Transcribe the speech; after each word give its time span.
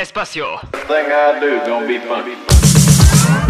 Espacio. 0.00 0.58
Thing 0.88 1.10
I 1.12 1.38
do 1.40 1.60
gonna 1.66 1.86
be 1.86 1.98
funny. 2.00 3.40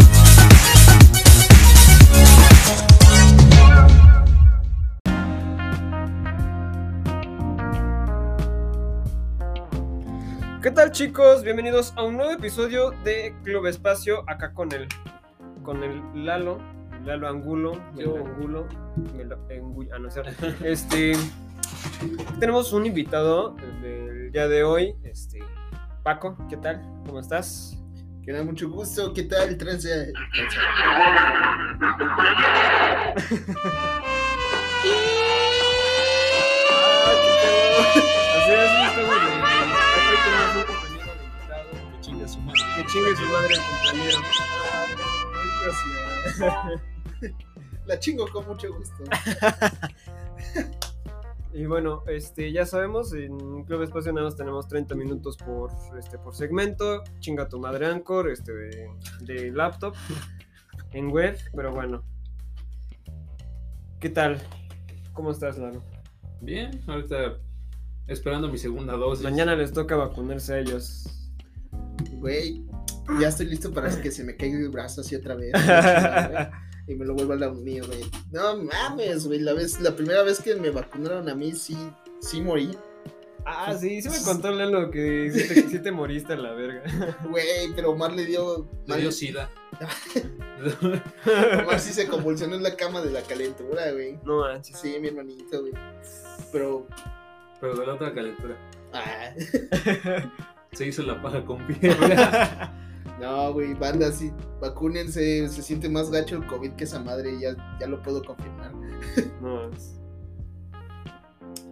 ¿Qué 10.61 10.69
tal 10.71 10.91
chicos? 10.91 11.43
Bienvenidos 11.43 11.93
a 11.95 12.03
un 12.03 12.17
nuevo 12.17 12.31
episodio 12.31 12.91
de 13.03 13.33
Club 13.43 13.65
Espacio, 13.65 14.23
acá 14.29 14.53
con 14.53 14.71
el 14.73 14.87
con 15.63 15.83
el 15.83 16.01
Lalo, 16.25 16.59
Lalo 17.05 17.27
Angulo, 17.27 17.73
¿Qué 17.95 18.05
Melo 18.05 18.15
hubo? 18.15 18.25
Angulo, 18.27 18.67
Melo 19.15 19.37
Engu- 19.49 19.89
ah, 19.93 19.99
no. 19.99 20.09
Este 20.65 21.13
tenemos 22.39 22.73
un 22.73 22.85
invitado 22.85 23.55
del 23.81 24.31
día 24.31 24.47
de 24.47 24.63
hoy, 24.63 24.95
este 25.03 25.30
Paco, 26.03 26.35
¿qué 26.49 26.57
tal? 26.57 26.81
¿Cómo 27.05 27.19
estás? 27.19 27.77
Que 28.23 28.31
da 28.31 28.43
mucho 28.43 28.69
gusto, 28.69 29.13
¿qué 29.13 29.23
tal? 29.23 29.57
Trance. 29.57 30.11
Así 37.21 38.51
es, 38.51 38.71
estamos 38.89 39.15
de- 39.15 39.21
acá 39.21 40.15
tenemos 40.25 40.55
un 40.55 40.63
compañero 40.65 41.13
de 41.13 41.23
invitado. 41.25 41.69
Que 41.91 42.01
chingue 42.01 42.27
su 42.27 42.39
madre. 42.39 42.61
Que 42.75 42.85
chingue 42.87 43.15
su 43.15 43.25
madre 43.25 43.53
el 43.53 43.61
compañero. 43.61 44.19
Gracias. 45.61 46.81
La 47.85 47.99
chingo 47.99 48.27
con 48.29 48.47
mucho 48.47 48.67
gusto. 48.73 49.03
Y 51.53 51.65
bueno, 51.65 52.03
este, 52.07 52.51
ya 52.51 52.65
sabemos, 52.65 53.13
en 53.13 53.63
Club 53.65 53.83
Espacio 53.83 54.13
nada 54.13 54.25
más 54.25 54.37
tenemos 54.37 54.67
30 54.67 54.95
minutos 54.95 55.35
por, 55.37 55.71
este, 55.99 56.17
por 56.17 56.33
segmento. 56.33 57.03
Chinga 57.19 57.49
tu 57.49 57.59
madre 57.59 57.87
Anchor, 57.87 58.29
este, 58.29 58.53
de, 58.53 58.89
de 59.21 59.51
laptop, 59.51 59.93
en 60.93 61.11
web, 61.11 61.37
pero 61.53 61.73
bueno. 61.73 62.03
¿Qué 63.99 64.09
tal? 64.09 64.41
¿Cómo 65.13 65.31
estás, 65.31 65.57
Lalo? 65.57 65.83
Bien, 66.39 66.81
ahorita 66.87 67.37
esperando 68.07 68.49
mi 68.49 68.57
segunda 68.57 68.93
dosis. 68.93 69.23
Mañana 69.23 69.55
les 69.55 69.73
toca 69.73 69.95
vacunarse 69.95 70.53
a 70.53 70.59
ellos. 70.59 71.31
Güey, 72.13 72.65
ya 73.19 73.27
estoy 73.27 73.47
listo 73.47 73.73
para 73.73 74.01
que 74.01 74.09
se 74.09 74.23
me 74.23 74.37
caiga 74.37 74.57
el 74.57 74.69
brazo 74.69 75.01
así 75.01 75.15
otra 75.15 75.35
vez. 75.35 75.51
Y 76.91 76.95
me 76.95 77.05
lo 77.05 77.13
vuelva 77.13 77.35
a 77.35 77.37
la 77.37 77.49
mío, 77.51 77.85
güey. 77.87 78.03
No 78.31 78.57
mames, 78.57 79.25
güey. 79.25 79.39
La, 79.39 79.53
vez, 79.53 79.79
la 79.79 79.95
primera 79.95 80.23
vez 80.23 80.41
que 80.41 80.55
me 80.55 80.71
vacunaron 80.71 81.29
a 81.29 81.35
mí, 81.35 81.53
sí, 81.53 81.77
sí 82.19 82.41
morí. 82.41 82.77
Ah, 83.45 83.73
sí, 83.79 84.01
sí 84.01 84.09
me 84.09 84.21
contó 84.21 84.51
Lalo 84.51 84.91
que 84.91 85.31
sí 85.33 85.47
te, 85.47 85.69
sí 85.69 85.79
te 85.79 85.91
moriste 85.91 86.33
a 86.33 86.35
la 86.35 86.51
verga. 86.51 86.83
Güey, 87.29 87.73
pero 87.73 87.91
Omar 87.91 88.11
le 88.11 88.25
dio. 88.25 88.67
Me 88.87 88.97
dio 88.97 89.09
sida. 89.09 89.49
Omar 91.63 91.79
sí 91.79 91.93
se 91.93 92.07
convulsionó 92.07 92.55
en 92.55 92.63
la 92.63 92.75
cama 92.75 93.01
de 93.01 93.11
la 93.11 93.21
calentura, 93.21 93.89
güey. 93.93 94.19
No 94.25 94.41
manches. 94.41 94.77
Sí, 94.77 94.97
mi 94.99 95.07
hermanito, 95.07 95.61
güey. 95.61 95.73
Pero. 96.51 96.87
Pero 97.61 97.77
de 97.77 97.87
la 97.87 97.93
otra 97.93 98.13
calentura. 98.13 98.57
Ah, 98.91 99.33
Se 100.73 100.87
hizo 100.87 101.03
la 101.03 101.21
paja 101.21 101.45
con 101.45 101.65
piedra. 101.67 102.77
no, 103.19 103.53
güey, 103.53 103.73
banda, 103.73 104.11
sí. 104.11 104.31
Vacúnense. 104.59 105.47
Se 105.49 105.61
siente 105.61 105.89
más 105.89 106.09
gacho 106.09 106.37
el 106.37 106.45
COVID 106.47 106.71
que 106.73 106.83
esa 106.85 106.99
madre. 106.99 107.39
Ya, 107.39 107.55
ya 107.79 107.87
lo 107.87 108.01
puedo 108.01 108.23
confirmar. 108.23 108.73
No 109.41 109.55
manches. 109.55 109.99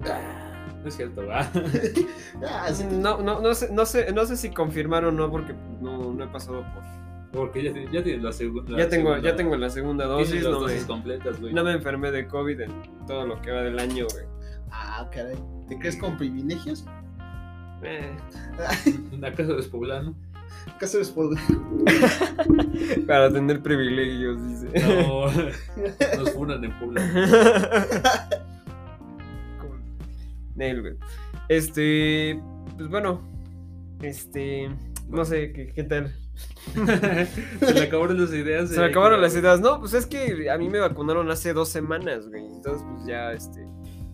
Ah, 0.05 0.75
No 0.81 0.87
es 0.87 0.95
cierto, 0.95 1.25
va. 1.25 1.49
ah, 2.47 2.71
sí. 2.73 2.85
No, 2.89 3.21
no, 3.21 3.41
no, 3.41 3.53
sé, 3.53 3.71
no, 3.71 3.85
sé, 3.85 4.11
no 4.13 4.25
sé 4.25 4.37
si 4.37 4.49
confirmar 4.49 5.05
o 5.05 5.11
no, 5.11 5.29
porque 5.31 5.53
no, 5.81 6.13
no 6.13 6.23
he 6.23 6.27
pasado 6.27 6.63
por. 6.73 6.83
Porque 7.31 7.63
ya, 7.63 7.71
ya 7.91 8.03
tienes 8.03 8.23
la 8.23 8.31
segunda. 8.31 8.77
Ya 8.77 8.89
tengo, 8.89 9.17
ya 9.17 9.35
tengo 9.35 9.55
la 9.55 9.69
segunda 9.69 10.05
dosis, 10.05 10.43
no 10.43 10.51
me, 10.51 10.57
dosis 10.59 10.85
completas, 10.85 11.39
güey. 11.39 11.53
no 11.53 11.63
me 11.63 11.73
enfermé 11.73 12.11
de 12.11 12.27
COVID 12.27 12.61
en 12.61 12.71
todo 13.05 13.27
lo 13.27 13.39
que 13.41 13.51
va 13.51 13.61
del 13.61 13.77
año, 13.77 14.07
güey. 14.11 14.25
Ah, 14.71 15.07
caray. 15.11 15.37
¿Te 15.67 15.77
crees 15.77 15.97
con 15.97 16.17
privilegios? 16.17 16.85
Eh, 17.83 18.17
¿Acaso? 19.23 19.57
¿Acaso 19.57 19.57
eres 20.81 21.09
por... 21.09 21.35
para 23.07 23.31
tener 23.31 23.61
privilegios, 23.61 24.37
dice. 24.47 24.67
No. 24.87 25.25
Nos 26.17 26.31
funan 26.31 26.63
en 26.63 26.79
Puebla. 26.79 27.87
Nel, 30.55 30.81
güey. 30.81 30.95
Este, 31.47 32.39
pues 32.77 32.89
bueno, 32.89 33.21
este, 34.01 34.69
no 35.07 35.25
sé, 35.25 35.51
¿qué, 35.51 35.71
qué 35.73 35.83
tal? 35.83 36.13
Se 37.59 37.73
le 37.73 37.83
acabaron 37.83 38.21
las 38.21 38.31
ideas. 38.31 38.69
Se 38.69 38.79
me 38.79 38.85
acabaron 38.85 39.21
las 39.21 39.35
ideas. 39.35 39.59
No, 39.59 39.79
pues 39.79 39.93
es 39.93 40.05
que 40.05 40.49
a 40.49 40.57
mí 40.57 40.69
me 40.69 40.79
vacunaron 40.79 41.29
hace 41.31 41.53
dos 41.53 41.69
semanas, 41.69 42.27
güey. 42.27 42.45
Entonces, 42.45 42.85
pues 42.87 43.05
ya, 43.07 43.33
este, 43.33 43.65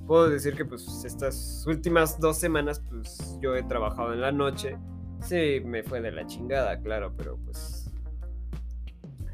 puedo 0.07 0.29
decir 0.29 0.55
que 0.55 0.66
pues 0.66 1.03
estas 1.05 1.66
últimas 1.67 2.19
dos 2.19 2.38
semanas, 2.38 2.81
pues 2.89 3.38
yo 3.41 3.55
he 3.55 3.63
trabajado 3.63 4.13
en 4.13 4.22
la 4.22 4.31
noche. 4.31 4.78
Sí, 5.24 5.62
me 5.64 5.84
fue 5.84 6.02
de 6.02 6.12
la 6.12 6.26
chingada, 6.28 6.80
claro, 6.81 7.14
pero 7.18 7.38
pues 7.38 7.90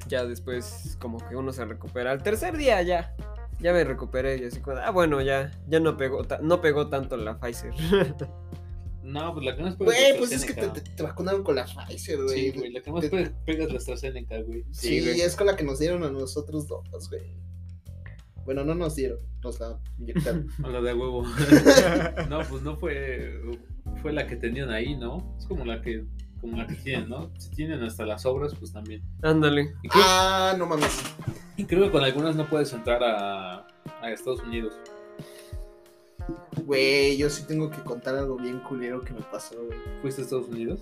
ya 0.07 0.25
después 0.25 0.97
como 0.99 1.17
que 1.27 1.35
uno 1.35 1.51
se 1.53 1.65
recupera. 1.65 2.11
Al 2.11 2.21
tercer 2.23 2.57
día 2.57 2.81
ya, 2.81 3.15
ya 3.59 3.73
me 3.73 3.83
recuperé 3.83 4.37
y 4.37 4.45
así 4.45 4.61
ah, 4.83 4.91
bueno, 4.91 5.21
ya, 5.21 5.51
ya 5.67 5.79
no 5.79 5.97
pegó, 5.97 6.23
no 6.41 6.61
pegó 6.61 6.87
tanto 6.89 7.17
la 7.17 7.39
Pfizer. 7.39 7.73
No, 9.03 9.33
pues 9.33 9.43
la 9.45 9.55
que 9.57 9.63
más 9.63 9.75
pega 9.75 9.85
Güey, 9.91 10.11
es 10.11 10.17
pues 10.17 10.31
es 10.31 10.45
que 10.45 10.53
te, 10.53 10.61
AstraZeneca. 10.61 10.89
te- 10.91 10.95
te 10.95 11.03
vacunaron 11.03 11.43
con 11.43 11.55
la 11.55 11.65
Pfizer, 11.65 12.21
güey. 12.23 12.51
Sí, 12.51 12.51
güey, 12.57 12.71
la 12.71 12.81
que 12.81 12.91
más 12.91 13.01
Te- 13.01 13.09
pe- 13.09 13.31
pega 13.45 13.63
es 13.65 13.71
la 13.71 13.77
AstraZeneca, 13.79 14.39
güey. 14.43 14.63
Sí, 14.71 15.01
güey. 15.01 15.19
es 15.21 15.35
con 15.35 15.47
la 15.47 15.55
que 15.55 15.63
nos 15.63 15.79
dieron 15.79 16.03
a 16.03 16.11
nosotros 16.11 16.67
dos, 16.67 17.09
güey. 17.09 17.23
Bueno, 18.45 18.63
no 18.63 18.75
nos 18.75 18.95
dieron, 18.95 19.17
nos 19.43 19.59
la 19.59 19.79
inyectaron. 19.97 20.47
A 20.63 20.67
la 20.69 20.81
de 20.81 20.93
huevo. 20.93 21.23
No, 22.29 22.41
pues 22.47 22.61
no 22.61 22.77
fue. 22.77 23.41
Fue 24.01 24.13
la 24.13 24.27
que 24.27 24.35
tenían 24.35 24.71
ahí, 24.71 24.95
¿no? 24.95 25.35
Es 25.37 25.45
como 25.45 25.65
la 25.65 25.81
que. 25.81 26.05
Como 26.39 26.57
la 26.57 26.65
que 26.65 26.73
tienen, 26.75 27.07
¿no? 27.07 27.31
Si 27.37 27.51
tienen 27.51 27.83
hasta 27.83 28.03
las 28.03 28.25
obras, 28.25 28.55
pues 28.55 28.73
también. 28.73 29.03
Ándale. 29.21 29.73
Creo, 29.83 30.03
ah, 30.07 30.55
no 30.57 30.65
mames. 30.65 31.03
y 31.55 31.65
creo 31.65 31.83
que 31.83 31.91
con 31.91 32.03
algunas 32.03 32.35
no 32.35 32.49
puedes 32.49 32.73
entrar 32.73 33.03
a, 33.03 33.67
a 34.01 34.11
Estados 34.11 34.41
Unidos. 34.41 34.73
Güey, 36.65 37.17
yo 37.17 37.29
sí 37.29 37.43
tengo 37.47 37.69
que 37.69 37.81
contar 37.81 38.15
algo 38.15 38.37
bien 38.37 38.59
culero 38.59 39.01
que 39.01 39.13
me 39.13 39.21
pasó, 39.21 39.55
güey. 39.63 39.77
¿Fuiste 40.01 40.21
a 40.21 40.23
Estados 40.23 40.47
Unidos? 40.47 40.81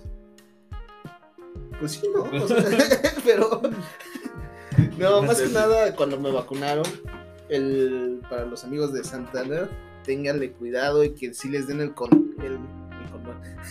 Pues 1.78 1.92
sí, 1.92 2.02
no, 2.14 2.22
o 2.44 2.48
sea, 2.48 2.56
pero... 3.24 3.60
No, 4.98 5.22
más 5.22 5.40
que 5.40 5.48
nada, 5.48 5.94
cuando 5.96 6.20
me 6.20 6.30
vacunaron, 6.30 6.84
el, 7.48 8.20
para 8.28 8.44
los 8.44 8.64
amigos 8.64 8.92
de 8.92 9.02
Santana, 9.02 9.68
ténganle 10.04 10.52
cuidado 10.52 11.02
y 11.04 11.14
que 11.14 11.34
sí 11.34 11.48
les 11.48 11.66
den 11.66 11.80
el 11.80 11.94
con... 11.94 12.34
El. 12.42 12.58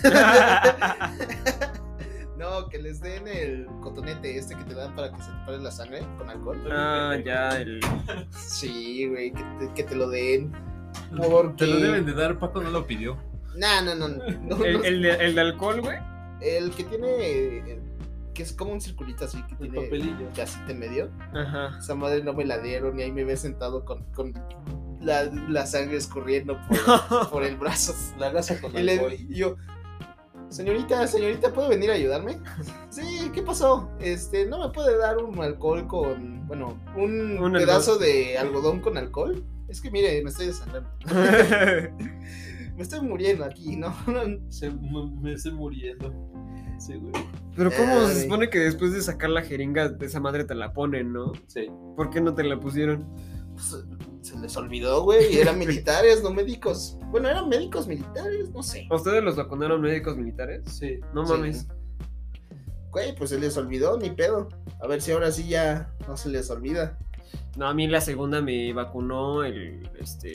No, 2.38 2.70
que 2.70 2.78
les 2.80 3.02
den 3.02 3.28
el 3.28 3.68
cotonete 3.82 4.38
este 4.38 4.56
que 4.56 4.64
te 4.64 4.74
dan 4.74 4.96
para 4.96 5.12
que 5.12 5.22
se 5.22 5.30
te 5.30 5.38
pare 5.46 5.58
la 5.60 5.72
sangre 5.72 6.08
con 6.18 6.30
alcohol. 6.30 6.58
ah, 6.72 7.18
ya, 7.24 7.60
el... 7.60 7.82
Sí, 8.32 9.08
güey, 9.10 9.34
que 9.34 9.44
te, 9.60 9.74
que 9.74 9.84
te 9.84 9.94
lo 9.96 10.10
den. 10.10 10.54
Porque... 11.18 11.66
Te 11.66 11.68
lo 11.68 11.82
deben 11.82 12.06
de 12.06 12.14
dar, 12.14 12.40
Paco 12.40 12.62
no 12.62 12.70
lo 12.70 12.88
pidió. 12.88 13.18
No, 13.58 13.82
no, 13.84 13.94
no, 13.94 14.08
no, 14.08 14.24
no, 14.42 14.64
El, 14.64 14.86
el 14.86 15.02
de, 15.02 15.12
el 15.16 15.36
de 15.36 15.42
alcohol, 15.42 15.82
güey. 15.82 15.98
El 16.40 16.72
que 16.72 16.86
tiene... 16.86 17.82
Que 18.34 18.44
es 18.44 18.54
como 18.54 18.72
un 18.72 18.80
circulito 18.80 19.26
así 19.26 19.44
que 19.44 19.56
El 19.56 19.72
tiene... 19.72 19.82
papelillo. 19.82 20.30
Casi 20.34 20.58
en 20.70 20.80
medio. 20.80 21.10
Ajá. 21.34 21.78
Esa 21.78 21.94
madre 21.96 22.24
no 22.24 22.32
me 22.32 22.46
la 22.46 22.60
dieron 22.60 22.98
y 22.98 23.04
ahí 23.04 23.12
me 23.12 23.26
ve 23.26 23.36
sentado 23.36 23.84
con, 23.84 24.06
con 24.14 24.32
la, 25.02 25.26
la 25.26 25.66
sangre 25.66 25.98
escurriendo 25.98 26.58
por, 26.68 27.30
por 27.32 27.44
el 27.44 27.56
brazo. 27.58 27.94
La 28.18 28.30
gasa 28.32 28.60
con 28.60 28.76
Y, 28.78 28.84
le- 28.84 28.94
alcohol. 28.94 29.14
y 29.14 29.36
yo, 29.36 29.56
señorita, 30.50 31.06
señorita, 31.08 31.54
¿puede 31.54 31.70
venir 31.70 31.92
a 31.92 31.94
ayudarme? 31.94 32.38
Sí, 32.90 33.30
¿qué 33.34 33.44
pasó? 33.44 33.90
Este, 34.00 34.46
¿no 34.48 34.58
me 34.68 34.74
puede 34.74 34.98
dar 34.98 35.18
un 35.20 35.40
alcohol 35.44 35.86
con, 35.88 36.48
bueno, 36.48 36.76
un, 36.98 37.38
Un 37.38 37.54
pedazo 37.54 37.98
de 38.00 38.38
algodón 38.38 38.80
con 38.82 38.98
alcohol? 38.98 39.44
Es 39.68 39.80
que 39.80 39.92
mire, 39.92 40.22
me 40.24 40.32
estoy 40.32 40.48
desangrando. 40.48 40.90
me 42.76 42.82
estoy 42.82 43.02
muriendo 43.02 43.46
aquí, 43.46 43.76
¿no? 43.76 43.94
Se, 44.50 44.70
me, 44.72 45.12
me 45.22 45.34
estoy 45.34 45.52
muriendo. 45.54 46.12
Sí, 46.80 46.96
güey. 46.96 47.12
Pero 47.56 47.72
¿cómo 47.78 48.00
Ay. 48.00 48.16
se 48.16 48.24
supone 48.24 48.50
que 48.50 48.58
después 48.60 48.94
de 48.94 49.02
sacar 49.02 49.30
la 49.30 49.42
jeringa 49.44 49.90
de 49.90 50.06
esa 50.06 50.20
madre 50.20 50.46
te 50.46 50.56
la 50.56 50.72
ponen, 50.74 51.12
no? 51.14 51.34
Sí. 51.48 51.68
¿Por 51.96 52.10
qué 52.10 52.22
no 52.22 52.34
te 52.34 52.44
la 52.44 52.60
pusieron? 52.60 53.06
Pues, 53.54 53.84
se 54.30 54.40
les 54.40 54.56
olvidó, 54.58 55.04
güey, 55.04 55.34
y 55.34 55.38
eran 55.40 55.58
militares, 55.60 56.22
no 56.24 56.32
médicos. 56.32 56.98
Bueno, 57.12 57.30
eran 57.30 57.50
médicos 57.50 57.88
militares, 57.88 58.50
no 58.52 58.64
sé. 58.64 58.88
¿A 58.90 58.96
ustedes 58.96 59.24
los 59.24 59.36
vacunaron 59.36 59.82
médicos 59.82 60.18
militares? 60.18 60.64
Sí. 60.72 61.00
No 61.14 61.26
Sí. 61.26 61.34
mames. 61.34 61.68
Güey, 62.92 63.16
pues 63.16 63.30
se 63.30 63.40
les 63.40 63.56
olvidó, 63.58 63.98
ni 63.98 64.10
pedo. 64.10 64.50
A 64.82 64.88
ver 64.88 65.02
si 65.02 65.12
ahora 65.12 65.32
sí 65.32 65.48
ya 65.48 65.94
no 66.08 66.18
se 66.18 66.30
les 66.30 66.50
olvida. 66.50 66.98
No, 67.56 67.68
a 67.68 67.74
mí 67.74 67.88
la 67.88 68.02
segunda 68.02 68.42
me 68.42 68.74
vacunó 68.74 69.44
el, 69.44 69.88
este, 70.00 70.34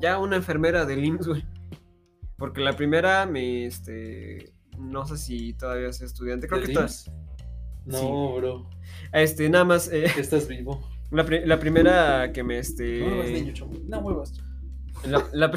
ya 0.00 0.18
una 0.18 0.36
enfermera 0.36 0.84
del 0.86 1.04
IMSS, 1.04 1.28
güey. 1.28 1.44
Porque 2.36 2.60
la 2.62 2.72
primera 2.72 3.26
me, 3.26 3.66
este, 3.66 4.52
no 4.78 5.06
sé 5.06 5.16
si 5.18 5.52
todavía 5.54 5.88
es 5.88 6.00
estudiante, 6.00 6.48
creo 6.48 6.58
¿Del 6.60 6.66
que 6.66 6.72
está. 6.72 6.84
IMSS? 6.86 7.10
No, 7.86 8.34
bro. 8.36 8.70
Este, 9.12 9.48
nada 9.48 9.64
más, 9.64 9.88
eh, 9.92 10.10
que 10.12 10.20
Estás 10.20 10.48
vivo. 10.48 10.80
La, 11.14 11.24
pri- 11.24 11.46
la 11.46 11.58
primera 11.58 12.32
que 12.32 12.42
me, 12.42 12.58
este... 12.58 13.00
No 13.00 13.06
muevas, 13.08 13.30
niño, 13.30 13.52
chamo. 13.54 13.72
No 13.86 14.00
muevas. 14.00 14.32
La, 15.06 15.22
la- 15.32 15.52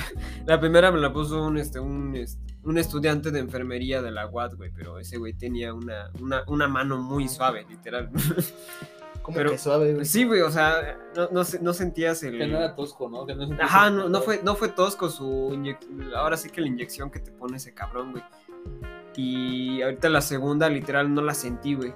la 0.45 0.59
primera 0.59 0.91
me 0.91 0.99
la 0.99 1.11
puso 1.13 1.43
un, 1.45 1.57
este, 1.57 1.79
un, 1.79 2.15
este, 2.15 2.55
un 2.63 2.77
estudiante 2.77 3.31
de 3.31 3.39
enfermería 3.39 4.01
de 4.01 4.11
la 4.11 4.27
UAT, 4.27 4.55
güey, 4.55 4.71
pero 4.75 4.99
ese 4.99 5.17
güey 5.17 5.33
tenía 5.33 5.73
una, 5.73 6.11
una, 6.19 6.43
una 6.47 6.67
mano 6.67 6.97
muy 6.97 7.27
suave, 7.29 7.65
literal. 7.69 8.09
Como 9.21 9.35
Pero- 9.37 9.51
que 9.51 9.57
suave, 9.57 9.93
güey. 9.93 10.05
sí, 10.05 10.23
güey, 10.23 10.39
o 10.41 10.49
sea, 10.49 10.97
no, 11.15 11.29
no, 11.31 11.43
se- 11.43 11.59
no 11.61 11.73
sentías 11.73 12.23
el... 12.23 12.37
Que 12.37 12.47
no 12.47 12.57
era 12.57 12.75
tosco, 12.75 13.09
¿no? 13.09 13.25
Que 13.25 13.35
no 13.35 13.49
Ajá, 13.61 13.89
no, 13.89 14.07
no 14.07 14.21
fue, 14.21 14.39
no 14.43 14.55
fue 14.55 14.69
tosco 14.69 15.09
su 15.09 15.49
inyec- 15.53 16.13
Ahora 16.15 16.37
sí 16.37 16.49
que 16.49 16.61
la 16.61 16.67
inyección 16.67 17.11
que 17.11 17.19
te 17.19 17.31
pone 17.31 17.57
ese 17.57 17.73
cabrón, 17.73 18.11
güey. 18.13 18.23
Y 19.17 19.81
ahorita 19.81 20.09
la 20.09 20.21
segunda, 20.21 20.69
literal, 20.69 21.13
no 21.13 21.21
la 21.21 21.33
sentí, 21.33 21.73
güey. 21.73 21.93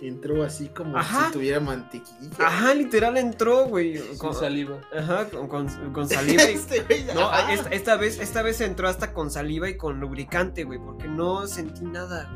Entró 0.00 0.42
así 0.42 0.68
como 0.68 0.98
Ajá. 0.98 1.26
si 1.28 1.32
tuviera 1.34 1.60
mantequilla. 1.60 2.30
Ajá, 2.38 2.74
literal 2.74 3.16
entró, 3.16 3.66
güey. 3.66 4.00
Con, 4.18 4.34
saliva. 4.34 4.80
ajá, 4.96 5.28
con, 5.30 5.46
con- 5.48 5.92
con 5.92 6.08
saliva 6.08 6.42
y... 6.50 6.54
Este 6.54 6.80
güey, 6.82 7.04
No, 7.14 7.30
esta, 7.48 7.68
esta 7.70 7.96
vez, 7.96 8.18
esta 8.18 8.42
vez 8.42 8.60
entró 8.60 8.88
hasta 8.88 9.12
con 9.12 9.30
saliva 9.30 9.68
y 9.68 9.76
con 9.76 10.00
lubricante, 10.00 10.64
güey, 10.64 10.80
porque 10.80 11.06
no 11.06 11.46
sentí 11.46 11.84
nada, 11.84 12.28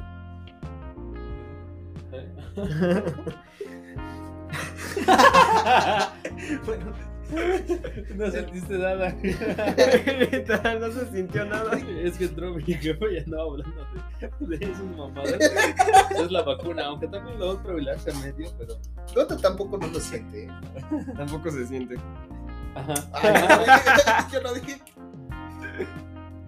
¿Eh? 2.13 2.33
Bueno, 6.65 6.93
No 8.17 8.31
sentiste 8.31 8.79
nada. 8.79 9.11
no 10.81 10.91
se 10.93 11.07
sintió 11.13 11.45
nada. 11.45 11.77
Es 12.03 12.17
que 12.17 12.25
entró 12.25 12.55
mi 12.55 12.63
jefe 12.63 13.15
y 13.15 13.19
andaba 13.19 13.43
hablando 13.45 13.77
de, 14.49 14.57
de 14.57 14.65
esas 14.67 14.85
mamadas. 14.97 15.35
Es 16.19 16.31
la 16.31 16.43
vacuna, 16.43 16.87
aunque 16.87 17.07
también 17.09 17.39
lo 17.39 17.51
otro 17.51 17.79
hilarse 17.79 18.11
a 18.11 18.15
medio, 18.19 18.51
pero. 18.59 18.75
otro 19.23 19.37
tampoco 19.37 19.77
no 19.79 19.87
lo 19.89 20.01
siente. 20.01 20.45
¿eh? 20.45 20.51
Tampoco 21.17 21.51
se 21.51 21.67
siente. 21.67 21.97
Ajá. 22.75 22.95
Ay, 23.13 24.29
yo 24.33 24.43
no 24.43 24.55
dije. 24.55 24.81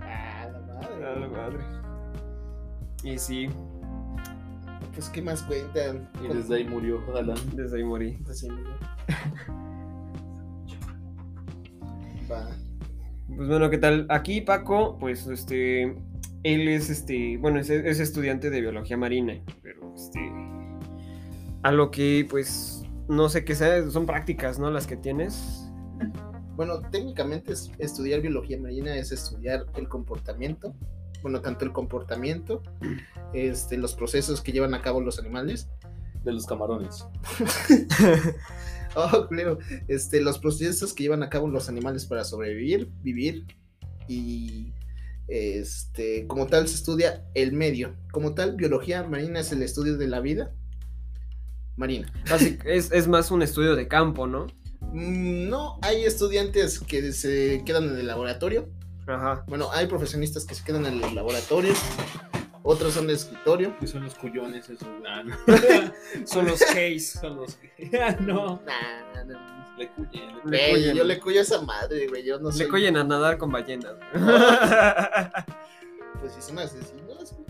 Ah, 0.01 0.49
la 0.53 0.61
madre. 0.61 1.07
A 1.07 1.15
la 1.19 1.29
madre. 1.29 1.59
Y 3.03 3.19
sí, 3.19 3.49
Pues, 4.95 5.09
¿qué 5.11 5.23
más 5.23 5.43
cuentan? 5.43 6.09
Y 6.23 6.29
desde 6.35 6.57
ahí 6.57 6.65
murió 6.65 7.01
Alan. 7.17 7.37
desde 7.55 7.77
ahí 7.79 7.85
morí. 7.85 8.13
Pues, 8.25 8.41
sí, 8.41 8.49
mira. 8.51 8.77
Va. 12.31 12.49
Pues 13.35 13.49
bueno, 13.49 13.71
¿qué 13.71 13.79
tal? 13.79 14.07
Aquí 14.11 14.41
Paco, 14.41 14.97
pues 14.99 15.27
este, 15.27 15.83
él 16.43 16.69
es 16.69 16.91
este, 16.91 17.37
bueno, 17.39 17.61
es, 17.61 17.71
es 17.71 18.01
estudiante 18.01 18.51
de 18.51 18.61
biología 18.61 18.97
marina, 18.97 19.35
pero 19.63 19.95
este, 19.95 20.21
a 21.63 21.71
lo 21.73 21.91
que 21.91 22.27
pues, 22.29 22.83
no 23.09 23.29
sé 23.29 23.45
qué 23.45 23.55
sea, 23.55 23.89
son 23.91 24.07
prácticas, 24.07 24.59
¿no? 24.59 24.71
Las 24.71 24.87
que 24.87 24.97
tienes. 24.97 25.67
Bueno, 26.57 26.81
técnicamente 26.91 27.53
es- 27.53 27.71
estudiar 27.79 28.21
biología 28.21 28.59
marina 28.61 28.95
es 28.97 29.13
estudiar 29.13 29.67
el 29.77 29.89
comportamiento, 29.89 30.75
bueno, 31.23 31.41
tanto 31.41 31.65
el 31.65 31.73
comportamiento, 31.73 32.63
este, 33.33 33.79
los 33.79 33.95
procesos 33.95 34.43
que 34.43 34.53
llevan 34.53 34.75
a 34.75 34.83
cabo 34.83 35.01
los 35.01 35.19
animales, 35.19 35.69
De 36.25 36.33
los 36.33 36.45
camarones. 36.47 37.07
oh, 38.97 39.27
claro, 39.29 39.59
este, 39.89 40.21
los 40.21 40.39
procesos 40.39 40.93
que 40.93 41.05
llevan 41.05 41.23
a 41.23 41.31
cabo 41.31 41.49
los 41.49 41.69
animales 41.69 42.07
para 42.07 42.25
sobrevivir, 42.25 42.91
vivir 43.03 43.47
y 44.09 44.73
este, 45.29 46.27
como 46.27 46.47
tal 46.47 46.67
se 46.69 46.75
estudia 46.75 47.25
el 47.35 47.53
medio, 47.53 47.95
como 48.13 48.35
tal 48.35 48.57
biología 48.57 49.03
marina 49.05 49.41
es 49.41 49.53
el 49.53 49.63
estudio 49.63 49.97
de 49.97 50.09
la 50.09 50.21
vida 50.21 50.53
marina. 51.77 52.13
Así 52.31 52.59
es, 52.65 52.91
es 52.93 53.09
más 53.09 53.31
un 53.31 53.43
estudio 53.43 53.77
de 53.77 53.89
campo, 53.89 54.27
¿no? 54.27 54.47
Mm, 54.93 55.49
No, 55.49 55.79
hay 55.83 56.05
estudiantes 56.05 56.81
que 56.81 57.13
se 57.13 57.63
quedan 57.65 57.85
en 57.85 57.99
el 57.99 58.07
laboratorio, 58.07 58.69
Ajá. 59.07 59.45
Bueno, 59.49 59.71
hay 59.73 59.87
profesionistas 59.87 60.45
que 60.45 60.55
se 60.55 60.63
quedan 60.63 60.87
en 60.87 61.03
el 61.03 61.15
laboratorio, 61.15 61.73
otros 62.63 62.93
son 62.95 63.07
de 63.07 63.15
escritorio. 63.15 63.77
Que 63.79 63.87
son 63.87 64.05
los 64.05 64.15
cuyones 64.15 64.69
esos. 64.69 64.87
Ah, 65.09 65.23
no. 65.23 65.37
Son 66.27 66.47
los 66.47 66.61
case. 66.61 67.01
Son 67.01 67.37
los. 67.37 67.59
Ah, 68.01 68.17
no. 68.21 68.61
Nah, 68.67 69.15
nah, 69.15 69.25
nah. 69.25 69.77
Le 69.79 69.89
cuyen. 69.89 70.29
le- 70.29 70.51
Le 70.51 70.59
Güey, 70.59 70.71
cuyen. 70.73 70.97
yo 70.97 71.05
le 71.05 71.19
cuyo 71.21 71.39
a 71.41 71.43
esa 71.43 71.63
madre, 71.63 72.07
güey. 72.09 72.23
Yo 72.25 72.39
no 72.39 72.51
Le 72.51 72.57
soy. 72.57 72.69
coyen 72.69 72.97
a 72.97 73.05
nadar 73.05 73.39
con 73.39 73.51
ballenas. 73.51 73.95
Pues 76.21 76.35
si 76.35 76.43
son 76.43 76.59
asesinos. 76.59 77.33
güey. 77.33 77.47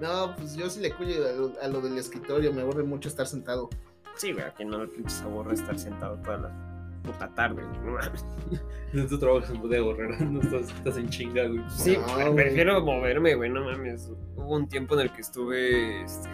No, 0.00 0.34
pues 0.36 0.54
yo 0.54 0.70
sí 0.70 0.78
le 0.80 0.92
cuyo 0.92 1.26
a 1.28 1.32
lo, 1.32 1.52
a 1.60 1.66
lo 1.68 1.80
del 1.80 1.98
escritorio. 1.98 2.52
Me 2.52 2.62
aburre 2.62 2.84
mucho 2.84 3.08
estar 3.08 3.26
sentado. 3.26 3.68
sí, 4.14 4.32
güey, 4.32 4.44
a 4.44 4.52
quien 4.54 4.68
no 4.70 4.78
le 4.78 4.86
pinches 4.86 5.20
aburre 5.22 5.54
estar 5.54 5.76
sentado 5.78 6.16
toda 6.22 6.36
la 6.38 6.69
puta 7.02 7.28
tarde. 7.34 7.62
No 7.84 7.92
mames. 8.92 9.08
Tú 9.08 9.18
trabajas 9.18 9.50
en 9.50 9.60
bodega 9.60 9.84
horrera. 9.84 10.18
No 10.20 10.40
estás, 10.40 10.70
estás 10.74 10.96
en 10.96 11.08
chinga, 11.08 11.46
güey. 11.46 11.62
Sí, 11.68 11.96
No, 11.96 12.14
pre- 12.14 12.24
güey. 12.30 12.34
prefiero 12.34 12.80
moverme, 12.84 13.34
güey, 13.34 13.50
no 13.50 13.64
mames. 13.64 14.10
Hubo 14.36 14.54
un 14.56 14.68
tiempo 14.68 14.94
en 14.94 15.00
el 15.02 15.12
que 15.12 15.20
estuve, 15.20 16.02
este, 16.02 16.28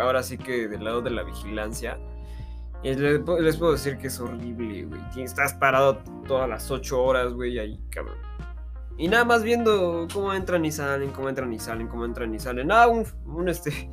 ahora 0.00 0.22
sí 0.22 0.38
que 0.38 0.68
del 0.68 0.84
lado 0.84 1.00
de 1.02 1.10
la 1.10 1.22
vigilancia. 1.22 1.98
Y 2.82 2.94
les, 2.94 3.20
pu- 3.20 3.40
les 3.40 3.56
puedo 3.56 3.72
decir 3.72 3.98
que 3.98 4.06
es 4.06 4.20
horrible, 4.20 4.84
güey. 4.84 5.00
Estás 5.24 5.54
parado 5.54 5.98
todas 6.28 6.48
las 6.48 6.70
ocho 6.70 7.02
horas, 7.02 7.32
güey, 7.32 7.58
ahí, 7.58 7.80
cabrón. 7.90 8.18
Y 8.96 9.08
nada 9.08 9.24
más 9.24 9.42
viendo 9.44 10.06
cómo 10.12 10.32
entran 10.34 10.64
y 10.64 10.70
salen, 10.72 11.10
cómo 11.10 11.28
entran 11.28 11.52
y 11.52 11.58
salen, 11.58 11.86
cómo 11.88 12.04
entran 12.04 12.34
y 12.34 12.38
salen. 12.40 12.70
Ah, 12.72 12.86
un, 12.88 13.04
un, 13.26 13.48
este, 13.48 13.88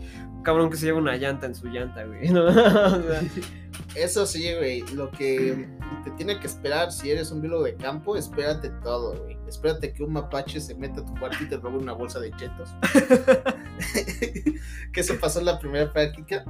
cabrón 0.46 0.70
que 0.70 0.78
se 0.78 0.86
lleva 0.86 1.00
una 1.00 1.18
llanta 1.18 1.48
en 1.48 1.56
su 1.56 1.68
llanta, 1.68 2.06
güey. 2.06 2.30
¿no? 2.30 2.46
O 2.46 2.54
sea, 2.54 3.22
Eso 3.96 4.26
sí, 4.26 4.46
güey. 4.58 4.82
Lo 4.94 5.10
que 5.12 5.68
te 6.06 6.12
tiene 6.12 6.40
que 6.40 6.48
esperar 6.48 6.92
si 6.92 7.12
eres 7.12 7.32
un 7.32 7.42
biólogo 7.42 7.64
de 7.66 7.76
campo, 7.76 8.16
espérate 8.16 8.70
todo, 8.84 9.22
güey. 9.24 9.38
Espérate 9.48 9.92
que 9.94 10.04
un 10.04 10.14
mapache 10.14 10.60
se 10.62 10.76
meta 10.76 11.02
a 11.02 11.06
tu 11.06 11.14
cuarto 11.16 11.38
y 11.44 11.48
te 11.50 11.58
robe 11.58 11.78
una 11.78 11.94
bolsa 11.94 12.20
de 12.20 12.32
chetos. 12.32 12.74
que 14.94 15.02
eso 15.02 15.16
pasó 15.20 15.40
en 15.40 15.46
la 15.46 15.60
primera 15.60 15.92
práctica. 15.92 16.44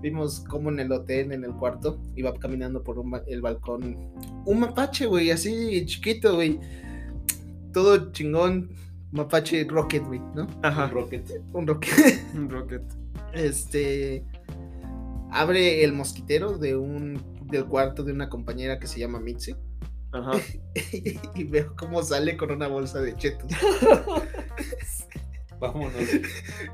Vimos 0.00 0.40
cómo 0.48 0.68
en 0.70 0.80
el 0.80 0.92
hotel, 0.92 1.32
en 1.32 1.44
el 1.44 1.52
cuarto, 1.54 1.98
iba 2.14 2.34
caminando 2.34 2.82
por 2.82 2.98
un 2.98 3.10
ba- 3.10 3.22
el 3.26 3.40
balcón. 3.40 4.10
Un 4.44 4.60
mapache, 4.60 5.06
güey, 5.06 5.30
así 5.30 5.84
chiquito, 5.86 6.34
güey. 6.34 6.60
Todo 7.72 8.12
chingón. 8.12 8.70
Mapache 9.12 9.64
Rocket, 9.64 10.04
güey, 10.04 10.20
¿no? 10.34 10.46
Ajá, 10.62 10.86
Un 10.86 10.90
rocket. 10.90 11.30
Un 11.52 11.66
Rocket. 11.68 11.94
un 12.34 12.50
rocket. 12.50 12.82
Este. 13.34 14.24
Abre 15.30 15.84
el 15.84 15.92
mosquitero 15.92 16.58
de 16.58 16.76
un. 16.76 17.22
del 17.50 17.66
cuarto 17.66 18.02
de 18.04 18.12
una 18.12 18.28
compañera 18.28 18.78
que 18.78 18.86
se 18.86 19.00
llama 19.00 19.20
Mitzi. 19.20 19.56
Ajá. 20.12 20.32
y 21.34 21.44
veo 21.44 21.74
cómo 21.76 22.02
sale 22.02 22.36
con 22.36 22.50
una 22.52 22.68
bolsa 22.68 23.00
de 23.00 23.16
chetos. 23.16 23.50
Vámonos. 25.60 25.92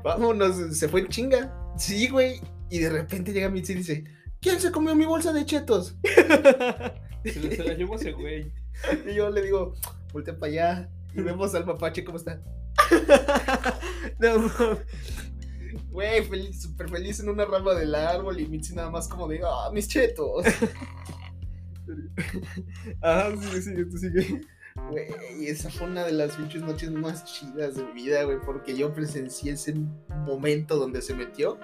Vámonos, 0.03 0.77
se 0.77 0.87
fue 0.87 1.01
en 1.01 1.07
chinga. 1.07 1.53
Sí, 1.77 2.07
güey. 2.09 2.41
Y 2.69 2.79
de 2.79 2.89
repente 2.89 3.31
llega 3.33 3.49
Mitzi 3.49 3.73
y 3.73 3.77
dice: 3.77 4.03
¿Quién 4.41 4.59
se 4.59 4.71
comió 4.71 4.95
mi 4.95 5.05
bolsa 5.05 5.33
de 5.33 5.45
chetos? 5.45 5.95
Se, 6.03 7.39
la- 7.39 7.55
se 7.55 7.63
la 7.63 7.73
llevó 7.73 7.95
ese 7.95 8.11
güey. 8.11 8.51
Y 9.07 9.13
yo 9.15 9.29
le 9.29 9.41
digo: 9.43 9.73
Voltea 10.13 10.37
para 10.37 10.51
allá. 10.51 10.89
Y 11.13 11.21
vemos 11.21 11.53
al 11.55 11.65
mapache 11.65 12.03
cómo 12.03 12.17
está. 12.17 12.41
No. 14.19 14.51
Güey, 15.91 16.23
feliz, 16.23 16.61
súper 16.61 16.89
feliz 16.89 17.19
en 17.19 17.29
una 17.29 17.45
rama 17.45 17.73
del 17.73 17.93
árbol. 17.93 18.39
Y 18.39 18.47
Mitzi 18.47 18.73
nada 18.73 18.89
más 18.89 19.07
como 19.07 19.27
de: 19.27 19.41
¡Ah, 19.45 19.69
mis 19.73 19.87
chetos! 19.87 20.45
Ajá, 23.01 23.35
sigue, 23.37 23.61
sigue, 23.61 23.85
tú 23.85 23.97
sigue. 23.97 24.41
Güey, 24.89 25.47
esa 25.47 25.69
fue 25.69 25.87
una 25.87 26.05
de 26.05 26.13
las 26.13 26.35
pinches 26.35 26.61
noches 26.61 26.89
más 26.91 27.25
chidas 27.25 27.75
de 27.75 27.83
mi 27.83 27.93
vida, 28.03 28.23
güey, 28.23 28.37
porque 28.45 28.75
yo 28.75 28.93
presencié 28.93 29.53
ese 29.53 29.75
momento 30.25 30.77
donde 30.77 31.01
se 31.01 31.13
metió, 31.13 31.57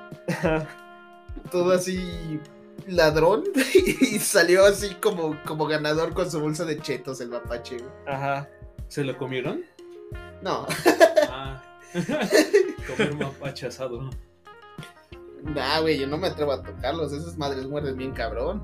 todo 1.50 1.72
así 1.72 2.38
ladrón, 2.86 3.46
y 3.74 4.19
salió 4.19 4.65
así 4.65 4.93
como, 4.96 5.41
como 5.46 5.67
ganador 5.67 6.13
con 6.13 6.29
su 6.29 6.41
bolsa 6.41 6.65
de 6.65 6.79
chetos 6.81 7.22
el 7.22 7.29
mapache, 7.29 7.77
güey. 7.77 7.89
Ajá. 8.07 8.50
¿Se 8.89 9.05
lo 9.05 9.17
comieron? 9.17 9.63
No, 10.41 10.65
Ah. 11.29 11.63
Comer 12.88 13.15
mapache 13.15 13.67
asado. 13.67 14.10
nah, 15.44 15.79
güey, 15.82 16.00
yo 16.00 16.08
no 16.08 16.17
me 16.17 16.27
atrevo 16.27 16.51
a 16.51 16.62
tocarlos, 16.63 17.12
esas 17.13 17.38
madres 17.38 17.67
muerden 17.67 17.98
bien 17.98 18.12
cabrón. 18.12 18.62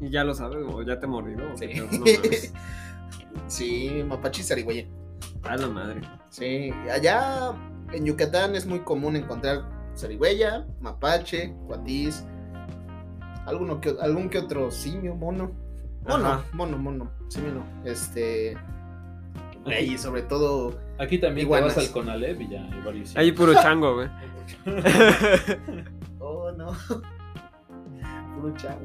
Y 0.00 0.10
ya 0.10 0.24
lo 0.24 0.34
sabes, 0.34 0.58
o 0.66 0.82
ya 0.82 0.98
te 0.98 1.06
mordido. 1.06 1.52
o 1.52 1.56
Sí, 1.56 1.68
no 1.74 2.04
sí 3.48 4.04
mapache 4.06 4.42
y 4.42 4.44
zarigüeya. 4.44 4.86
A 5.44 5.56
la 5.56 5.68
madre. 5.68 6.00
Sí, 6.30 6.70
allá 6.90 7.52
en 7.92 8.04
Yucatán 8.04 8.54
es 8.54 8.66
muy 8.66 8.80
común 8.80 9.16
encontrar 9.16 9.64
zarigüeya, 9.96 10.66
mapache, 10.80 11.54
cuatiz, 11.66 12.24
alguno 13.46 13.80
que, 13.80 13.94
algún 14.00 14.28
que 14.28 14.38
otro 14.38 14.70
simio, 14.70 15.14
mono. 15.14 15.52
Mono, 16.06 16.26
Ajá. 16.26 16.44
mono, 16.52 16.76
mono, 16.76 17.10
simio 17.28 17.52
no. 17.52 17.64
Este. 17.84 18.56
Y 19.66 19.98
sobre 19.98 20.22
todo. 20.22 20.78
Aquí 20.98 21.18
también 21.18 21.46
Iguanas. 21.46 21.74
te 21.74 21.80
vas 21.80 21.88
al 21.88 21.92
Conalep 21.92 22.40
y 22.40 22.48
ya 22.50 22.64
hay 22.64 22.80
varios. 22.84 23.16
Ahí 23.16 23.32
puro 23.32 23.54
chango, 23.54 23.94
güey. 23.94 24.08
Oh, 26.20 26.50
no. 26.52 26.72
Puro 28.34 28.54
chavo. 28.56 28.80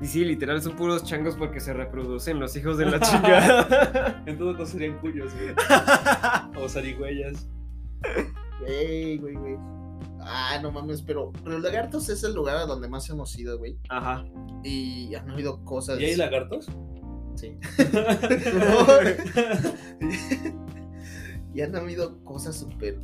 Y 0.00 0.06
sí, 0.06 0.24
literal 0.24 0.60
son 0.60 0.74
puros 0.76 1.04
changos 1.04 1.36
porque 1.36 1.60
se 1.60 1.72
reproducen 1.72 2.40
los 2.40 2.56
hijos 2.56 2.78
de 2.78 2.86
la 2.86 3.00
chingada. 3.00 4.22
En 4.26 4.36
todo 4.38 4.52
caso 4.56 4.72
serían 4.72 4.98
cuyos, 4.98 5.32
güey. 5.34 5.54
O 6.62 6.68
zarigüeyas. 6.68 7.48
Güey, 8.60 9.18
güey, 9.18 9.34
güey. 9.34 9.56
Ah, 10.20 10.58
no 10.62 10.70
mames, 10.70 11.02
pero 11.02 11.32
Río 11.44 11.58
Lagartos 11.60 12.08
es 12.08 12.22
el 12.24 12.34
lugar 12.34 12.56
a 12.56 12.66
donde 12.66 12.88
más 12.88 13.08
hemos 13.08 13.38
ido, 13.38 13.58
güey. 13.58 13.78
Ajá. 13.88 14.24
Y 14.64 15.14
han 15.14 15.30
habido 15.30 15.64
cosas. 15.64 16.00
¿Y 16.00 16.04
hay 16.06 16.16
lagartos? 16.16 16.66
Sí. 17.36 17.56
y 21.54 21.60
han 21.62 21.74
habido 21.76 22.22
cosas 22.24 22.56
súper, 22.58 22.98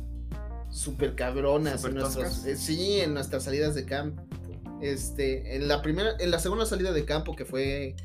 súper 0.69 1.15
cabronas 1.15 1.81
¿Súper 1.81 1.91
en 1.91 1.97
nuestros, 1.99 2.25
toscas? 2.25 2.45
eh, 2.45 2.55
sí, 2.55 3.01
en 3.01 3.13
nuestras 3.13 3.43
salidas 3.43 3.75
de 3.75 3.85
campo. 3.85 4.23
Este, 4.81 5.55
en 5.55 5.67
la 5.67 5.81
primera, 5.81 6.11
en 6.19 6.31
la 6.31 6.39
segunda 6.39 6.65
salida 6.65 6.91
de 6.91 7.05
campo 7.05 7.35
que 7.35 7.45
fue, 7.45 7.95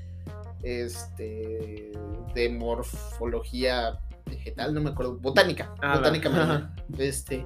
este, 0.63 1.93
de 2.35 2.49
morfología 2.49 3.99
vegetal, 4.27 4.73
no 4.73 4.81
me 4.81 4.91
acuerdo, 4.91 5.19
botánica, 5.19 5.75
Ah, 5.83 5.97
botánica 5.97 6.31
marina. 6.31 6.75
Este, 6.99 7.45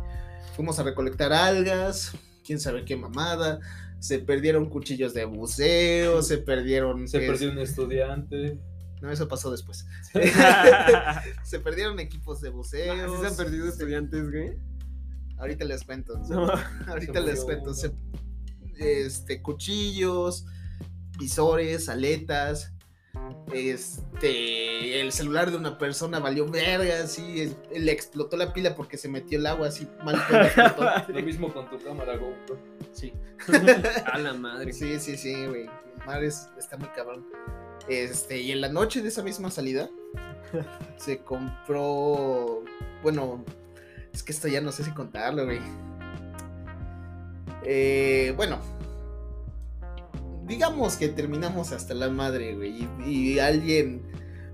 fuimos 0.54 0.78
a 0.78 0.82
recolectar 0.84 1.32
algas, 1.32 2.12
quién 2.44 2.60
sabe 2.60 2.84
qué 2.84 2.96
mamada. 2.96 3.58
Se 3.98 4.18
perdieron 4.18 4.68
cuchillos 4.68 5.14
de 5.14 5.24
buceo, 5.24 6.22
se 6.22 6.38
perdieron. 6.38 7.08
Se 7.08 7.18
es- 7.18 7.30
perdió 7.30 7.50
un 7.50 7.58
estudiante. 7.58 8.58
No, 9.02 9.10
eso 9.10 9.28
pasó 9.28 9.50
después. 9.50 9.86
Se 11.44 11.60
perdieron 11.60 11.98
equipos 12.00 12.40
de 12.40 12.48
buceo. 12.48 12.92
¿Así 12.94 13.20
se 13.20 13.26
han 13.26 13.36
perdido 13.36 13.68
estudiantes, 13.68 14.30
güey? 14.30 14.56
Ahorita 15.38 15.64
les 15.66 15.84
cuento. 15.84 16.18
No. 16.30 16.50
Ahorita 16.86 17.20
les 17.20 17.44
cuento. 17.44 17.74
Se- 17.74 17.92
este, 18.78 19.42
cuchillos, 19.42 20.46
visores, 21.18 21.88
aletas. 21.90 22.72
Este, 23.52 25.00
el 25.00 25.12
celular 25.12 25.50
de 25.50 25.56
una 25.56 25.78
persona 25.78 26.18
valió 26.18 26.46
verga, 26.48 27.02
así, 27.02 27.40
es- 27.40 27.56
le 27.78 27.92
explotó 27.92 28.36
la 28.36 28.52
pila 28.52 28.74
porque 28.74 28.96
se 28.98 29.08
metió 29.08 29.38
el 29.38 29.46
agua 29.46 29.68
así 29.68 29.86
mal. 30.04 30.16
Lo 31.08 31.22
mismo 31.22 31.52
con 31.52 31.68
tu 31.70 31.78
cámara 31.82 32.16
GoPro. 32.16 32.58
Sí, 32.96 33.12
A 34.12 34.18
la 34.18 34.32
madre. 34.34 34.72
sí, 34.72 34.98
sí, 34.98 35.16
sí, 35.16 35.46
güey. 35.46 35.66
Mar 36.06 36.24
es- 36.24 36.48
está 36.58 36.76
muy 36.76 36.88
cabrón. 36.88 37.26
Este, 37.88 38.40
y 38.40 38.52
en 38.52 38.60
la 38.62 38.68
noche 38.68 39.02
de 39.02 39.08
esa 39.08 39.22
misma 39.22 39.50
salida 39.50 39.88
se 40.96 41.18
compró, 41.18 42.62
bueno, 43.02 43.44
es 44.12 44.22
que 44.22 44.32
esto 44.32 44.48
ya 44.48 44.60
no 44.60 44.72
sé 44.72 44.82
si 44.84 44.90
contarlo, 44.92 45.44
güey. 45.44 45.60
Eh, 47.64 48.32
bueno, 48.36 48.58
digamos 50.44 50.96
que 50.96 51.08
terminamos 51.08 51.72
hasta 51.72 51.94
la 51.94 52.08
madre, 52.08 52.54
güey, 52.54 52.88
y, 53.04 53.34
y 53.34 53.38
alguien 53.40 54.02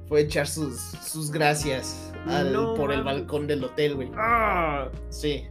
fue 0.08 0.20
a 0.20 0.22
echar 0.22 0.46
sus, 0.46 0.78
sus 0.80 1.30
gracias 1.30 2.12
al- 2.26 2.52
No 2.52 2.74
por 2.74 2.92
el 2.92 3.02
balcón 3.04 3.46
del 3.46 3.62
hotel, 3.64 3.94
güey. 3.96 4.10
Ah, 4.16 4.88
Sí. 5.10 5.46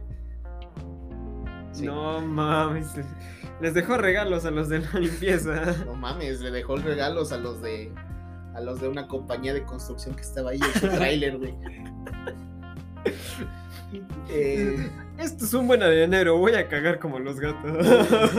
Sí. 1.82 1.86
No 1.86 2.20
mames. 2.20 2.88
Les 3.60 3.74
dejo 3.74 3.96
regalos 3.96 4.44
a 4.44 4.50
los 4.50 4.68
de 4.68 4.80
la 4.80 4.90
limpieza. 4.98 5.74
No 5.86 5.94
mames, 5.94 6.40
le 6.40 6.50
dejó 6.50 6.76
regalos 6.76 7.32
a 7.32 7.36
los 7.38 7.60
de 7.62 7.92
a 8.54 8.60
los 8.60 8.80
de 8.80 8.88
una 8.88 9.08
compañía 9.08 9.54
de 9.54 9.64
construcción 9.64 10.14
que 10.14 10.22
estaba 10.22 10.50
ahí 10.50 10.60
en 10.60 10.80
su 10.80 10.88
tráiler, 10.96 11.38
güey. 11.38 11.54
Eh, 14.30 14.90
Esto 15.18 15.44
es 15.44 15.52
un 15.52 15.66
buen 15.66 15.82
arenero, 15.82 16.38
voy 16.38 16.52
a 16.54 16.66
cagar 16.66 16.98
como 16.98 17.18
los 17.18 17.38
gatos. 17.38 17.86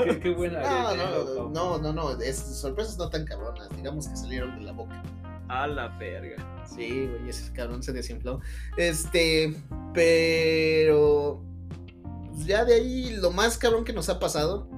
Qué, 0.04 0.20
qué 0.20 0.30
buena. 0.32 0.62
no, 0.62 0.96
no, 0.96 1.50
no, 1.50 1.78
no, 1.78 1.94
no, 1.94 2.12
es, 2.22 2.38
sorpresas 2.40 2.98
no 2.98 3.10
tan 3.10 3.24
cabronas, 3.26 3.70
digamos 3.76 4.08
que 4.08 4.16
salieron 4.18 4.58
de 4.58 4.66
la 4.66 4.72
boca. 4.72 5.04
A 5.50 5.68
la 5.68 5.90
verga. 6.00 6.38
Sí, 6.66 7.06
güey, 7.08 7.30
ese 7.30 7.54
cabrón 7.54 7.84
se 7.84 7.94
desinfló. 7.94 8.40
Este, 8.78 9.56
pero 9.94 11.44
pues, 12.34 12.46
ya 12.46 12.66
de 12.66 12.76
ahí 12.76 13.16
lo 13.16 13.32
más 13.32 13.58
cabrón 13.58 13.84
que 13.86 13.94
nos 13.94 14.10
ha 14.10 14.20
pasado 14.20 14.70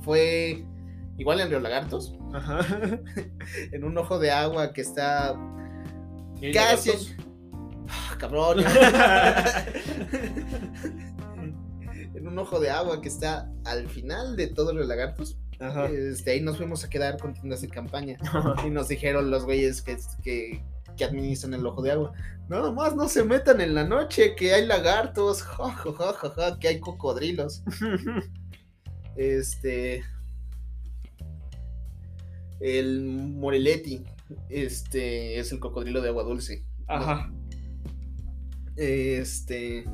fue 0.00 0.64
igual 1.16 1.40
en 1.40 1.48
Río 1.48 1.60
Lagartos, 1.60 2.14
Ajá. 2.32 2.60
en 3.72 3.84
un 3.84 3.96
ojo 3.96 4.18
de 4.18 4.30
agua 4.30 4.72
que 4.72 4.80
está 4.80 5.34
¿Y 6.40 6.46
hay 6.46 6.52
Casi. 6.52 6.90
Ah, 7.88 8.16
cabrón. 8.18 8.58
en 12.14 12.26
un 12.26 12.38
ojo 12.38 12.60
de 12.60 12.70
agua 12.70 13.00
que 13.00 13.08
está 13.08 13.50
al 13.64 13.88
final 13.88 14.36
de 14.36 14.48
todos 14.48 14.74
los 14.74 14.86
lagartos. 14.86 15.38
Ajá. 15.60 15.86
Este, 15.86 16.32
ahí 16.32 16.40
nos 16.40 16.56
fuimos 16.56 16.84
a 16.84 16.90
quedar 16.90 17.18
con 17.18 17.34
tiendas 17.34 17.60
de 17.62 17.68
campaña. 17.68 18.18
Y 18.66 18.70
nos 18.70 18.88
dijeron 18.88 19.30
los 19.30 19.44
güeyes 19.44 19.80
que, 19.82 19.96
que, 20.22 20.62
que 20.96 21.04
administran 21.04 21.54
el 21.54 21.66
ojo 21.66 21.82
de 21.82 21.92
agua. 21.92 22.12
Nada 22.48 22.70
más 22.72 22.94
no 22.94 23.08
se 23.08 23.24
metan 23.24 23.60
en 23.60 23.74
la 23.74 23.84
noche, 23.84 24.34
que 24.34 24.52
hay 24.52 24.66
lagartos, 24.66 25.42
ja, 25.42 25.70
ja, 25.70 26.12
ja, 26.12 26.58
que 26.58 26.68
hay 26.68 26.80
cocodrilos. 26.80 27.62
Este. 29.16 30.02
El 32.58 33.04
Moreletti. 33.04 34.04
Este 34.48 35.38
es 35.38 35.52
el 35.52 35.60
cocodrilo 35.60 36.00
de 36.00 36.08
agua 36.08 36.24
dulce. 36.24 36.64
Ajá. 36.88 37.32
Este. 38.74 39.84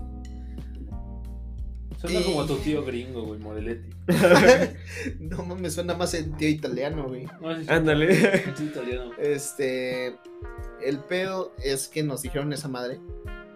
Suena 2.00 2.20
Y- 2.20 2.24
como 2.24 2.46
tu 2.46 2.56
tío 2.56 2.82
gringo, 2.84 3.22
güey, 3.24 3.38
Moreletti. 3.40 3.90
no 5.20 5.44
mames, 5.44 5.74
suena 5.74 5.94
más 5.94 6.14
en 6.14 6.32
tío 6.36 6.48
italiano, 6.48 7.08
güey. 7.08 7.26
No, 7.40 7.54
sí, 7.56 7.64
sí, 7.64 7.70
Ándale. 7.70 8.44
un 8.48 8.54
tío 8.54 8.66
italiano. 8.66 9.10
Este. 9.18 10.16
El 10.82 10.98
pedo 11.08 11.52
es 11.62 11.88
que 11.88 12.02
nos 12.02 12.22
dijeron 12.22 12.52
esa 12.54 12.68
madre. 12.68 12.98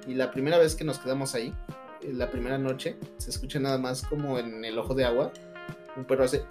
Y 0.07 0.13
la 0.15 0.31
primera 0.31 0.59
vez 0.59 0.75
que 0.75 0.85
nos 0.85 0.99
quedamos 0.99 1.35
ahí, 1.35 1.55
eh, 2.03 2.13
la 2.13 2.31
primera 2.31 2.59
noche, 2.59 2.97
se 3.17 3.31
escucha 3.31 3.59
nada 3.59 3.79
más 3.79 4.03
como 4.03 4.39
en 4.39 4.63
el 4.65 4.79
ojo 4.79 4.95
de 4.95 5.07
agua. 5.07 5.33
Un 5.97 6.05
perro 6.05 6.25
hace. 6.25 6.43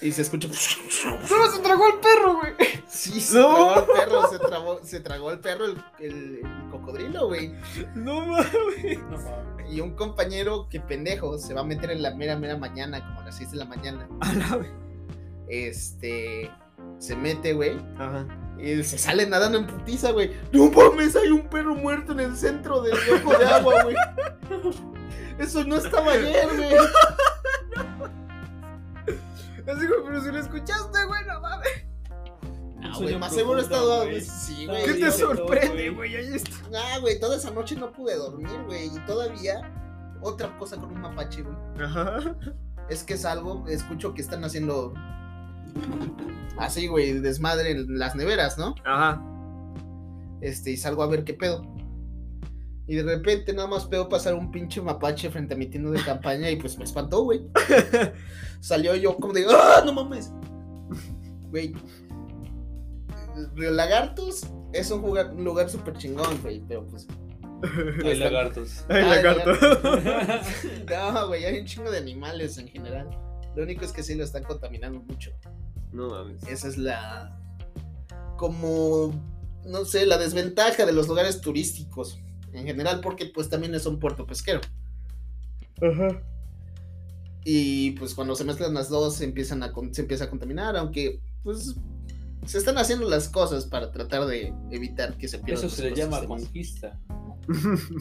Y 0.00 0.12
se 0.12 0.22
escucha. 0.22 0.48
¡No, 0.48 1.50
se 1.50 1.60
tragó 1.60 1.86
el 1.88 1.98
perro, 2.00 2.36
güey! 2.36 2.54
Sí, 2.88 3.20
se 3.20 3.38
No. 3.38 3.54
tragó 3.54 3.80
el 3.80 3.84
perro, 3.98 4.30
se, 4.30 4.38
tragó, 4.38 4.80
se 4.84 5.00
tragó 5.00 5.30
el 5.32 5.40
perro, 5.40 5.64
el, 5.66 5.82
el- 5.98 6.40
el 6.44 6.70
cocodrilo, 6.70 7.26
güey. 7.26 7.52
No 7.94 8.20
mames. 8.26 8.98
No 9.10 9.16
mames. 9.18 9.70
Y 9.72 9.80
un 9.80 9.94
compañero 9.96 10.68
que 10.70 10.80
pendejo 10.80 11.36
se 11.38 11.52
va 11.52 11.62
a 11.62 11.64
meter 11.64 11.90
en 11.90 12.02
la 12.02 12.14
mera, 12.14 12.36
mera 12.36 12.56
mañana, 12.56 13.04
como 13.04 13.20
a 13.20 13.24
las 13.24 13.36
6 13.36 13.50
de 13.50 13.56
la 13.58 13.64
mañana. 13.64 14.08
A 14.20 14.32
la 14.32 14.60
Este. 15.48 16.50
Se 16.98 17.14
mete, 17.16 17.52
güey. 17.52 17.76
Ajá. 17.98 18.26
Y 18.58 18.82
se 18.84 18.98
sale 18.98 19.26
nadando 19.26 19.58
en 19.58 19.66
putiza, 19.66 20.10
güey. 20.12 20.32
No 20.52 20.70
mames, 20.70 21.14
hay 21.16 21.28
un 21.28 21.48
perro 21.48 21.74
muerto 21.74 22.12
en 22.12 22.20
el 22.20 22.36
centro 22.36 22.82
del 22.82 22.94
ojo 23.22 23.36
de 23.38 23.44
agua, 23.46 23.82
güey. 23.84 23.96
Eso 25.38 25.62
no 25.64 25.76
estaba 25.76 26.12
ayer, 26.12 26.48
güey. 26.56 26.70
Así 29.68 29.86
como, 29.86 30.04
pero 30.04 30.22
si 30.22 30.32
lo 30.32 30.38
escuchaste, 30.38 31.04
güey, 31.06 31.24
no 31.26 31.40
mames. 31.40 31.68
Ah, 32.80 32.94
sueño 32.94 33.02
güey, 33.02 33.18
más 33.18 33.34
seguro 33.34 33.62
güey. 34.04 34.20
Sí, 34.20 34.66
güey. 34.66 34.84
¿Qué 34.84 34.94
te 34.94 35.10
sorprende, 35.10 35.90
güey. 35.90 36.12
güey? 36.12 36.16
Ahí 36.16 36.34
está. 36.34 36.50
Ah, 36.74 36.98
güey, 37.00 37.18
toda 37.18 37.36
esa 37.36 37.50
noche 37.50 37.76
no 37.76 37.92
pude 37.92 38.16
dormir, 38.16 38.62
güey. 38.66 38.86
Y 38.86 39.00
todavía, 39.06 39.60
otra 40.22 40.56
cosa 40.58 40.76
con 40.76 40.92
un 40.92 41.00
mapache, 41.00 41.42
güey. 41.42 41.56
Ajá. 41.84 42.36
Es 42.88 43.02
que 43.02 43.16
salgo, 43.16 43.66
escucho 43.68 44.14
que 44.14 44.22
están 44.22 44.44
haciendo. 44.44 44.94
Así, 46.56 46.86
güey, 46.86 47.12
desmadre 47.20 47.72
en 47.72 47.98
las 47.98 48.16
neveras, 48.16 48.56
¿no? 48.58 48.74
Ajá. 48.84 49.22
Este, 50.40 50.70
y 50.70 50.76
salgo 50.76 51.02
a 51.02 51.08
ver 51.08 51.24
qué 51.24 51.34
pedo. 51.34 51.62
Y 52.88 52.94
de 52.96 53.02
repente 53.02 53.52
nada 53.52 53.68
más 53.68 53.88
veo 53.88 54.08
pasar 54.08 54.32
un 54.34 54.50
pinche 54.50 54.80
mapache 54.80 55.28
frente 55.30 55.52
a 55.54 55.56
mi 55.58 55.66
tienda 55.66 55.90
de 55.90 56.02
campaña 56.02 56.50
y 56.50 56.56
pues 56.56 56.78
me 56.78 56.84
espantó, 56.84 57.22
güey. 57.22 57.42
Salió 58.60 58.96
yo 58.96 59.14
como 59.16 59.34
de, 59.34 59.44
¡ah, 59.50 59.82
no 59.84 59.92
mames! 59.92 60.32
Güey. 61.50 61.74
Río 63.54 63.70
Lagartos 63.70 64.46
es 64.72 64.90
un, 64.90 65.02
jugar- 65.02 65.32
un 65.34 65.44
lugar 65.44 65.68
súper 65.70 65.96
chingón, 65.98 66.40
güey, 66.42 66.62
pero 66.66 66.86
pues... 66.86 67.06
Hay 68.04 68.16
lagartos. 68.16 68.84
Ay, 68.88 69.02
Ay, 69.04 69.10
lagarto. 69.22 69.50
No, 70.88 71.28
güey, 71.28 71.44
hay 71.44 71.58
un 71.60 71.66
chingo 71.66 71.90
de 71.90 71.98
animales 71.98 72.56
en 72.58 72.68
general. 72.68 73.10
Lo 73.56 73.64
único 73.64 73.84
es 73.84 73.92
que 73.92 74.02
sí 74.02 74.14
lo 74.14 74.24
están 74.24 74.44
contaminando 74.44 75.00
mucho. 75.00 75.32
No 75.92 76.08
mames. 76.08 76.42
Esa 76.46 76.68
es 76.68 76.78
la. 76.78 77.36
Como. 78.36 79.12
No 79.66 79.84
sé, 79.84 80.06
la 80.06 80.18
desventaja 80.18 80.86
de 80.86 80.92
los 80.92 81.08
lugares 81.08 81.40
turísticos. 81.40 82.20
En 82.52 82.64
general, 82.64 83.00
porque 83.00 83.26
pues 83.26 83.48
también 83.48 83.74
es 83.74 83.86
un 83.86 83.98
puerto 83.98 84.26
pesquero. 84.26 84.60
Ajá. 85.80 86.22
Y 87.44 87.92
pues 87.92 88.14
cuando 88.14 88.34
se 88.34 88.44
mezclan 88.44 88.74
las 88.74 88.88
dos 88.88 89.16
se 89.16 89.24
empiezan 89.24 89.62
a 89.62 89.72
se 89.92 90.02
empieza 90.02 90.24
a 90.24 90.30
contaminar. 90.30 90.76
Aunque, 90.76 91.20
pues. 91.42 91.76
se 92.46 92.58
están 92.58 92.78
haciendo 92.78 93.08
las 93.08 93.28
cosas 93.28 93.66
para 93.66 93.90
tratar 93.90 94.26
de 94.26 94.52
evitar 94.70 95.16
que 95.16 95.28
se 95.28 95.38
pierdan 95.38 95.66
Eso 95.66 95.74
se 95.74 95.90
le 95.90 95.96
llama 95.96 96.24
conquista. 96.24 96.98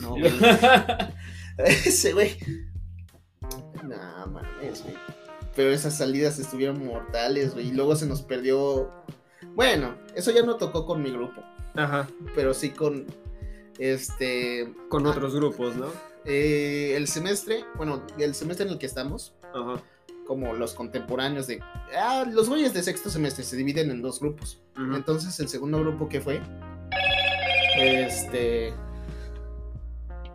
No, 0.01 0.10
güey. 0.10 0.30
Ese 1.58 2.12
güey. 2.12 2.36
No, 3.84 4.27
mames, 4.27 4.84
güey. 4.84 4.96
Pero 5.56 5.72
esas 5.72 5.98
salidas 5.98 6.38
estuvieron 6.38 6.86
mortales, 6.86 7.54
güey. 7.54 7.70
Y 7.70 7.72
luego 7.72 7.96
se 7.96 8.06
nos 8.06 8.22
perdió. 8.22 8.92
Bueno, 9.56 9.96
eso 10.16 10.32
ya 10.32 10.44
no 10.44 10.58
tocó 10.58 10.86
con 10.86 11.01
mi 11.01 11.12
grupo. 11.12 11.42
Ajá. 11.75 12.08
Pero 12.36 12.54
sí 12.54 12.72
con. 12.72 13.08
Este. 13.80 14.74
Con 14.90 15.06
otros 15.06 15.36
grupos, 15.36 15.76
¿no? 15.76 15.88
eh, 16.26 16.94
el 16.96 17.08
semestre. 17.08 17.64
Bueno, 17.76 18.04
el 18.18 18.36
semestre 18.36 18.66
en 18.66 18.74
el 18.74 18.80
que 18.80 18.86
estamos. 18.86 19.34
Ajá. 19.54 19.82
Como 20.26 20.54
los 20.54 20.74
contemporáneos 20.74 21.48
de. 21.48 21.62
Ah, 21.98 22.26
los 22.30 22.50
güeyes 22.50 22.74
de 22.74 22.84
sexto 22.84 23.10
semestre 23.10 23.44
se 23.44 23.56
dividen 23.56 23.92
en 23.92 24.02
dos 24.02 24.20
grupos. 24.20 24.62
Entonces, 24.78 25.40
el 25.40 25.48
segundo 25.48 25.80
grupo 25.80 26.10
que 26.10 26.20
fue. 26.22 26.42
Este. 27.78 28.74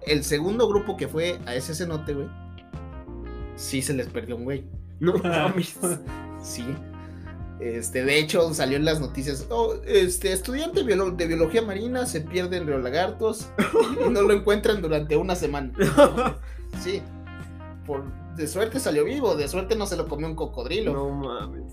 El 0.07 0.25
segundo 0.25 0.69
grupo 0.69 0.97
que 0.97 1.09
fue 1.09 1.39
a 1.47 1.55
ese 1.55 1.75
cenote, 1.75 2.15
güey. 2.15 2.29
Sí 3.57 3.83
se 3.83 3.93
les 3.93 4.09
perdió 4.09 4.37
un 4.37 4.45
güey. 4.45 4.65
No 4.99 5.15
mames. 5.23 5.77
Sí. 6.43 6.65
Este, 7.63 8.05
de 8.05 8.19
hecho, 8.19 8.53
salió 8.55 8.77
en 8.77 8.85
las 8.85 9.01
noticias. 9.01 9.47
"Oh, 9.51 9.75
este, 9.87 10.33
estudiante 10.33 10.83
biolo- 10.85 11.15
de 11.15 11.27
biología 11.27 11.63
marina 11.63 12.07
se 12.07 12.21
pierde 12.21 12.57
en 12.57 12.67
Río 12.67 12.79
Lagartos 12.79 13.51
y 14.05 14.09
no 14.11 14.23
lo 14.23 14.33
encuentran 14.35 14.83
durante 14.83 15.17
una 15.17 15.35
semana. 15.37 15.73
Sí. 16.83 17.03
Por, 17.87 18.05
de 18.35 18.49
suerte 18.49 18.81
salió 18.81 19.05
vivo, 19.05 19.37
de 19.37 19.47
suerte 19.47 19.77
no 19.77 19.87
se 19.87 19.97
lo 19.97 20.09
comió 20.09 20.27
un 20.27 20.35
cocodrilo. 20.35 20.93
No 20.95 21.11
mames. 21.11 21.71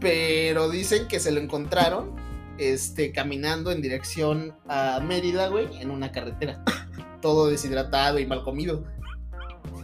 Pero 0.00 0.70
dicen 0.70 1.08
que 1.08 1.18
se 1.20 1.32
lo 1.32 1.40
encontraron 1.40 2.14
este, 2.58 3.10
caminando 3.12 3.72
en 3.72 3.82
dirección 3.82 4.54
a 4.68 5.00
Mérida, 5.00 5.48
güey, 5.48 5.66
en 5.80 5.90
una 5.90 6.12
carretera. 6.12 6.62
Todo 7.20 7.48
deshidratado 7.48 8.18
y 8.20 8.26
mal 8.26 8.42
comido. 8.44 8.84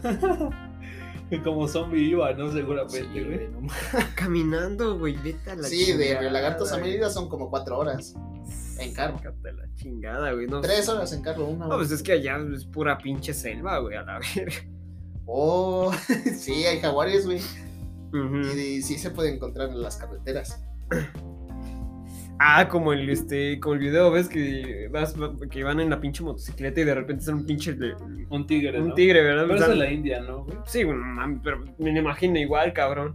Como 1.43 1.67
zombie 1.67 2.09
iba, 2.09 2.31
¿no? 2.33 2.51
Seguramente, 2.51 3.23
güey. 3.23 3.49
no. 3.49 3.67
Caminando, 4.15 4.97
güey, 4.97 5.15
vete 5.17 5.51
a 5.51 5.55
la 5.55 5.67
Sí, 5.67 5.93
de 5.93 6.07
chingada, 6.07 6.31
Lagartos 6.31 6.71
a. 6.71 6.77
Mérida 6.77 7.09
son 7.09 7.27
como 7.29 7.49
cuatro 7.49 7.77
horas. 7.77 8.15
En 8.79 8.93
carro. 8.93 9.19
La 9.43 9.73
chingada, 9.75 10.31
güey. 10.31 10.47
No, 10.47 10.61
Tres 10.61 10.87
horas 10.87 11.11
en 11.13 11.21
carro, 11.21 11.45
una 11.45 11.67
No, 11.67 11.77
pues 11.77 11.91
es 11.91 12.01
que 12.01 12.13
allá 12.13 12.37
es 12.53 12.65
pura 12.65 12.97
pinche 12.97 13.33
selva, 13.33 13.79
güey, 13.79 13.97
a 13.97 14.03
la 14.03 14.19
verga. 14.19 14.55
Oh, 15.25 15.91
sí, 16.37 16.65
hay 16.65 16.79
jaguares, 16.79 17.25
güey. 17.25 17.41
Ujú. 18.13 18.57
Y, 18.57 18.81
sí 18.81 18.97
se 18.97 19.11
puede 19.11 19.33
encontrar 19.33 19.69
en 19.69 19.81
las 19.81 19.97
carreteras. 19.97 20.63
Ah, 22.39 22.67
como 22.69 22.93
el 22.93 23.09
este, 23.09 23.59
como 23.59 23.73
el 23.75 23.79
video, 23.79 24.11
ves 24.11 24.27
que 24.29 24.89
vas, 24.91 25.15
que 25.49 25.63
van 25.63 25.79
en 25.79 25.89
la 25.89 25.99
pinche 25.99 26.23
motocicleta 26.23 26.81
y 26.81 26.83
de 26.83 26.93
repente 26.93 27.23
son 27.25 27.35
un 27.35 27.45
pinche 27.45 27.73
de- 27.73 27.95
Un 28.29 28.45
tigre, 28.45 28.79
un 28.79 28.89
¿no? 28.89 28.93
tigre, 28.93 29.23
¿verdad? 29.23 29.45
Pero 29.47 29.59
O 29.59 29.63
es 29.63 29.69
de 29.69 29.75
la 29.75 29.91
India, 29.91 30.19
¿no, 30.21 30.43
güey? 30.43 30.57
Sí, 30.67 30.83
güey, 30.83 30.97
mami, 30.97 31.39
pero 31.43 31.63
me 31.79 31.91
lo 31.91 31.99
imagino 31.99 32.37
igual, 32.37 32.73
cabrón. 32.73 33.13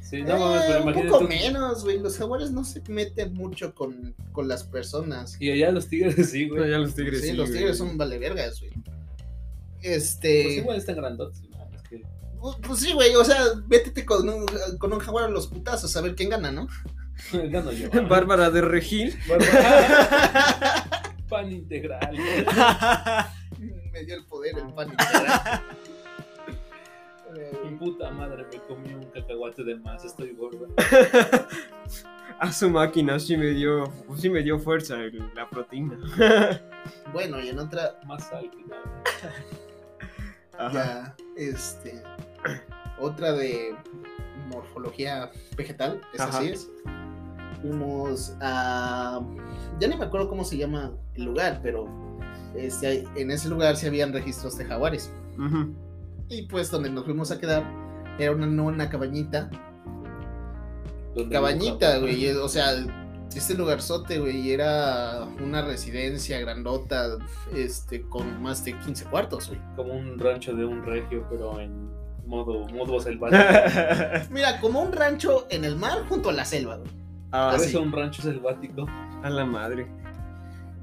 Sí, 0.00 0.22
no 0.22 0.38
mames, 0.38 0.62
Eh, 0.62 0.64
pero 0.68 0.84
un 0.84 0.92
poco 1.08 1.18
tú- 1.20 1.28
menos, 1.28 1.84
güey. 1.84 1.98
Los 2.00 2.18
jaguares 2.18 2.50
no 2.50 2.64
se 2.64 2.82
meten 2.88 3.32
mucho 3.34 3.74
con, 3.74 4.14
con 4.32 4.48
las 4.48 4.64
personas. 4.64 5.40
Y 5.40 5.50
allá 5.50 5.70
los 5.70 5.88
tigres 5.88 6.30
sí, 6.30 6.48
güey. 6.48 6.68
ya 6.70 6.78
los 6.78 6.94
tigres 6.94 7.20
sí, 7.20 7.28
sí, 7.28 7.32
los 7.32 7.48
güey. 7.48 7.60
tigres 7.60 7.78
son 7.78 7.96
vale 7.96 8.18
vergas, 8.18 8.60
güey. 8.60 8.72
Pues 8.72 9.82
Este. 9.82 10.54
igual 10.56 10.76
están 10.78 10.96
grandotes, 10.96 11.42
¿no? 11.42 11.58
Es 11.76 11.82
que... 11.88 12.02
Pues, 12.40 12.56
pues 12.66 12.80
sí, 12.80 12.92
güey. 12.92 13.14
O 13.14 13.24
sea, 13.24 13.38
vétete 13.66 14.04
con 14.04 14.28
un, 14.28 14.46
con 14.78 14.92
un 14.92 14.98
jaguar 14.98 15.24
a 15.24 15.28
los 15.28 15.46
putazos 15.46 15.96
a 15.96 16.00
ver 16.00 16.14
quién 16.14 16.30
gana, 16.30 16.50
¿no? 16.50 16.66
Gano 17.32 17.72
yo. 17.72 17.88
Bárbara 18.08 18.50
de 18.50 18.60
Regil. 18.60 19.18
Pan 21.28 21.50
integral. 21.52 22.16
Me 23.92 24.04
dio 24.04 24.16
el 24.16 24.24
poder 24.24 24.58
el 24.58 24.72
pan 24.74 24.88
integral. 24.90 25.62
Mi 27.64 27.76
puta 27.76 28.10
madre, 28.10 28.44
me 28.52 28.58
comí 28.68 28.92
un 28.94 29.04
cacahuate 29.10 29.64
de 29.64 29.74
más, 29.76 30.04
estoy 30.04 30.34
gorda. 30.34 30.66
A 32.38 32.52
su 32.52 32.68
máquina 32.70 33.18
sí 33.18 33.36
me 33.36 33.46
dio, 33.50 33.92
sí 34.16 34.28
me 34.30 34.42
dio 34.42 34.58
fuerza 34.58 34.96
el- 35.00 35.30
la 35.34 35.48
proteína. 35.48 35.96
bueno, 37.12 37.40
y 37.40 37.48
en 37.48 37.58
otra, 37.58 37.98
Más 38.06 38.28
sal 38.28 38.50
que 38.50 38.64
nada. 40.58 40.72
ya, 40.72 41.16
este. 41.36 42.02
Otra 42.98 43.32
de 43.32 43.74
morfología 44.48 45.30
vegetal, 45.56 46.00
esa 46.12 46.24
Ajá. 46.24 46.40
sí 46.40 46.48
es. 46.50 46.70
Fuimos 47.60 48.36
a. 48.40 49.20
Ya 49.80 49.88
ni 49.88 49.96
me 49.96 50.04
acuerdo 50.04 50.28
cómo 50.28 50.44
se 50.44 50.56
llama 50.56 50.92
el 51.14 51.24
lugar, 51.24 51.60
pero 51.62 51.88
este, 52.56 53.04
en 53.16 53.30
ese 53.30 53.48
lugar 53.48 53.76
sí 53.76 53.86
habían 53.86 54.12
registros 54.12 54.56
de 54.58 54.64
jaguares. 54.64 55.12
Y 56.28 56.42
pues 56.42 56.70
donde 56.70 56.90
nos 56.90 57.04
fuimos 57.04 57.30
a 57.30 57.38
quedar 57.38 57.64
era 58.18 58.32
una, 58.32 58.46
no 58.46 58.64
una 58.64 58.88
cabañita. 58.88 59.50
Cabañita, 61.30 61.98
güey. 61.98 62.28
O 62.32 62.48
sea, 62.48 62.74
este 63.34 63.54
lugarzote, 63.54 64.18
güey, 64.18 64.52
era 64.52 65.26
una 65.42 65.62
residencia 65.62 66.38
grandota, 66.40 67.18
este, 67.54 68.02
con 68.02 68.42
más 68.42 68.64
de 68.64 68.78
15 68.78 69.06
cuartos, 69.06 69.48
güey. 69.48 69.60
Como 69.76 69.94
un 69.94 70.18
rancho 70.18 70.54
de 70.54 70.64
un 70.64 70.84
regio, 70.84 71.26
pero 71.30 71.58
en 71.60 71.88
modo, 72.26 72.66
modo 72.68 73.00
selvático. 73.00 73.42
Mira, 74.30 74.60
como 74.60 74.80
un 74.82 74.92
rancho 74.92 75.46
en 75.50 75.64
el 75.64 75.76
mar 75.76 75.98
junto 76.08 76.30
a 76.30 76.32
la 76.32 76.44
selva, 76.44 76.76
güey. 76.76 76.90
Ah, 77.32 77.50
Por 77.52 77.60
sí. 77.60 77.68
eso 77.70 77.82
un 77.82 77.92
rancho 77.92 78.22
selvático. 78.22 78.86
a 79.22 79.30
la 79.30 79.44
madre. 79.44 79.86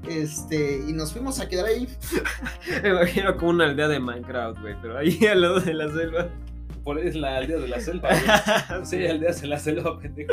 Este, 0.08 0.82
y 0.88 0.92
nos 0.92 1.12
fuimos 1.12 1.38
a 1.40 1.48
quedar 1.48 1.66
ahí. 1.66 1.88
Me 2.82 2.88
imagino 2.90 3.36
como 3.36 3.50
una 3.50 3.64
aldea 3.66 3.88
de 3.88 4.00
Minecraft, 4.00 4.60
güey, 4.60 4.74
pero 4.82 4.98
ahí 4.98 5.18
al 5.26 5.40
lado 5.40 5.60
de 5.60 5.74
la 5.74 5.88
selva. 5.90 6.28
Por 6.84 6.98
es 6.98 7.14
la 7.14 7.36
aldea 7.36 7.58
de 7.58 7.68
la 7.68 7.80
selva, 7.80 8.08
güey. 8.08 8.84
Sí, 8.86 9.06
aldeas 9.06 9.40
de 9.40 9.46
la 9.46 9.58
selva, 9.58 9.98
pendejo. 10.00 10.32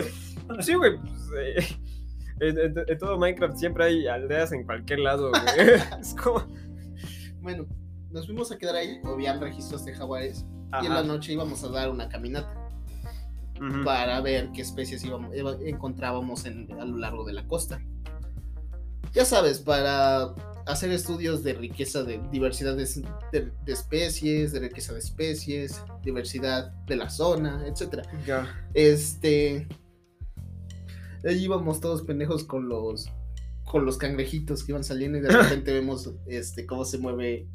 Sí, 0.62 0.74
güey, 0.74 0.98
pues, 1.00 1.14
eh, 1.38 1.78
en, 2.40 2.58
en- 2.58 2.84
en 2.88 2.98
todo 2.98 3.20
Minecraft 3.20 3.58
siempre 3.58 3.86
hay 3.86 4.08
aldeas 4.08 4.52
en 4.52 4.64
cualquier 4.64 5.00
lado, 5.00 5.30
güey. 5.30 5.44
Es 6.02 6.16
como... 6.16 6.44
Bueno, 7.42 7.68
nos 8.10 8.26
fuimos 8.26 8.52
a 8.52 8.58
quedar 8.58 8.76
ahí. 8.76 9.00
Habían 9.06 9.40
registros 9.40 9.86
de 9.86 9.94
jaguares. 9.94 10.46
Y 10.82 10.86
en 10.86 10.94
la 10.94 11.04
noche 11.04 11.34
íbamos 11.34 11.64
a 11.64 11.70
dar 11.70 11.90
una 11.90 12.10
caminata 12.10 12.54
para 13.84 14.22
ver 14.22 14.52
qué 14.54 14.62
especies 14.62 15.04
íbamos, 15.04 15.34
encontrábamos 15.66 16.46
en- 16.46 16.72
a 16.80 16.86
lo 16.86 16.98
largo 16.98 17.24
de 17.26 17.34
la 17.34 17.46
costa. 17.48 17.82
Ya 19.14 19.26
sabes, 19.26 19.60
para 19.60 20.34
hacer 20.68 20.92
estudios 20.92 21.44
de 21.44 21.54
riqueza 21.54 22.04
de 22.04 22.22
diversidad 22.32 22.76
de, 22.78 22.86
de- 23.32 23.52
de 23.66 23.74
especies, 23.74 24.52
de 24.52 24.60
riqueza 24.60 24.94
de 24.94 25.00
especies, 25.00 25.82
diversidad 26.04 26.72
de 26.86 26.96
la 26.96 27.10
zona, 27.10 27.66
etcétera. 27.68 28.04
Ya. 28.26 28.48
Este. 28.74 29.68
Ahí 31.26 31.44
íbamos 31.44 31.82
todos 31.82 32.04
pendejos 32.04 32.44
con 32.44 32.70
los. 32.70 33.10
Con 33.66 33.86
los 33.86 33.98
cangrejitos 33.98 34.64
que 34.64 34.72
iban 34.72 34.84
saliendo 34.84 35.18
y 35.18 35.22
de 35.22 35.30
repente 35.60 35.74
vemos 35.74 36.12
este 36.28 36.66
cómo 36.66 36.86
se 36.86 36.98
mueve. 37.00 37.48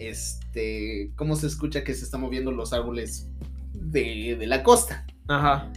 Este. 0.00 1.12
cómo 1.16 1.36
se 1.36 1.46
escucha 1.46 1.84
que 1.84 1.94
se 1.94 2.04
están 2.04 2.20
moviendo 2.22 2.50
los 2.52 2.72
árboles 2.72 3.28
de, 3.72 4.36
de 4.38 4.46
la 4.46 4.62
costa. 4.62 5.04
Ajá. 5.28 5.70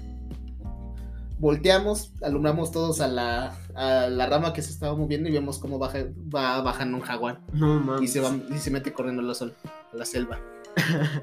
Volteamos, 1.39 2.13
alumbramos 2.21 2.71
todos 2.71 3.01
a 3.01 3.07
la, 3.07 3.57
a 3.75 4.07
la 4.07 4.25
rama 4.27 4.53
que 4.53 4.61
se 4.61 4.71
estaba 4.71 4.95
moviendo 4.95 5.27
y 5.27 5.33
vemos 5.33 5.59
cómo 5.59 5.77
baja, 5.77 6.05
va 6.33 6.61
bajando 6.61 6.97
un 6.97 7.03
jaguar. 7.03 7.41
No 7.51 7.79
mames. 7.81 8.03
Y 8.03 8.07
se, 8.07 8.21
va, 8.21 8.33
y 8.49 8.57
se 8.59 8.71
mete 8.71 8.93
corriendo 8.93 9.21
a 9.21 9.25
la, 9.25 9.33
sol, 9.33 9.53
a 9.91 9.95
la 9.95 10.05
selva. 10.05 10.39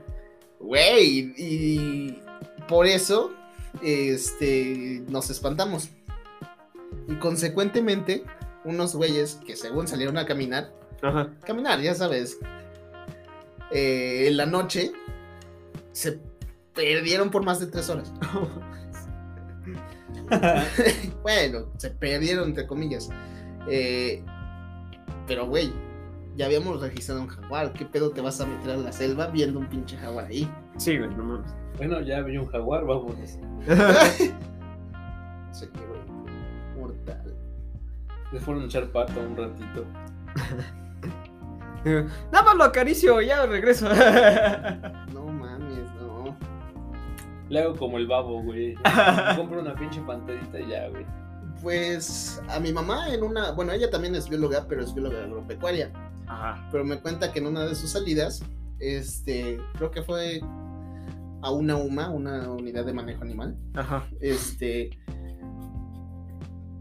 Güey, 0.60 1.32
y 1.38 2.18
por 2.68 2.86
eso 2.86 3.32
este, 3.82 5.02
nos 5.08 5.30
espantamos. 5.30 5.88
Y 7.08 7.14
consecuentemente, 7.14 8.24
unos 8.64 8.94
güeyes 8.94 9.36
que 9.46 9.56
según 9.56 9.88
salieron 9.88 10.18
a 10.18 10.26
caminar, 10.26 10.70
Ajá. 11.02 11.30
caminar, 11.46 11.80
ya 11.80 11.94
sabes, 11.94 12.38
eh, 13.70 14.26
en 14.28 14.36
la 14.36 14.46
noche, 14.46 14.92
se 15.92 16.20
perdieron 16.74 17.30
por 17.30 17.44
más 17.44 17.60
de 17.60 17.66
tres 17.66 17.88
horas. 17.88 18.12
bueno, 21.22 21.66
se 21.76 21.90
perdieron 21.90 22.48
entre 22.48 22.66
comillas. 22.66 23.08
Eh, 23.68 24.24
pero, 25.26 25.46
güey, 25.46 25.72
ya 26.36 26.46
habíamos 26.46 26.80
registrado 26.80 27.22
un 27.22 27.28
jaguar. 27.28 27.72
¿Qué 27.72 27.84
pedo 27.84 28.10
te 28.10 28.20
vas 28.20 28.40
a 28.40 28.46
meter 28.46 28.70
a 28.70 28.76
la 28.76 28.92
selva 28.92 29.26
viendo 29.28 29.58
un 29.58 29.68
pinche 29.68 29.96
jaguar 29.96 30.26
ahí? 30.26 30.50
Sí, 30.76 30.96
güey, 30.98 31.10
no 31.10 31.24
mames. 31.24 31.52
Bueno, 31.76 32.00
ya 32.00 32.20
vi 32.22 32.36
un 32.36 32.46
jaguar, 32.46 32.84
vámonos. 32.84 33.38
Sí, 35.52 35.66
güey. 35.66 36.00
Mortal. 36.78 37.34
Le 38.32 38.38
fueron 38.38 38.62
a 38.62 38.66
echar 38.66 38.90
pato 38.92 39.20
un 39.20 39.36
ratito. 39.36 39.84
Nada 42.32 42.44
más 42.44 42.56
lo 42.56 42.64
acaricio, 42.64 43.20
ya 43.20 43.46
regreso. 43.46 43.88
No 45.12 45.26
mames, 45.26 45.90
no. 46.00 46.36
Le 47.48 47.60
hago 47.60 47.76
como 47.76 47.98
el 47.98 48.06
babo, 48.06 48.42
güey. 48.42 48.74
Compro 49.36 49.60
una 49.60 49.74
pinche 49.74 50.00
panterita 50.02 50.60
y 50.60 50.68
ya, 50.68 50.88
güey. 50.88 51.04
Pues 51.62 52.40
a 52.48 52.58
mi 52.58 52.72
mamá 52.72 53.12
en 53.12 53.22
una, 53.22 53.52
bueno, 53.52 53.72
ella 53.72 53.90
también 53.90 54.14
es 54.14 54.28
bióloga, 54.28 54.66
pero 54.68 54.82
es 54.82 54.94
bióloga 54.94 55.24
agropecuaria. 55.24 55.90
Ajá. 56.26 56.68
Pero 56.70 56.84
me 56.84 56.98
cuenta 57.00 57.32
que 57.32 57.40
en 57.40 57.46
una 57.48 57.64
de 57.64 57.74
sus 57.74 57.90
salidas, 57.90 58.42
este, 58.78 59.58
creo 59.76 59.90
que 59.90 60.02
fue 60.02 60.40
a 61.42 61.50
una 61.50 61.76
UMA, 61.76 62.10
una 62.10 62.50
unidad 62.50 62.84
de 62.84 62.92
manejo 62.92 63.22
animal. 63.22 63.56
Ajá. 63.74 64.06
Este. 64.20 64.90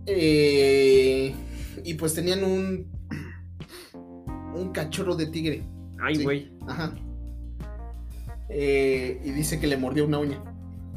eh, 0.05 1.35
y 1.83 1.93
pues 1.95 2.13
tenían 2.13 2.43
un. 2.43 2.98
Un 4.59 4.71
cachorro 4.71 5.15
de 5.15 5.27
tigre. 5.27 5.63
Ay, 6.01 6.15
Sí. 6.15 6.23
güey. 6.23 6.51
Ajá. 6.67 6.93
Eh, 8.49 9.21
y 9.23 9.31
dice 9.31 9.59
que 9.59 9.67
le 9.67 9.77
mordió 9.77 10.05
una 10.05 10.17
uña 10.19 10.43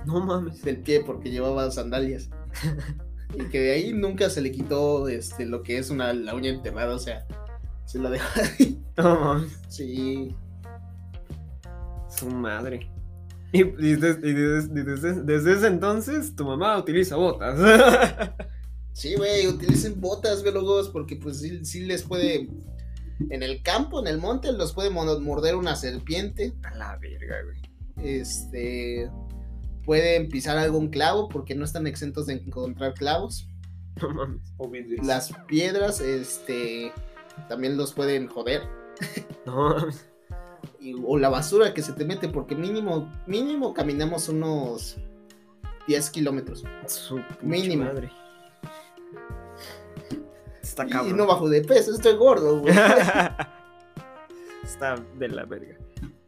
No 0.07 0.25
mames. 0.25 0.62
del 0.62 0.79
pie 0.79 1.03
porque 1.05 1.31
llevaba 1.31 1.70
sandalias. 1.70 2.31
y 3.38 3.44
que 3.51 3.61
de 3.61 3.72
ahí 3.72 3.92
nunca 3.92 4.31
se 4.31 4.40
le 4.40 4.53
quitó 4.53 5.09
este, 5.09 5.44
lo 5.46 5.62
que 5.62 5.79
es 5.79 5.90
una, 5.90 6.12
la 6.12 6.35
uña 6.35 6.51
enterrada. 6.51 6.94
O 6.94 6.98
sea, 6.98 7.27
se 7.85 7.98
la 7.98 8.11
dejó 8.11 8.27
ahí. 8.59 8.83
No 8.96 9.20
mames. 9.20 9.59
Sí. 9.68 10.35
Su 12.09 12.29
madre. 12.29 12.88
Y, 13.53 13.61
y 13.62 13.96
des- 13.96 14.18
y 14.22 14.33
des- 14.33 14.70
y 14.70 14.83
desde, 14.83 15.22
desde 15.22 15.53
ese 15.53 15.66
entonces 15.66 16.35
tu 16.35 16.44
mamá 16.46 16.79
utiliza 16.79 17.16
botas. 17.16 17.59
Sí, 18.94 19.14
güey, 19.14 19.46
utilicen 19.46 19.98
botas, 20.03 20.42
biólogos, 20.42 20.90
porque 20.90 21.16
pues 21.16 21.40
sí, 21.40 21.64
sí 21.64 21.81
les 21.87 22.03
puede. 22.03 22.51
En 23.31 23.42
el 23.42 23.62
campo, 23.62 24.01
en 24.01 24.07
el 24.07 24.18
monte, 24.18 24.53
los 24.53 24.72
puede 24.72 24.90
mo- 24.90 25.18
morder 25.20 25.55
una 25.57 25.77
serpiente. 25.77 26.53
A 26.64 26.75
la 26.75 26.96
verga, 26.98 27.37
güey. 27.44 27.59
Este. 28.09 29.11
Pueden 29.85 30.29
pisar 30.29 30.59
algún 30.59 30.88
clavo 30.88 31.29
porque 31.29 31.55
no 31.55 31.64
están 31.64 31.87
exentos 31.87 32.27
de 32.27 32.35
encontrar 32.35 32.94
clavos. 32.94 33.48
No 34.01 34.11
mames. 34.11 34.53
O 34.57 34.68
vidrios. 34.68 35.07
Las 35.07 35.33
piedras, 35.46 36.01
este. 36.01 36.92
También 37.48 37.77
los 37.77 37.92
pueden 37.92 38.27
joder. 38.29 38.62
No 39.46 39.70
mames. 39.70 40.07
Y- 40.81 40.94
o 41.05 41.18
la 41.18 41.29
basura 41.29 41.75
que 41.75 41.83
se 41.83 41.92
te 41.92 42.05
mete, 42.05 42.29
porque 42.29 42.55
mínimo, 42.55 43.11
mínimo 43.27 43.75
caminamos 43.75 44.29
unos 44.29 44.96
10 45.88 46.11
kilómetros. 46.11 46.64
Su 46.87 47.20
Mínimo. 47.42 47.85
madre. 47.85 48.11
Está 50.72 50.87
Y 51.06 51.12
no 51.12 51.26
bajo 51.26 51.50
de 51.50 51.61
peso, 51.62 51.92
estoy 51.92 52.16
gordo, 52.16 52.61
güey. 52.61 52.74
Está 54.64 54.96
de 55.18 55.28
la 55.28 55.44
verga. 55.44 55.76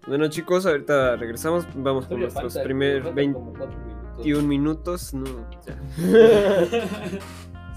Bueno, 0.06 0.28
chicos, 0.28 0.66
ahorita 0.66 1.16
regresamos. 1.16 1.66
Vamos 1.74 2.06
con 2.06 2.20
nuestros 2.20 2.58
primeros 2.58 3.04
faltan 3.04 3.14
20 3.14 3.38
como 3.38 3.54
cuatro 3.54 3.78
minutos. 3.78 4.16
21 4.18 4.48
minutos. 4.48 5.14
No, 5.14 5.24
ya. 5.66 5.78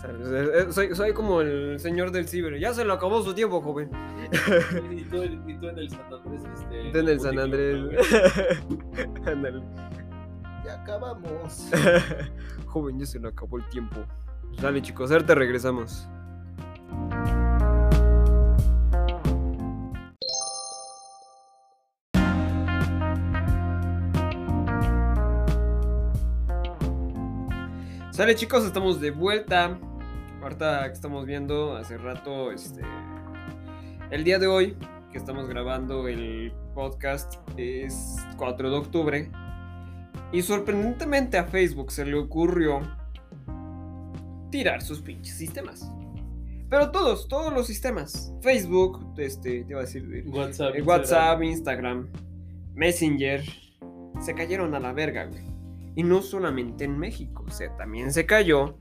Eh, 0.09 0.51
eh, 0.53 0.71
Soy, 0.71 0.95
soy 0.95 1.11
como 1.11 1.41
el 1.41 1.79
señor 1.81 2.11
del 2.11 2.29
ciber. 2.29 2.57
Ya 2.59 2.73
se 2.73 2.85
le 2.85 2.93
acabó 2.93 3.21
su 3.23 3.33
tiempo, 3.33 3.59
joven. 3.61 3.89
y, 4.91 5.03
tú, 5.03 5.23
y 5.23 5.57
tú 5.59 5.67
en 5.67 5.77
el 5.79 5.89
San 5.89 6.13
Andrés. 6.13 6.43
Este, 6.53 6.91
Tú 6.91 6.97
en 6.99 7.09
el 7.09 7.19
San 7.19 7.39
Andrés. 7.39 7.77
Ándale. 9.25 9.63
Ya 10.63 10.75
acabamos. 10.81 11.69
Joven, 12.67 12.99
ya 12.99 13.05
se 13.05 13.19
le 13.19 13.27
acabó 13.27 13.57
el 13.57 13.67
tiempo. 13.67 13.97
Dale, 14.61 14.81
chicos, 14.81 15.11
ahorita 15.11 15.35
regresamos. 15.35 16.07
Sale, 28.17 28.33
chicos, 28.33 28.65
estamos 28.65 28.99
de 28.99 29.11
vuelta. 29.11 29.77
Ahorita 30.41 30.87
que 30.87 30.93
estamos 30.93 31.27
viendo 31.27 31.75
hace 31.75 31.99
rato, 31.99 32.51
este. 32.51 32.81
El 34.09 34.23
día 34.23 34.39
de 34.39 34.47
hoy, 34.47 34.75
que 35.11 35.19
estamos 35.19 35.47
grabando 35.47 36.07
el 36.07 36.51
podcast, 36.73 37.35
es 37.57 38.15
4 38.37 38.71
de 38.71 38.75
octubre. 38.75 39.31
Y 40.31 40.41
sorprendentemente 40.41 41.37
a 41.37 41.43
Facebook 41.43 41.91
se 41.91 42.05
le 42.05 42.15
ocurrió 42.15 42.79
tirar 44.49 44.81
sus 44.81 44.99
pinches 45.01 45.37
sistemas. 45.37 45.87
Pero 46.71 46.89
todos, 46.89 47.27
todos 47.27 47.53
los 47.53 47.67
sistemas. 47.67 48.33
Facebook, 48.41 49.13
este, 49.19 49.63
te 49.63 49.69
iba 49.69 49.81
a 49.81 49.83
decir, 49.83 50.11
eh, 50.11 50.27
WhatsApp. 50.27 50.73
WhatsApp, 50.83 51.43
Instagram, 51.43 52.07
Messenger, 52.73 53.43
se 54.19 54.33
cayeron 54.33 54.73
a 54.73 54.79
la 54.79 54.91
verga, 54.91 55.25
güey. 55.25 55.56
Y 55.97 56.03
no 56.03 56.21
solamente 56.21 56.85
en 56.85 56.97
México, 56.97 57.43
o 57.45 57.51
sea, 57.51 57.75
también 57.75 58.13
se 58.13 58.25
cayó 58.25 58.77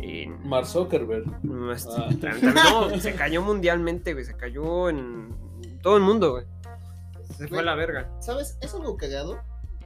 en... 0.00 0.48
Mark 0.48 0.66
Zuckerberg. 0.66 1.26
no, 1.44 1.72
Ah. 1.72 1.76
tam- 2.20 2.54
no, 2.92 3.00
se 3.00 3.14
cayó 3.14 3.42
mundialmente, 3.42 4.12
güey, 4.14 4.24
se 4.24 4.36
cayó 4.36 4.88
en 4.88 5.34
todo 5.82 5.96
el 5.98 6.02
mundo, 6.04 6.30
güey. 6.32 6.44
Se 7.36 7.48
fue 7.48 7.58
a 7.58 7.62
la 7.62 7.74
verga. 7.74 8.10
¿Sabes? 8.20 8.56
Es 8.62 8.72
algo 8.74 8.96
cagado 8.96 9.38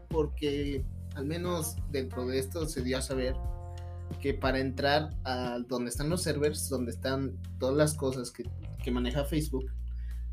porque 0.09 0.85
al 1.14 1.25
menos 1.25 1.77
dentro 1.90 2.27
de 2.27 2.38
esto 2.38 2.66
se 2.66 2.83
dio 2.83 2.99
a 2.99 3.03
saber 3.03 3.35
que 4.20 4.35
para 4.35 4.59
entrar 4.59 5.11
a 5.25 5.59
donde 5.66 5.88
están 5.90 6.11
los 6.11 6.23
servers, 6.23 6.68
donde 6.68 6.90
están 6.90 7.38
todas 7.59 7.77
las 7.77 7.94
cosas 7.94 8.31
que, 8.31 8.44
que 8.85 8.90
maneja 8.90 9.25
Facebook, 9.25 9.64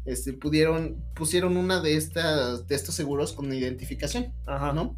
este, 0.05 0.33
pudieron, 0.33 1.01
pusieron 1.15 1.55
una 1.57 1.79
de 1.81 1.95
estas, 1.95 2.67
de 2.67 2.75
estos 2.75 2.95
seguros 2.95 3.33
con 3.33 3.53
identificación, 3.53 4.33
Ajá. 4.45 4.73
¿no? 4.73 4.97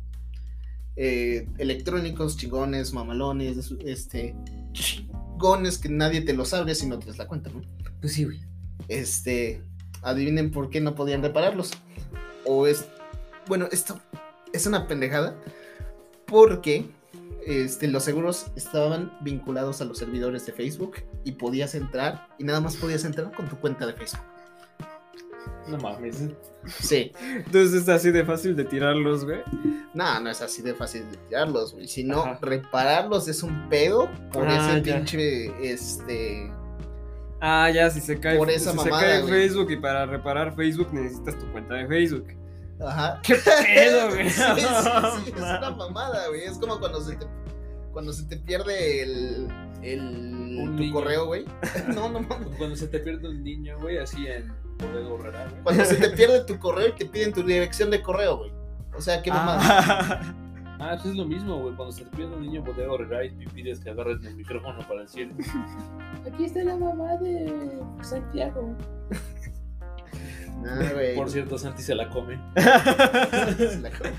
Eh, 1.01 1.47
electrónicos, 1.59 2.35
chingones, 2.35 2.91
mamalones, 2.91 3.71
este, 3.85 4.35
chingones 4.73 5.77
que 5.77 5.88
nadie 5.88 6.19
te 6.19 6.33
los 6.33 6.53
abre 6.53 6.75
si 6.75 6.88
no 6.88 6.99
tienes 6.99 7.17
la 7.17 7.25
cuenta, 7.25 7.49
¿no? 7.51 7.62
Pues 8.01 8.12
sí, 8.12 8.25
güey. 8.25 8.41
este, 8.89 9.63
adivinen 10.01 10.51
por 10.51 10.69
qué 10.69 10.81
no 10.81 10.95
podían 10.95 11.23
repararlos. 11.23 11.71
O 12.45 12.67
es, 12.67 12.85
bueno, 13.47 13.69
esto 13.71 13.97
es 14.51 14.65
una 14.65 14.89
pendejada 14.89 15.41
porque 16.25 16.85
este, 17.47 17.88
los 17.88 18.03
seguros 18.03 18.47
estaban 18.57 19.17
vinculados 19.21 19.79
a 19.79 19.85
los 19.85 19.97
servidores 19.97 20.45
de 20.45 20.51
Facebook 20.51 20.97
y 21.23 21.31
podías 21.31 21.75
entrar 21.75 22.27
y 22.38 22.43
nada 22.43 22.59
más 22.59 22.75
podías 22.75 23.05
entrar 23.05 23.31
con 23.33 23.47
tu 23.47 23.55
cuenta 23.55 23.88
de 23.88 23.93
Facebook. 23.93 24.25
No 25.67 25.77
mames. 25.77 26.23
Sí, 26.79 27.12
Entonces 27.21 27.83
es 27.83 27.89
así 27.89 28.12
de 28.12 28.25
fácil 28.25 28.55
de 28.55 28.65
tirarlos, 28.65 29.23
güey. 29.25 29.39
no, 29.93 30.19
no 30.19 30.29
es 30.29 30.41
así 30.41 30.62
de 30.62 30.73
fácil 30.73 31.09
de 31.12 31.17
tirarlos, 31.17 31.73
güey. 31.73 31.88
Si 31.88 32.03
no, 32.03 32.21
Ajá. 32.23 32.39
repararlos 32.41 33.27
es 33.27 33.43
un 33.43 33.69
pedo 33.69 34.09
por 34.31 34.47
Ah, 34.47 34.55
ese 34.77 34.81
ya. 34.83 34.95
pinche, 34.95 35.71
este, 35.71 36.51
Ah, 37.41 37.69
ya, 37.73 37.89
si 37.89 38.01
se 38.01 38.19
cae, 38.19 38.38
Por 38.38 38.49
esa 38.49 38.71
si 38.71 38.77
mamada, 38.77 38.99
se 38.99 39.05
cae 39.05 39.21
güey. 39.21 39.33
Facebook 39.33 39.71
y 39.71 39.77
para 39.77 40.05
reparar 40.05 40.55
Facebook 40.55 40.89
necesitas 40.93 41.38
tu 41.38 41.49
cuenta 41.51 41.75
de 41.75 41.88
Facebook. 41.88 42.27
ajá. 42.85 43.21
¿Qué 43.23 43.35
pedo, 43.75 44.09
güey? 44.09 44.29
Sí, 44.29 44.41
sí, 44.41 44.45
sí, 45.25 45.31
es 45.35 45.41
una 45.41 45.71
mamada, 45.71 46.27
güey. 46.27 46.43
Es 46.43 46.57
como 46.57 46.79
cuando 46.79 46.99
se 47.01 47.15
te, 47.15 47.25
cuando 47.93 48.12
se 48.12 48.25
te 48.25 48.35
pierde 48.38 49.03
el, 49.03 49.47
el 49.81 49.99
tu 50.65 50.71
niño. 50.73 50.93
correo, 50.93 51.25
güey. 51.27 51.45
No, 51.95 52.09
no 52.09 52.19
mames. 52.19 52.49
Cuando 52.57 52.75
se 52.75 52.88
te 52.89 52.99
pierde 52.99 53.29
un 53.29 53.41
niño, 53.43 53.79
güey, 53.79 53.97
así 53.99 54.27
en 54.27 54.51
Bodega 54.80 55.08
Horrera, 55.10 55.48
güey. 55.50 55.63
Cuando 55.63 55.86
se 55.86 55.96
te 55.96 56.10
pierde 56.15 56.44
tu 56.46 56.58
correo 56.60 56.88
y 56.89 56.92
te 56.94 57.06
piden 57.06 57.34
tu 57.34 57.44
dirección 57.44 57.89
de 57.92 58.02
correo, 58.02 58.38
güey. 58.38 58.52
O 58.98 59.02
sea, 59.02 59.22
qué 59.22 59.32
mamada. 59.32 59.60
Ah, 59.62 60.36
Ah, 60.82 60.92
pues 60.96 61.08
es 61.08 61.15
lo 61.18 61.26
mismo, 61.26 61.60
güey. 61.60 61.76
Cuando 61.76 61.92
se 61.92 62.06
te 62.06 62.15
pierde 62.15 62.38
un 62.38 62.42
niño 62.42 62.63
Bodega 62.63 62.89
Horrera 62.94 63.26
y 63.26 63.32
pides 63.48 63.82
que 63.82 63.89
agarres 63.89 64.24
el 64.26 64.36
micrófono 64.38 64.80
para 64.88 65.02
decir: 65.02 65.30
Aquí 66.26 66.46
está 66.46 66.63
la 66.63 66.78
mamá 66.78 67.18
de 67.18 67.82
Santiago. 68.02 68.78
Ah, 70.65 70.80
güey. 70.94 71.15
Por 71.18 71.30
cierto, 71.30 71.58
Santi 71.58 71.82
se 71.82 71.96
la 71.96 72.10
come. 72.10 72.39
Se 72.56 73.80
la 73.82 73.89
acabó. 73.89 74.10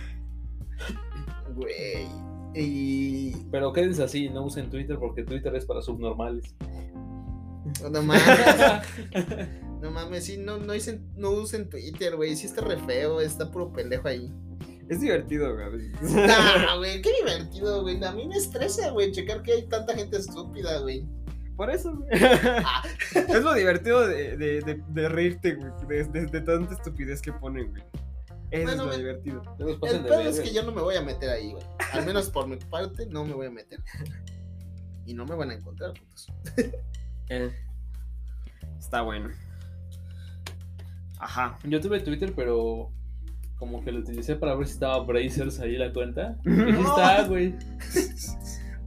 Güey. 1.55 2.09
Y. 2.55 3.37
Pero 3.51 3.73
quédense 3.73 4.03
así, 4.03 4.29
no 4.29 4.45
usen 4.45 4.69
Twitter 4.69 4.99
porque 4.99 5.23
Twitter 5.23 5.55
es 5.55 5.65
para 5.65 5.81
subnormales. 5.81 6.55
No 7.91 8.03
mames. 8.03 8.23
No 9.81 9.91
mames, 9.91 10.25
sí, 10.25 10.37
no, 10.37 10.59
no, 10.59 10.75
usen, 10.75 11.11
no 11.17 11.31
usen 11.31 11.69
Twitter, 11.71 12.17
güey. 12.17 12.37
Sí 12.37 12.47
está 12.47 12.61
re 12.63 12.77
feo, 12.79 13.21
está 13.21 13.51
puro 13.51 13.73
pendejo 13.73 14.09
ahí. 14.09 14.31
es 14.89 15.01
divertido, 15.01 15.55
güey. 15.55 15.89
Nah, 16.03 16.77
güey, 16.77 17.01
qué 17.01 17.11
divertido, 17.19 17.83
güey. 17.83 18.03
A 18.05 18.13
mí 18.13 18.27
me 18.29 18.37
estresa, 18.37 18.91
güey, 18.91 19.11
checar 19.13 19.43
que 19.43 19.53
hay 19.53 19.69
tanta 19.69 19.95
gente 19.95 20.19
estúpida, 20.19 20.79
güey. 20.81 21.07
Por 21.57 21.71
eso, 21.71 21.95
güey. 21.95 22.09
Ah. 22.13 22.83
Es 23.15 23.43
lo 23.43 23.55
divertido 23.55 24.07
de, 24.07 24.37
de, 24.37 24.61
de, 24.61 24.83
de 24.89 25.09
reírte, 25.09 25.55
güey. 25.55 25.71
De, 25.89 26.05
de- 26.05 26.27
de 26.27 26.41
tanta 26.41 26.75
estupidez 26.75 27.21
que 27.23 27.33
ponen, 27.33 27.71
güey. 27.71 27.83
Eso 28.51 28.65
Bueno, 28.65 28.71
es 28.71 28.79
lo 28.79 28.87
me- 28.87 28.97
divertido. 28.99 29.43
El 29.59 30.03
verga. 30.03 30.29
es 30.29 30.41
que 30.41 30.53
yo 30.53 30.63
no 30.65 30.73
me 30.73 30.83
voy 30.83 30.97
a 30.97 31.03
meter 31.03 31.31
ahí, 31.31 31.53
güey. 31.53 31.65
Al 31.93 32.05
menos 32.05 32.29
por 32.31 32.47
mi 32.49 32.57
parte, 32.57 33.07
no 33.07 33.25
me 33.25 33.33
voy 33.35 33.47
a 33.47 33.51
meter. 33.51 33.79
Y 35.07 35.15
no 35.15 35.25
me 35.25 35.35
van 35.37 35.51
a 35.51 35.55
encontrar, 35.55 35.93
putos. 35.95 36.27
Eh, 37.29 37.51
Está 38.79 39.03
bueno. 39.03 39.31
Ajá. 41.21 41.59
Yo 41.65 41.81
tuve 41.81 42.01
Twitter, 42.01 42.33
pero 42.35 42.91
como 43.59 43.85
que 43.85 43.93
lo 43.93 44.01
utilicé 44.01 44.37
para 44.37 44.55
ver 44.55 44.67
si 44.67 44.73
estaba 44.75 44.99
Brazers 45.05 45.61
ahí 45.61 45.77
la 45.77 45.93
cuenta. 45.93 46.39
Y 46.47 46.51
sí 46.51 46.81
está, 46.81 47.25
güey. 47.27 47.55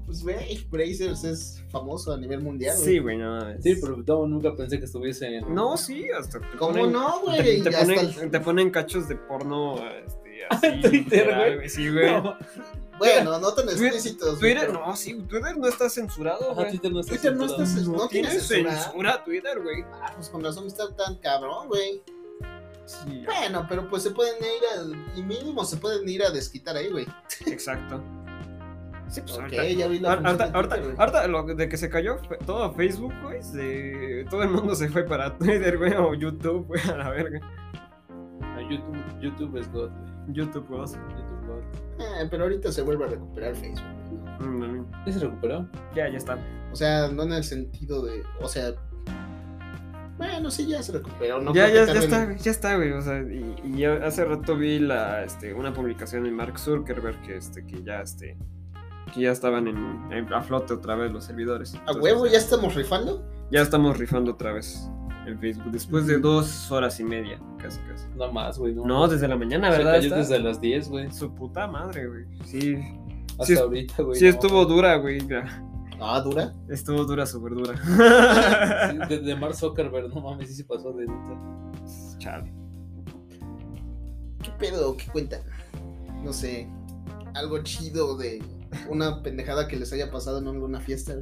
Pues, 0.06 0.22
güey, 0.22 0.68
Brazers 0.70 1.24
es 1.24 1.64
famoso 1.72 2.12
a 2.14 2.18
nivel 2.18 2.42
mundial, 2.42 2.76
güey. 2.76 2.88
Sí, 2.88 3.00
güey, 3.00 3.18
no 3.18 3.38
mames. 3.40 3.64
Sí, 3.64 3.76
pero 3.82 3.98
no, 4.06 4.28
nunca 4.28 4.54
pensé 4.56 4.78
que 4.78 4.86
estuviese 4.86 5.38
en. 5.38 5.56
No, 5.56 5.78
sí, 5.78 6.06
hasta 6.12 6.40
te 6.40 6.58
¿Cómo 6.58 6.74
ponen- 6.78 6.92
no, 6.92 7.20
Te, 7.22 7.42
güey? 7.42 7.62
te 7.64 7.70
Hasta 7.70 7.82
ponen, 7.86 8.00
el- 8.22 8.32
te 8.32 8.40
ponen 8.42 8.70
cachos 8.70 9.08
de 9.08 9.16
porno 9.16 9.76
este, 10.06 10.46
así. 10.50 10.68
Twitter, 10.82 10.92
literal, 10.92 11.56
güey. 11.56 11.70
Sí, 11.70 11.90
güey. 11.90 12.12
No, 12.12 12.38
Bueno, 13.00 13.40
no 13.40 13.54
tan 13.54 13.70
explícitos. 13.70 14.40
güey, 14.40 14.54
Twitter, 14.54 14.68
pero- 14.72 14.86
no, 14.86 14.96
sí, 14.96 15.14
Twitter 15.28 15.58
no 15.58 15.68
está 15.70 15.90
censurado, 15.90 16.52
ajá. 16.52 16.68
Twitter 16.68 16.92
no 16.92 17.00
está 17.00 17.14
Twitter 17.14 17.36
no 17.36 17.48
censurado. 17.48 17.64
está- 17.80 17.92
no 18.04 18.08
tiene 18.10 18.30
censura. 18.30 18.76
censura 18.84 19.24
Twitter, 19.24 19.62
güey. 19.64 19.84
Ah, 19.94 20.12
pues 20.16 20.30
con 20.30 20.44
razón 20.44 20.68
está 20.68 20.94
tan 20.96 21.16
cabrón, 21.20 21.70
güey. 21.70 22.02
Sí, 22.86 23.24
Bueno, 23.26 23.66
pero 23.70 23.88
pues 23.90 24.04
se 24.04 24.12
pueden 24.12 24.36
ir 24.38 24.96
a. 25.16 25.18
Y 25.18 25.24
mínimo 25.24 25.64
se 25.66 25.78
pueden 25.78 26.08
ir 26.10 26.24
a 26.24 26.30
desquitar 26.32 26.76
ahí, 26.76 26.90
güey. 26.90 27.08
exacto. 27.46 28.02
Sí, 29.10 29.22
pues 29.22 29.34
Ok, 29.34 29.42
ahorita, 29.44 29.64
ya 29.68 29.88
vi 29.88 30.00
la 30.00 30.14
ahor- 30.18 30.26
ahorita, 30.26 30.52
ahorita, 30.54 30.76
ahorita 30.98 31.28
lo 31.28 31.44
de 31.44 31.70
que 31.70 31.78
se 31.78 31.90
cayó 31.90 32.18
todo 32.46 32.74
Facebook, 32.74 33.14
güey, 33.22 33.44
se- 33.44 34.26
todo 34.30 34.42
el 34.44 34.50
mundo 34.50 34.74
se 34.76 34.90
fue 34.90 35.04
para 35.04 35.38
Twitter, 35.38 35.78
güey, 35.78 35.94
o 35.94 36.14
YouTube, 36.16 36.66
güey, 36.68 36.82
a 36.90 36.98
la 36.98 37.10
verga. 37.12 37.40
Ah, 38.42 38.60
YouTube, 38.70 38.98
YouTube 39.22 39.58
es 39.58 39.72
God, 39.72 39.90
güey. 39.92 40.34
YouTube, 40.36 40.68
güey. 40.68 40.82
YouTube 40.82 41.48
God. 41.48 41.64
Eh, 42.00 42.28
pero 42.32 42.44
ahorita 42.44 42.72
se 42.72 42.82
vuelve 42.82 43.06
a 43.06 43.08
recuperar 43.10 43.56
Facebook. 43.56 43.84
¿no? 44.40 44.46
Mm, 44.48 44.92
¿Ya 45.06 45.14
se 45.14 45.20
recuperó? 45.20 45.68
Ya, 45.96 46.10
ya 46.10 46.18
está. 46.18 46.38
O 46.72 46.76
sea, 46.76 47.08
no 47.10 47.24
en 47.24 47.34
el 47.34 47.44
sentido 47.44 48.04
de. 48.04 48.24
O 48.42 48.48
sea. 48.48 48.74
Bueno, 50.32 50.52
sí, 50.52 50.66
ya 50.68 50.82
se 50.82 50.92
recuperó. 50.94 51.42
No 51.42 51.54
ya, 51.54 51.68
ya, 51.70 51.86
ya 51.86 52.00
está, 52.00 52.26
güey, 52.26 52.38
ya 52.38 52.52
está, 52.52 52.76
güey. 52.76 52.92
O 52.92 53.02
sea, 53.02 53.20
y, 53.20 53.56
y 53.64 53.78
ya 53.80 53.94
hace 54.06 54.24
rato 54.26 54.56
vi 54.56 54.80
la, 54.80 55.24
este, 55.24 55.54
una 55.54 55.74
publicación 55.74 56.24
de 56.24 56.32
Mark 56.32 56.58
Zuckerberg 56.60 57.22
que, 57.22 57.38
este, 57.38 57.66
que 57.66 57.84
ya, 57.84 58.02
este, 58.02 58.38
que 59.14 59.22
ya 59.22 59.32
estaban 59.32 59.68
en, 59.68 59.78
en- 60.12 60.34
a 60.34 60.42
flote 60.42 60.74
otra 60.74 60.96
vez 60.96 61.12
los 61.12 61.26
servidores. 61.26 61.76
A 61.86 61.92
huevo, 61.94 62.26
ya 62.28 62.38
estamos 62.38 62.76
rifando. 62.76 63.24
Ya 63.52 63.62
estamos 63.62 63.98
rifando 63.98 64.32
otra 64.32 64.54
vez 64.54 64.90
en 65.28 65.40
Facebook 65.40 65.72
después 65.72 66.08
de 66.08 66.20
dos 66.20 66.72
horas 66.72 67.00
y 67.00 67.04
media, 67.04 67.40
casi, 67.62 67.80
casi. 67.82 68.06
No 68.16 68.32
más, 68.32 68.58
güey. 68.58 68.74
No, 68.74 68.86
No, 68.86 69.08
desde 69.08 69.28
la 69.28 69.36
mañana, 69.38 69.72
Se 69.72 69.78
¿verdad? 69.78 69.92
cayó 69.94 70.08
Está- 70.08 70.18
desde 70.20 70.40
las 70.40 70.60
10, 70.62 70.90
güey. 70.90 71.12
Su 71.12 71.34
puta 71.36 71.68
madre, 71.68 72.08
güey. 72.08 72.26
Sí, 72.46 72.76
Hasta 73.34 73.46
Sí, 73.46 73.56
ahorita, 73.56 74.04
güey. 74.04 74.20
sí 74.20 74.26
no. 74.26 74.30
estuvo 74.32 74.66
dura, 74.66 74.96
güey. 74.98 75.20
ya. 75.28 75.44
Ah, 76.06 76.20
dura. 76.20 76.54
Estuvo 76.68 77.06
dura, 77.06 77.26
súper 77.26 77.54
dura. 77.54 77.78
Sí, 77.78 78.98
de, 79.08 79.20
de 79.20 79.36
Mark 79.38 79.56
Zuckerberg, 79.56 80.14
no 80.14 80.20
mames, 80.22 80.50
sí 80.50 80.56
se 80.56 80.66
pasó 80.66 80.92
de. 80.92 81.08
Chale. 82.18 82.52
¿Qué 84.44 84.52
pedo? 84.60 84.98
¿Qué 84.98 85.08
cuentan? 85.08 85.42
No 86.22 86.34
sé. 86.34 86.68
Algo 87.34 87.64
chido 87.64 88.18
de 88.18 88.44
una 88.90 89.24
pendejada 89.24 89.68
que 89.68 89.78
les 89.78 89.94
haya 89.94 90.12
pasado 90.12 90.40
en 90.40 90.48
alguna 90.48 90.82
fiesta. 90.82 91.14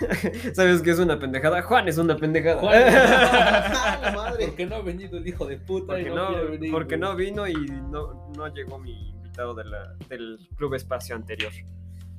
¿Sabes 0.54 0.82
qué 0.82 0.90
es 0.90 0.98
una 1.00 1.18
pendejada? 1.18 1.62
Juan 1.62 1.88
es 1.88 1.98
una 1.98 2.16
pendejada. 2.16 2.60
Juan. 2.60 2.74
¡Ah, 2.74 3.98
la 4.00 4.12
madre! 4.16 4.46
¿Por 4.46 4.56
qué 4.56 4.66
no 4.66 4.76
ha 4.76 4.82
venido 4.82 5.18
el 5.18 5.26
hijo 5.26 5.46
de 5.46 5.56
puta? 5.58 5.98
y 5.98 6.04
Porque 6.04 6.10
no, 6.10 6.30
no, 6.30 6.50
venir, 6.50 6.70
porque 6.70 6.96
no 6.96 7.16
vino 7.16 7.48
y 7.48 7.54
no, 7.54 8.30
no 8.36 8.46
llegó 8.54 8.78
mi 8.78 9.10
invitado 9.10 9.54
de 9.54 9.64
la, 9.64 9.96
del 10.08 10.38
Club 10.56 10.74
Espacio 10.74 11.16
anterior. 11.16 11.52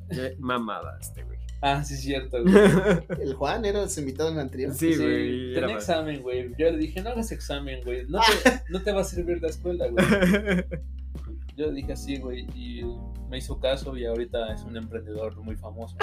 Qué 0.10 0.36
mamada 0.40 0.98
este, 1.00 1.24
güey. 1.24 1.41
Ah, 1.62 1.84
sí, 1.84 1.94
es 1.94 2.02
cierto, 2.02 2.42
güey. 2.44 2.56
El 3.22 3.36
Juan 3.36 3.64
era 3.66 3.84
el 3.84 3.90
invitado 3.98 4.30
en 4.30 4.36
el 4.36 4.42
anterior. 4.42 4.74
Sí, 4.74 4.94
Sí, 4.94 5.00
güey. 5.02 5.52
era 5.52 5.62
tenía 5.62 5.76
examen, 5.76 6.22
güey. 6.22 6.50
Yo 6.58 6.72
le 6.72 6.78
dije, 6.78 7.02
no 7.02 7.12
hagas 7.12 7.32
examen, 7.32 7.82
güey. 7.84 8.06
No 8.08 8.20
te, 8.20 8.52
no 8.70 8.82
te 8.82 8.92
va 8.92 9.02
a 9.02 9.04
servir 9.04 9.42
la 9.42 9.50
escuela, 9.50 9.88
güey. 9.88 10.04
Yo 11.58 11.68
le 11.68 11.74
dije 11.74 11.94
así, 11.94 12.18
güey, 12.18 12.48
y 12.56 12.82
me 13.30 13.38
hizo 13.38 13.60
caso 13.60 13.96
y 13.96 14.06
ahorita 14.06 14.54
es 14.54 14.62
un 14.64 14.76
emprendedor 14.78 15.36
muy 15.38 15.56
famoso. 15.56 15.96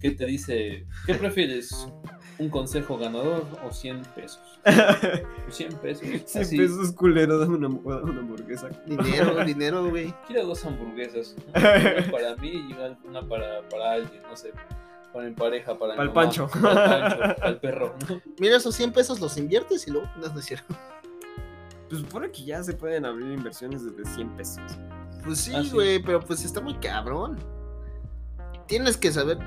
¿Qué 0.00 0.10
te 0.12 0.26
dice? 0.26 0.86
¿Qué 1.06 1.14
prefieres? 1.14 1.86
¿Un 2.40 2.48
consejo 2.48 2.96
ganador 2.98 3.44
o 3.64 3.70
100 3.70 4.02
pesos? 4.16 4.40
100 5.50 5.74
pesos. 5.76 6.06
100 6.26 6.42
Así, 6.42 6.56
pesos 6.56 6.92
culero, 6.92 7.38
dame 7.38 7.56
una, 7.56 7.68
una 7.68 8.20
hamburguesa. 8.20 8.68
Dinero, 8.86 9.44
dinero, 9.44 9.88
güey. 9.90 10.12
quiero 10.26 10.46
dos 10.46 10.64
hamburguesas. 10.64 11.36
Una 11.54 12.10
para 12.10 12.34
mí 12.36 12.48
y 12.70 12.74
una 13.06 13.22
para, 13.28 13.60
para 13.68 13.92
alguien, 13.92 14.22
no 14.28 14.36
sé. 14.36 14.52
Para 15.12 15.28
mi 15.28 15.34
pareja, 15.34 15.76
para 15.78 15.92
mi 15.92 15.96
Pa'l 15.98 16.08
mamá, 16.08 16.14
Pancho. 16.22 16.48
Para 16.48 16.96
el 16.96 17.02
Pancho, 17.02 17.18
para 17.36 17.48
el 17.50 17.56
perro, 17.58 17.94
¿no? 18.08 18.20
Mira, 18.38 18.56
esos 18.56 18.74
100 18.74 18.92
pesos 18.92 19.20
los 19.20 19.36
inviertes 19.36 19.86
y 19.86 19.90
luego. 19.90 20.08
No, 20.16 20.38
es 20.38 20.44
cierto. 20.46 20.74
Pues 21.88 22.00
supone 22.02 22.30
que 22.30 22.44
ya 22.44 22.62
se 22.62 22.72
pueden 22.74 23.04
abrir 23.04 23.32
inversiones 23.32 23.84
desde 23.84 24.08
100 24.14 24.28
pesos. 24.36 24.62
Pues 25.24 25.38
sí, 25.40 25.52
Ah, 25.54 25.62
sí. 25.64 25.70
güey, 25.72 25.98
pero 26.02 26.20
pues 26.20 26.44
está 26.44 26.60
muy 26.60 26.74
cabrón. 26.74 27.36
Tienes 28.66 28.96
que 28.96 29.10
saber. 29.12 29.38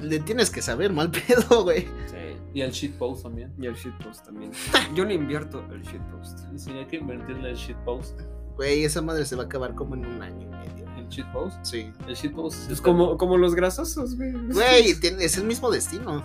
Le 0.00 0.18
tienes 0.20 0.50
que 0.50 0.62
saber 0.62 0.92
mal 0.92 1.10
pedo, 1.28 1.64
güey. 1.64 1.82
Sí. 2.06 2.16
Y 2.54 2.60
el 2.62 2.70
shitpost 2.72 3.22
también. 3.24 3.52
Y 3.58 3.66
el 3.66 3.74
shitpost 3.74 4.24
también. 4.24 4.50
Yo 4.94 5.04
le 5.04 5.14
invierto 5.14 5.64
el 5.72 5.82
shitpost. 5.82 6.38
Sí, 6.56 6.70
hay 6.72 6.86
que 6.86 6.96
invertirle 6.96 7.50
el 7.50 7.56
shitpost. 7.56 8.20
Güey, 8.56 8.84
esa 8.84 9.02
madre 9.02 9.24
se 9.26 9.36
va 9.36 9.42
a 9.42 9.46
acabar 9.46 9.74
como 9.74 9.94
en 9.94 10.06
un 10.06 10.22
año 10.22 10.42
y 10.42 10.46
medio. 10.46 10.86
¿El 10.96 11.06
shitpost? 11.08 11.62
Sí. 11.64 11.92
El 12.08 12.14
shitpost 12.14 12.56
Es 12.66 12.70
está- 12.72 12.82
como, 12.84 13.18
como 13.18 13.36
los 13.36 13.54
grasosos, 13.54 14.16
güey. 14.16 14.32
Güey, 14.32 14.94
tiene- 15.00 15.24
es 15.24 15.36
el 15.36 15.44
mismo 15.44 15.70
destino. 15.70 16.22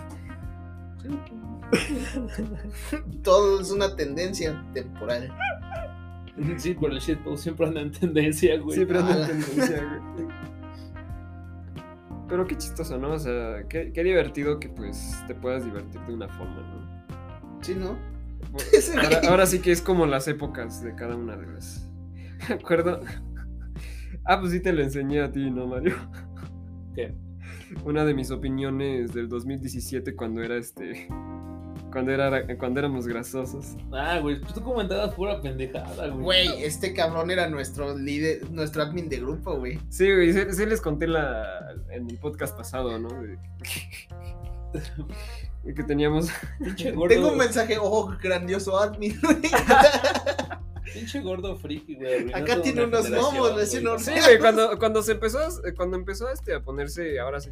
Sí. 1.02 1.08
Todo 3.22 3.60
es 3.60 3.70
una 3.70 3.94
tendencia 3.96 4.62
temporal. 4.72 5.30
Sí, 6.56 6.74
pero 6.80 6.94
el 6.94 7.00
shitpost 7.00 7.42
siempre 7.42 7.66
anda 7.66 7.80
en 7.82 7.92
tendencia, 7.92 8.58
güey. 8.58 8.76
Siempre 8.76 8.98
anda 8.98 9.14
en 9.16 9.22
Ah. 9.22 9.26
tendencia, 9.26 10.00
güey. 10.14 10.28
Pero 12.32 12.46
qué 12.46 12.56
chistoso, 12.56 12.96
¿no? 12.96 13.12
O 13.12 13.18
sea, 13.18 13.68
qué, 13.68 13.92
qué 13.92 14.02
divertido 14.02 14.58
que 14.58 14.70
pues 14.70 15.22
te 15.26 15.34
puedas 15.34 15.66
divertir 15.66 16.00
de 16.00 16.14
una 16.14 16.30
forma, 16.30 16.62
¿no? 16.62 17.62
¿Sí, 17.62 17.74
no? 17.74 17.98
Bueno, 18.50 19.18
ahora 19.28 19.44
sí 19.44 19.58
que 19.58 19.70
es 19.70 19.82
como 19.82 20.06
las 20.06 20.26
épocas 20.28 20.82
de 20.82 20.94
cada 20.94 21.14
una 21.14 21.36
de 21.36 21.46
las. 21.46 21.86
¿De 22.48 22.54
acuerdo? 22.54 23.00
Ah, 24.24 24.40
pues 24.40 24.52
sí 24.52 24.60
te 24.60 24.72
lo 24.72 24.82
enseñé 24.82 25.20
a 25.20 25.30
ti, 25.30 25.50
¿no, 25.50 25.66
Mario? 25.66 25.94
¿Qué? 26.94 27.14
Una 27.84 28.02
de 28.06 28.14
mis 28.14 28.30
opiniones 28.30 29.12
del 29.12 29.28
2017 29.28 30.16
cuando 30.16 30.42
era 30.42 30.56
este. 30.56 31.08
Cuando, 31.92 32.10
era, 32.12 32.56
cuando 32.56 32.80
éramos 32.80 33.06
grasosos. 33.06 33.76
Ah, 33.92 34.18
güey, 34.20 34.40
pues 34.40 34.54
tú 34.54 34.62
comentabas 34.62 35.14
pura 35.14 35.40
pendejada, 35.40 36.08
güey. 36.08 36.48
Güey, 36.48 36.64
este 36.64 36.94
cabrón 36.94 37.30
era 37.30 37.48
nuestro 37.48 37.96
líder, 37.96 38.50
nuestro 38.50 38.82
admin 38.82 39.08
de 39.08 39.18
grupo, 39.18 39.58
güey. 39.58 39.78
Sí, 39.90 40.10
güey, 40.10 40.32
sí, 40.32 40.40
sí 40.52 40.66
les 40.66 40.80
conté 40.80 41.06
la, 41.06 41.74
en 41.90 42.08
el 42.10 42.18
podcast 42.18 42.56
pasado, 42.56 42.98
¿no? 42.98 43.08
De, 43.22 43.38
de 45.64 45.74
que 45.74 45.82
teníamos. 45.84 46.30
Pinche 46.58 46.90
gordo. 46.92 47.14
Tengo 47.14 47.28
un 47.32 47.38
mensaje, 47.38 47.76
oh, 47.80 48.12
grandioso 48.22 48.78
admin. 48.78 49.20
Pinche 50.92 51.20
gordo 51.20 51.56
friki, 51.56 51.94
güey. 51.96 52.32
Acá 52.32 52.60
tiene 52.60 52.84
unos 52.84 53.08
momos, 53.10 53.50
güey. 53.52 53.56
recién 53.56 53.84
Sí, 53.98 54.12
güey, 54.12 54.38
cuando, 54.38 54.78
cuando 54.78 55.02
se 55.02 55.12
empezó, 55.12 55.38
a- 55.38 55.72
cuando 55.76 55.96
empezó 55.96 56.30
este, 56.30 56.54
a 56.54 56.60
ponerse, 56.60 57.18
ahora 57.20 57.40
sí, 57.40 57.50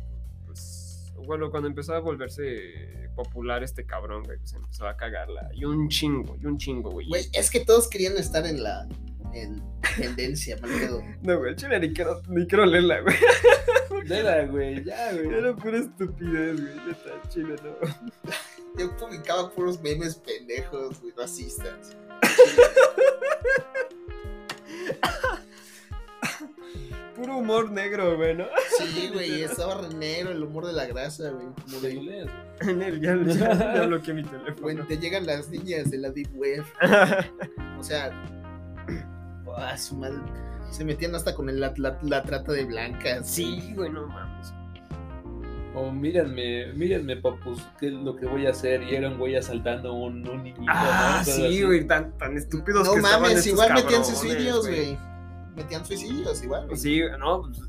bueno, 1.26 1.50
cuando 1.50 1.68
empezó 1.68 1.94
a 1.94 2.00
volverse 2.00 3.08
popular 3.14 3.62
este 3.62 3.84
cabrón, 3.86 4.22
güey, 4.24 4.38
pues 4.38 4.52
empezó 4.54 4.86
a 4.86 4.96
cagarla. 4.96 5.48
Y 5.52 5.64
un 5.64 5.88
chingo, 5.88 6.36
y 6.40 6.46
un 6.46 6.58
chingo, 6.58 6.90
güey. 6.90 7.08
Güey, 7.08 7.26
es 7.32 7.50
que 7.50 7.60
todos 7.60 7.88
querían 7.88 8.16
estar 8.16 8.46
en 8.46 8.62
la 8.62 8.88
en 9.32 9.62
tendencia, 9.96 10.56
mal 10.60 10.70
pedo. 10.70 11.02
No, 11.22 11.38
güey, 11.38 11.54
chile 11.56 11.78
ni 11.80 11.92
quiero, 11.92 12.22
ni 12.28 12.46
quiero 12.46 12.66
leerla, 12.66 13.00
güey. 13.00 13.16
Neta, 14.08 14.44
güey, 14.46 14.84
ya, 14.84 15.12
güey. 15.12 15.34
Era 15.34 15.54
pura 15.54 15.78
estupidez, 15.78 16.60
güey, 16.60 16.74
neta, 16.86 17.28
chile, 17.28 17.56
no. 17.62 17.76
Yo 18.78 18.96
publicaba 18.96 19.50
puros 19.50 19.80
memes 19.82 20.16
pendejos, 20.16 21.00
güey, 21.00 21.12
racistas. 21.16 21.96
Puro 27.20 27.36
humor 27.36 27.70
negro, 27.70 28.16
güey, 28.16 28.34
¿no? 28.36 28.44
Sí, 28.78 29.10
güey, 29.12 29.42
estaba 29.42 29.82
renero, 29.82 30.30
el 30.30 30.42
humor 30.42 30.66
de 30.66 30.72
la 30.72 30.86
grasa, 30.86 31.30
güey. 31.30 31.46
Como 31.46 31.78
¿Te 31.82 31.88
de? 31.88 32.30
En 32.60 32.82
el, 32.82 33.00
ya, 33.00 33.16
ya, 33.16 33.74
ya 33.74 33.82
bloqueé 33.86 34.14
mi 34.14 34.22
güey, 34.22 34.42
teléfono. 34.44 34.86
te 34.86 34.96
llegan 34.98 35.26
las 35.26 35.48
niñas 35.50 35.90
de 35.90 35.98
la 35.98 36.10
Deep 36.10 36.30
Web. 36.34 36.64
O 37.78 37.82
sea, 37.82 38.10
ah, 39.56 39.76
su 39.78 39.96
madre. 39.96 40.18
Se 40.70 40.84
metían 40.84 41.14
hasta 41.14 41.34
con 41.34 41.48
el- 41.48 41.60
la, 41.60 41.72
la- 41.78 41.98
la 42.02 42.22
trata 42.22 42.52
de 42.52 42.64
blancas. 42.64 43.28
sí, 43.28 43.72
güey, 43.74 43.90
no 43.90 44.06
mames. 44.06 44.52
O 45.74 45.90
mírenme, 45.90 46.72
mírenme, 46.74 47.16
papus, 47.16 47.62
qué 47.78 47.86
es 47.86 47.92
lo 47.92 48.16
que 48.16 48.26
voy 48.26 48.46
a 48.46 48.50
hacer. 48.50 48.82
Y 48.82 48.94
era 48.96 49.08
un 49.08 49.18
güey 49.18 49.36
asaltando 49.36 49.90
a 49.90 49.92
un, 49.92 50.28
un 50.28 50.42
niñito, 50.42 50.62
Ah, 50.68 51.22
sí, 51.24 51.30
así. 51.30 51.62
güey, 51.62 51.86
tan, 51.86 52.16
tan 52.18 52.36
estúpidos 52.36 52.86
No 52.86 52.92
que 52.94 52.98
estaban 52.98 53.22
mames, 53.22 53.38
estos 53.38 53.52
igual 53.52 53.68
metían 53.74 54.02
cabrones, 54.02 54.18
suicidios, 54.18 54.66
güey. 54.66 54.98
Metían 55.56 55.84
suicidios, 55.84 56.42
igual. 56.42 56.66
güey. 56.66 56.76
Sí, 56.78 57.00
no, 57.18 57.42
pues, 57.42 57.60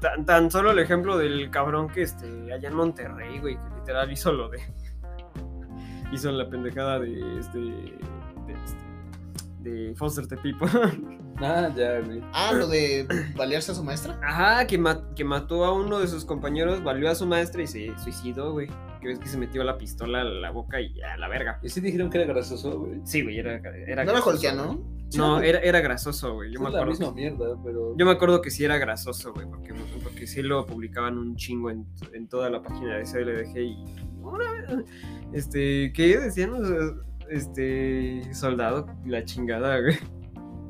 tan, 0.00 0.24
tan 0.24 0.50
solo 0.50 0.70
el 0.72 0.78
ejemplo 0.78 1.16
del 1.18 1.50
cabrón 1.50 1.88
que 1.88 2.02
este, 2.02 2.52
allá 2.52 2.68
en 2.68 2.74
Monterrey, 2.74 3.38
güey, 3.38 3.56
que 3.56 3.76
literal 3.80 4.10
hizo 4.12 4.32
lo 4.32 4.48
de. 4.48 4.58
hizo 6.12 6.30
la 6.32 6.48
pendejada 6.48 6.98
de 6.98 7.38
este. 7.38 7.58
de, 7.58 8.52
este, 8.64 8.88
de 9.70 9.94
Foster 9.96 10.26
the 10.26 10.36
People. 10.36 10.68
Ah, 11.40 11.72
ya, 11.76 12.00
güey. 12.00 12.20
Ah, 12.32 12.50
lo 12.52 12.66
de 12.66 13.06
balearse 13.36 13.70
a 13.70 13.74
su 13.76 13.84
maestra. 13.84 14.18
Ajá, 14.24 14.66
que, 14.66 14.76
ma- 14.76 15.14
que 15.14 15.22
mató 15.22 15.64
a 15.64 15.72
uno 15.72 16.00
de 16.00 16.08
sus 16.08 16.24
compañeros, 16.24 16.82
valió 16.82 17.08
a 17.08 17.14
su 17.14 17.26
maestra 17.28 17.62
y 17.62 17.68
se 17.68 17.96
suicidó, 17.96 18.50
güey. 18.50 18.66
Que 19.00 19.06
ves 19.06 19.20
que 19.20 19.28
se 19.28 19.38
metió 19.38 19.62
la 19.62 19.78
pistola 19.78 20.22
a 20.22 20.24
la 20.24 20.50
boca 20.50 20.80
y 20.80 21.00
a 21.00 21.16
la 21.16 21.28
verga. 21.28 21.60
Y 21.62 21.68
sí 21.68 21.80
dijeron 21.80 22.10
que 22.10 22.20
era 22.20 22.32
gracioso, 22.32 22.80
güey. 22.80 23.00
Sí, 23.04 23.22
güey, 23.22 23.38
era, 23.38 23.52
era 23.54 23.70
No 23.70 23.78
era 23.86 24.04
grasoso, 24.04 24.30
Holkiano. 24.30 24.80
No, 25.16 25.40
era, 25.40 25.58
era 25.60 25.80
grasoso, 25.80 26.34
güey. 26.34 26.50
Yo 26.52 26.58
es 26.60 26.60
me 26.60 26.70
la 26.70 26.78
acuerdo. 26.82 26.90
misma 26.90 27.06
que- 27.14 27.20
mierda, 27.20 27.56
pero. 27.64 27.96
Yo 27.96 28.04
me 28.04 28.12
acuerdo 28.12 28.42
que 28.42 28.50
sí 28.50 28.64
era 28.64 28.76
grasoso, 28.78 29.32
güey, 29.32 29.46
porque, 29.48 29.72
porque 30.02 30.26
sí 30.26 30.42
lo 30.42 30.66
publicaban 30.66 31.16
un 31.16 31.34
chingo 31.36 31.70
en, 31.70 31.86
en 32.12 32.28
toda 32.28 32.50
la 32.50 32.62
página 32.62 32.96
de 32.98 33.04
CLDG 33.04 33.56
y... 33.58 33.84
Este, 35.32 35.92
¿qué 35.94 36.18
decían? 36.18 36.52
Este, 37.30 38.22
soldado, 38.34 38.86
la 39.06 39.24
chingada, 39.24 39.80
güey. 39.80 39.96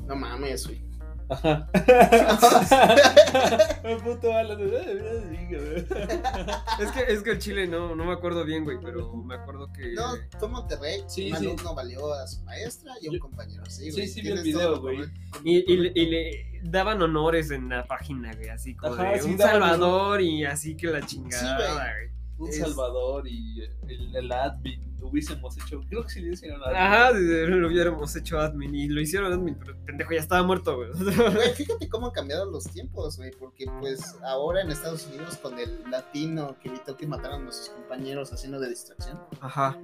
No 0.07 0.17
mames, 0.17 0.67
güey. 0.67 0.83
Ajá. 1.31 1.69
El 3.85 3.97
puto 3.99 4.29
güey. 4.29 5.49
Es 6.81 6.93
que, 6.93 7.13
es 7.13 7.23
que 7.23 7.31
el 7.33 7.39
chile 7.39 7.67
no, 7.67 7.95
no 7.97 8.05
me 8.05 8.13
acuerdo 8.13 8.45
bien, 8.45 8.65
güey, 8.65 8.79
pero 8.81 9.13
me 9.15 9.35
acuerdo 9.35 9.73
que... 9.73 9.93
No, 9.95 10.15
fue 10.39 10.49
Monterrey. 10.49 11.03
Sí, 11.09 11.33
un 11.33 11.39
sí. 11.39 11.47
alumno 11.47 11.75
valió 11.75 12.13
a 12.15 12.27
su 12.27 12.43
maestra 12.45 12.93
y 13.01 13.07
a 13.07 13.11
un 13.11 13.17
Yo- 13.17 13.21
compañero. 13.23 13.65
Sí, 13.67 13.87
Sí, 13.87 13.91
güey. 13.93 14.09
sí 14.09 14.21
vi 14.23 14.29
el 14.31 14.43
video, 14.43 14.81
güey. 14.81 15.01
Y, 15.45 15.73
y 15.73 15.77
le, 15.77 15.93
y 15.95 16.07
le 16.07 16.61
daban 16.63 17.01
honores 17.03 17.51
en 17.51 17.69
la 17.69 17.87
página, 17.87 18.33
güey, 18.35 18.49
así 18.51 18.75
como 18.75 18.95
Ajá, 18.95 19.13
de 19.13 19.21
sí, 19.23 19.31
un 19.31 19.39
Salvador 19.39 20.21
y 20.21 20.45
así 20.45 20.77
que 20.77 20.89
la 20.89 21.05
chingada, 21.05 21.93
güey. 21.95 22.18
Un 22.39 22.49
Es- 22.49 22.59
Salvador 22.59 23.27
y 23.27 23.63
el, 23.89 24.15
el 24.17 24.33
admin 24.33 24.89
lo 25.01 25.09
hubiésemos 25.09 25.57
hecho. 25.59 25.81
Creo 25.89 26.03
que 26.05 26.09
sí 26.11 26.21
le 26.21 26.33
hicieron 26.33 26.63
admin. 26.63 26.77
Ajá, 26.77 27.13
lo 27.13 27.69
hubiéramos 27.69 28.15
hecho 28.17 28.39
admin 28.39 28.75
y 28.75 28.89
lo 28.89 29.01
hicieron 29.01 29.33
admin, 29.33 29.57
pero 29.57 29.73
el 29.73 29.79
pendejo 29.79 30.13
ya 30.13 30.21
estaba 30.21 30.43
muerto, 30.43 30.77
güey. 30.77 30.91
Güey, 30.93 31.53
fíjate 31.57 31.89
cómo 31.89 32.07
han 32.07 32.13
cambiado 32.13 32.51
los 32.51 32.65
tiempos, 32.65 33.17
güey, 33.17 33.31
porque 33.39 33.67
pues 33.81 34.17
ahora 34.23 34.63
en 34.63 34.71
Estados 34.71 35.07
Unidos 35.07 35.37
con 35.37 35.59
el 35.59 35.83
latino 35.91 36.57
que 36.61 36.69
evitó 36.69 36.97
que 36.97 37.07
mataran 37.07 37.47
a 37.47 37.53
sus 37.53 37.71
compañeros 37.71 38.33
haciendo 38.33 38.61
de 38.61 38.69
distracción. 38.69 39.19
Ajá. 39.41 39.79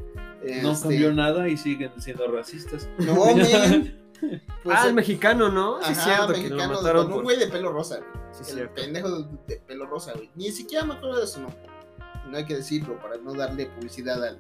No 0.63 0.73
este, 0.73 0.89
cambió 0.89 1.13
nada 1.13 1.49
y 1.49 1.57
siguen 1.57 1.93
siendo 1.99 2.27
racistas. 2.31 2.89
No, 2.99 3.25
men. 3.35 4.01
Pues, 4.63 4.79
ah, 4.79 4.85
el 4.85 4.91
eh, 4.91 4.95
mexicano, 4.95 5.51
¿no? 5.51 5.83
Sí, 5.83 5.93
es 5.93 5.99
ajá, 5.99 6.05
cierto 6.05 6.27
que 6.29 6.49
lo 6.49 6.57
mexicano, 6.57 6.75
mataron 6.75 7.07
con 7.09 7.19
un 7.19 7.23
güey 7.25 7.39
de 7.39 7.49
pelo 7.49 7.73
rosa, 7.73 7.99
güey. 7.99 8.09
Sí, 8.33 8.41
el 8.41 8.57
cierto. 8.57 8.75
pendejo 8.75 9.23
de 9.47 9.57
pelo 9.67 9.87
rosa, 9.87 10.13
güey. 10.15 10.31
Ni 10.35 10.51
siquiera 10.51 10.85
me 10.85 10.95
acuerdo 10.95 11.21
de 11.21 11.27
su 11.27 11.41
nombre. 11.41 11.74
No 12.31 12.37
hay 12.37 12.45
que 12.45 12.57
decirlo 12.57 12.99
para 13.01 13.17
no 13.19 13.35
darle 13.35 13.67
publicidad 13.67 14.23
al. 14.25 14.39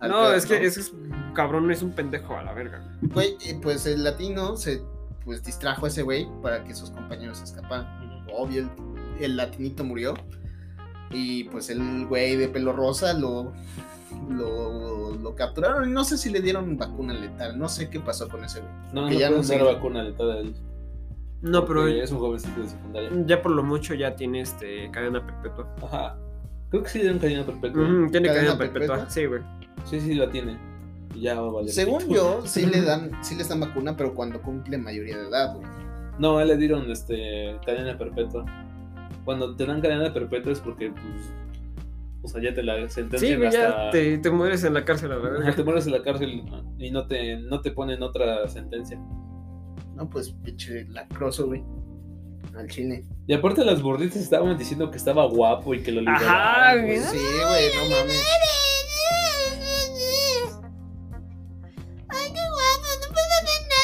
al 0.00 0.10
No, 0.10 0.32
es 0.32 0.46
que 0.46 0.64
ese 0.64 0.80
es 0.80 0.92
cabrón, 1.34 1.70
es 1.70 1.82
un 1.82 1.92
pendejo 1.92 2.36
a 2.36 2.42
la 2.42 2.52
verga. 2.52 2.82
Güey, 3.02 3.36
eh, 3.46 3.58
pues 3.60 3.86
el 3.86 4.04
latino 4.04 4.56
se 4.56 4.82
pues 5.24 5.42
distrajo 5.44 5.84
a 5.86 5.88
ese 5.88 6.02
güey 6.02 6.26
para 6.42 6.64
que 6.64 6.74
sus 6.74 6.90
compañeros 6.90 7.42
escaparan. 7.42 8.26
Obvio, 8.32 8.62
el, 9.18 9.24
el 9.24 9.36
latinito 9.36 9.84
murió. 9.84 10.14
Y 11.10 11.44
pues 11.44 11.70
el 11.70 12.06
güey 12.06 12.36
de 12.36 12.48
pelo 12.48 12.72
rosa 12.72 13.12
lo, 13.14 13.52
lo, 14.28 15.14
lo 15.14 15.34
capturaron. 15.34 15.88
Y 15.88 15.92
no 15.92 16.04
sé 16.04 16.16
si 16.16 16.30
le 16.30 16.40
dieron 16.40 16.76
vacuna 16.76 17.12
letal. 17.14 17.58
No 17.58 17.68
sé 17.68 17.90
qué 17.90 18.00
pasó 18.00 18.28
con 18.28 18.44
ese 18.44 18.60
güey. 18.60 18.72
No, 18.92 19.08
Que 19.08 19.14
no 19.14 19.20
ya 19.20 19.30
no 19.30 19.64
vacuna 19.64 20.02
letal 20.02 20.30
a 20.30 20.38
él. 20.38 20.54
No, 21.42 21.64
pero 21.64 21.86
es 21.86 22.10
un 22.12 22.18
jovencito 22.18 22.60
de 22.60 22.68
secundaria. 22.68 23.10
ya 23.26 23.40
por 23.40 23.52
lo 23.52 23.62
mucho 23.62 23.94
ya 23.94 24.14
tiene 24.14 24.42
este 24.42 24.90
cadena 24.90 25.24
perpetua. 25.26 25.74
Ajá. 25.82 26.18
Creo 26.70 26.82
que 26.82 26.88
sí 26.88 26.98
le 26.98 27.04
dieron 27.04 27.18
cadena 27.20 27.44
perpetua. 27.46 27.84
Tiene 27.84 28.10
¿Cadena 28.10 28.34
cadena 28.34 28.58
perpetua. 28.58 28.86
perpetua? 28.96 29.10
Sí, 29.10 29.26
güey. 29.26 29.42
Sí, 29.84 30.00
sí, 30.00 30.14
la 30.14 30.30
tiene. 30.30 30.56
Ya 31.18 31.40
va 31.40 31.48
a 31.48 31.52
valer. 31.52 31.70
Según 31.70 32.08
yo, 32.08 32.42
sí 32.46 32.66
le 32.66 32.82
dan, 32.82 33.10
sí 33.22 33.34
les 33.34 33.48
dan 33.48 33.60
vacuna, 33.60 33.96
pero 33.96 34.14
cuando 34.14 34.40
cumple 34.40 34.78
mayoría 34.78 35.18
de 35.18 35.28
edad, 35.28 35.54
güey. 35.56 35.66
No, 36.18 36.38
a 36.38 36.42
él 36.42 36.48
le 36.48 36.56
dieron 36.56 36.90
este, 36.90 37.56
cadena 37.66 37.96
perpetua. 37.98 38.44
Cuando 39.24 39.56
te 39.56 39.66
dan 39.66 39.80
cadena 39.80 40.12
perpetua 40.12 40.52
es 40.52 40.60
porque, 40.60 40.90
pues. 40.90 41.32
O 42.22 42.28
sea, 42.28 42.42
ya 42.42 42.52
te 42.54 42.62
la 42.62 42.86
sentencian 42.88 43.32
Sí, 43.32 43.36
güey, 43.38 43.50
ya 43.50 43.68
hasta. 43.68 43.90
te, 43.92 44.18
te 44.18 44.30
mueres 44.30 44.62
en 44.64 44.74
la 44.74 44.84
cárcel 44.84 45.08
la 45.08 45.16
verga. 45.16 45.54
te 45.56 45.64
mueres 45.64 45.86
en 45.86 45.92
la 45.92 46.02
cárcel 46.02 46.44
y 46.78 46.90
no 46.90 47.06
te, 47.06 47.38
no 47.38 47.62
te 47.62 47.70
ponen 47.70 48.02
otra 48.02 48.46
sentencia. 48.46 48.98
No, 49.94 50.08
pues 50.08 50.30
pinche 50.44 50.84
lacroso, 50.88 51.46
güey. 51.46 51.64
Al 52.56 52.68
chile. 52.68 53.04
Y 53.26 53.34
aparte 53.34 53.64
las 53.64 53.80
gorditas 53.80 54.16
estaban 54.16 54.58
diciendo 54.58 54.90
que 54.90 54.96
estaba 54.96 55.24
guapo 55.26 55.72
y 55.74 55.82
que 55.82 55.92
lo 55.92 56.00
Ajá, 56.10 56.74
liberaron, 56.74 56.86
güey. 56.86 56.98
Pues 56.98 57.10
sí, 57.10 57.18
güey, 57.18 57.68
no 57.74 57.96
mames. 57.96 58.24
Ay, 62.08 62.32
qué 62.32 62.40
guapo, 62.48 62.88
no 63.00 63.08
puedo 63.08 63.32
hacer 63.42 63.62
nada. 63.68 63.80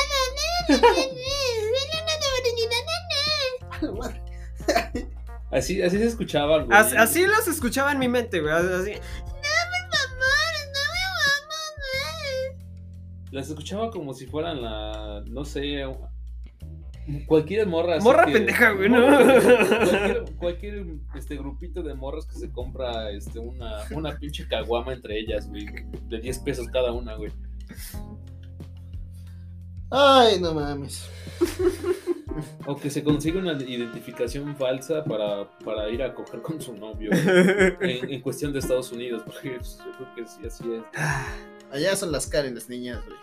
Así, 5.50 5.80
así 5.80 5.96
se 5.96 6.06
escuchaba, 6.06 6.62
güey. 6.62 6.76
Así, 6.76 6.96
así 6.96 7.26
los 7.26 7.46
escuchaba 7.48 7.92
en 7.92 7.98
mi 7.98 8.08
mente, 8.08 8.40
güey. 8.40 8.52
Así. 8.52 8.64
No, 8.64 8.74
por 8.74 8.82
favor, 8.90 10.52
está 10.58 10.80
muy 10.90 11.04
guapo, 11.14 11.56
güey. 11.78 13.30
Las 13.30 13.48
escuchaba 13.48 13.90
como 13.90 14.12
si 14.12 14.26
fueran 14.26 14.60
la. 14.60 15.22
No 15.26 15.44
sé. 15.44 15.84
Cualquier 17.26 17.66
morra. 17.66 17.98
Morra 18.00 18.26
que- 18.26 18.32
pendeja, 18.32 18.70
güey, 18.72 18.88
¿no? 18.88 19.06
Cualquier, 19.06 20.24
cualquier, 20.38 20.86
este, 21.14 21.36
grupito 21.36 21.82
de 21.82 21.94
morras 21.94 22.26
que 22.26 22.34
se 22.38 22.50
compra 22.50 23.10
este, 23.10 23.38
una, 23.38 23.82
una 23.92 24.16
pinche 24.18 24.46
caguama 24.48 24.92
entre 24.92 25.18
ellas, 25.18 25.48
güey. 25.48 25.66
De 26.08 26.20
10 26.20 26.38
pesos 26.40 26.66
cada 26.68 26.92
una, 26.92 27.14
güey. 27.14 27.30
Ay, 29.90 30.40
no 30.40 30.52
mames. 30.52 31.08
O 32.66 32.76
que 32.76 32.90
se 32.90 33.02
consigue 33.04 33.38
una 33.38 33.52
identificación 33.52 34.56
falsa 34.56 35.04
para, 35.04 35.48
para 35.64 35.88
ir 35.88 36.02
a 36.02 36.12
coger 36.12 36.42
con 36.42 36.60
su 36.60 36.74
novio. 36.76 37.10
güey. 37.80 38.00
En, 38.00 38.10
en 38.10 38.20
cuestión 38.20 38.52
de 38.52 38.58
Estados 38.58 38.90
Unidos, 38.92 39.22
porque 39.24 39.58
yo 39.62 39.92
creo 39.96 40.14
que 40.16 40.26
sí, 40.26 40.40
así 40.46 40.64
es. 40.72 40.82
Allá 41.70 41.96
son 41.96 42.12
las 42.12 42.26
Karen, 42.26 42.54
las 42.54 42.68
niñas, 42.68 43.00
güey. 43.06 43.16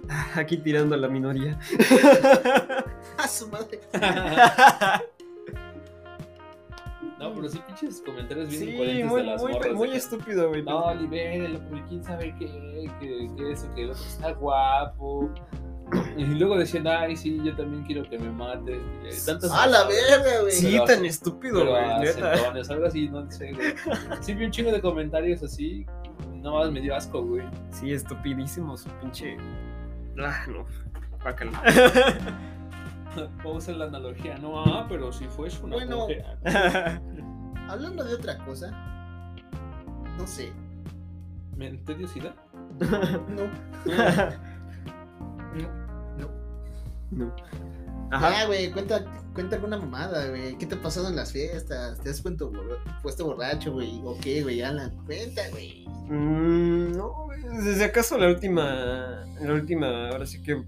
Aquí 0.34 0.56
tirando 0.58 0.94
a 0.94 0.98
la 0.98 1.08
minoría. 1.08 1.58
A 3.18 3.28
su 3.28 3.48
madre. 3.48 3.80
No, 7.18 7.32
pero 7.32 7.48
sí, 7.48 7.60
pinches 7.68 8.02
comentarios 8.04 8.48
bien 8.48 8.62
Sí, 8.62 8.70
incoherentes 8.70 9.06
muy, 9.06 9.20
de 9.20 9.26
las 9.28 9.42
muy, 9.42 9.52
morras. 9.52 9.74
muy 9.74 9.86
de 9.86 9.92
que, 9.92 9.98
estúpido, 9.98 10.48
güey. 10.48 10.62
No, 10.64 10.92
libérelo, 10.92 11.60
porque 11.68 11.84
quién 11.88 12.02
sabe 12.02 12.34
qué, 12.36 12.90
que, 12.98 13.30
que 13.36 13.52
eso, 13.52 13.72
que 13.76 13.84
el 13.84 13.90
otro 13.90 14.02
está 14.02 14.32
guapo. 14.32 15.30
Y 16.16 16.24
luego 16.24 16.58
decían, 16.58 16.86
ay, 16.88 17.16
sí, 17.16 17.40
yo 17.44 17.54
también 17.54 17.84
quiero 17.84 18.02
que 18.08 18.18
me 18.18 18.30
mate. 18.30 18.80
Y 19.08 19.24
Tantas 19.24 19.52
A 19.52 19.66
la 19.66 19.84
verga, 19.84 20.40
güey. 20.40 20.52
Sí, 20.52 20.70
pero 20.72 20.84
tan 20.84 21.04
estúpido, 21.04 21.64
güey. 21.64 21.84
algo 21.84 22.86
así, 22.86 23.08
no 23.08 23.30
sé, 23.30 23.52
güey. 23.52 23.74
Sí, 24.20 24.34
vi 24.34 24.46
un 24.46 24.50
chingo 24.50 24.72
de 24.72 24.80
comentarios 24.80 25.42
así. 25.42 25.86
No 26.34 26.54
más 26.56 26.72
me 26.72 26.80
dio 26.80 26.96
asco, 26.96 27.22
güey. 27.22 27.44
Sí, 27.70 27.92
estupidísimo 27.92 28.76
su 28.76 28.88
pinche. 29.00 29.36
Ah, 30.20 30.44
no. 30.48 30.66
Vamos 33.44 33.54
a 33.54 33.58
hacer 33.58 33.76
la 33.76 33.84
analogía. 33.86 34.38
No, 34.38 34.62
ah, 34.64 34.86
pero 34.88 35.12
si 35.12 35.26
fue 35.26 35.48
una 35.62 35.76
Bueno. 35.76 35.98
mujer. 36.00 36.24
Hablando 37.68 38.04
de 38.04 38.14
otra 38.14 38.38
cosa. 38.44 38.70
No 40.18 40.26
sé. 40.26 40.52
¿Me 41.56 41.70
te 41.72 41.94
dio 41.94 42.08
sida? 42.08 42.34
No. 42.80 43.48
no. 47.10 47.34
Ajá. 48.10 48.40
Ah, 48.40 48.46
güey, 48.46 48.70
cuenta, 48.72 49.04
cuenta 49.34 49.56
alguna 49.56 49.78
mamada, 49.78 50.28
güey. 50.28 50.56
¿Qué 50.58 50.66
te 50.66 50.74
ha 50.74 50.82
pasado 50.82 51.08
en 51.08 51.16
las 51.16 51.32
fiestas? 51.32 51.98
¿Te 52.00 52.10
has 52.10 52.20
puesto, 52.20 52.50
borra- 52.50 53.00
puesto 53.02 53.24
borracho, 53.26 53.72
güey? 53.72 54.00
¿O 54.04 54.16
qué, 54.20 54.42
güey? 54.42 54.62
Alan, 54.62 54.90
cuenta, 55.06 55.42
güey. 55.50 55.81
Mm, 56.12 56.92
no, 56.96 57.24
güey, 57.24 57.40
desde 57.64 57.84
acaso 57.86 58.18
la 58.18 58.28
última, 58.28 59.24
la 59.40 59.52
última, 59.54 60.08
ahora 60.10 60.26
sí 60.26 60.42
que 60.42 60.62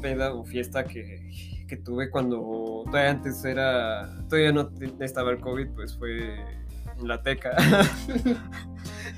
peda 0.00 0.32
o 0.34 0.44
fiesta 0.44 0.84
que, 0.84 1.28
que 1.66 1.76
tuve 1.76 2.10
cuando 2.10 2.82
todavía 2.86 3.10
antes 3.10 3.44
era, 3.44 4.08
todavía 4.28 4.52
no 4.52 4.70
estaba 5.00 5.32
el 5.32 5.40
COVID, 5.40 5.68
pues 5.74 5.96
fue 5.96 6.36
en 6.98 7.08
la 7.08 7.22
teca. 7.22 7.50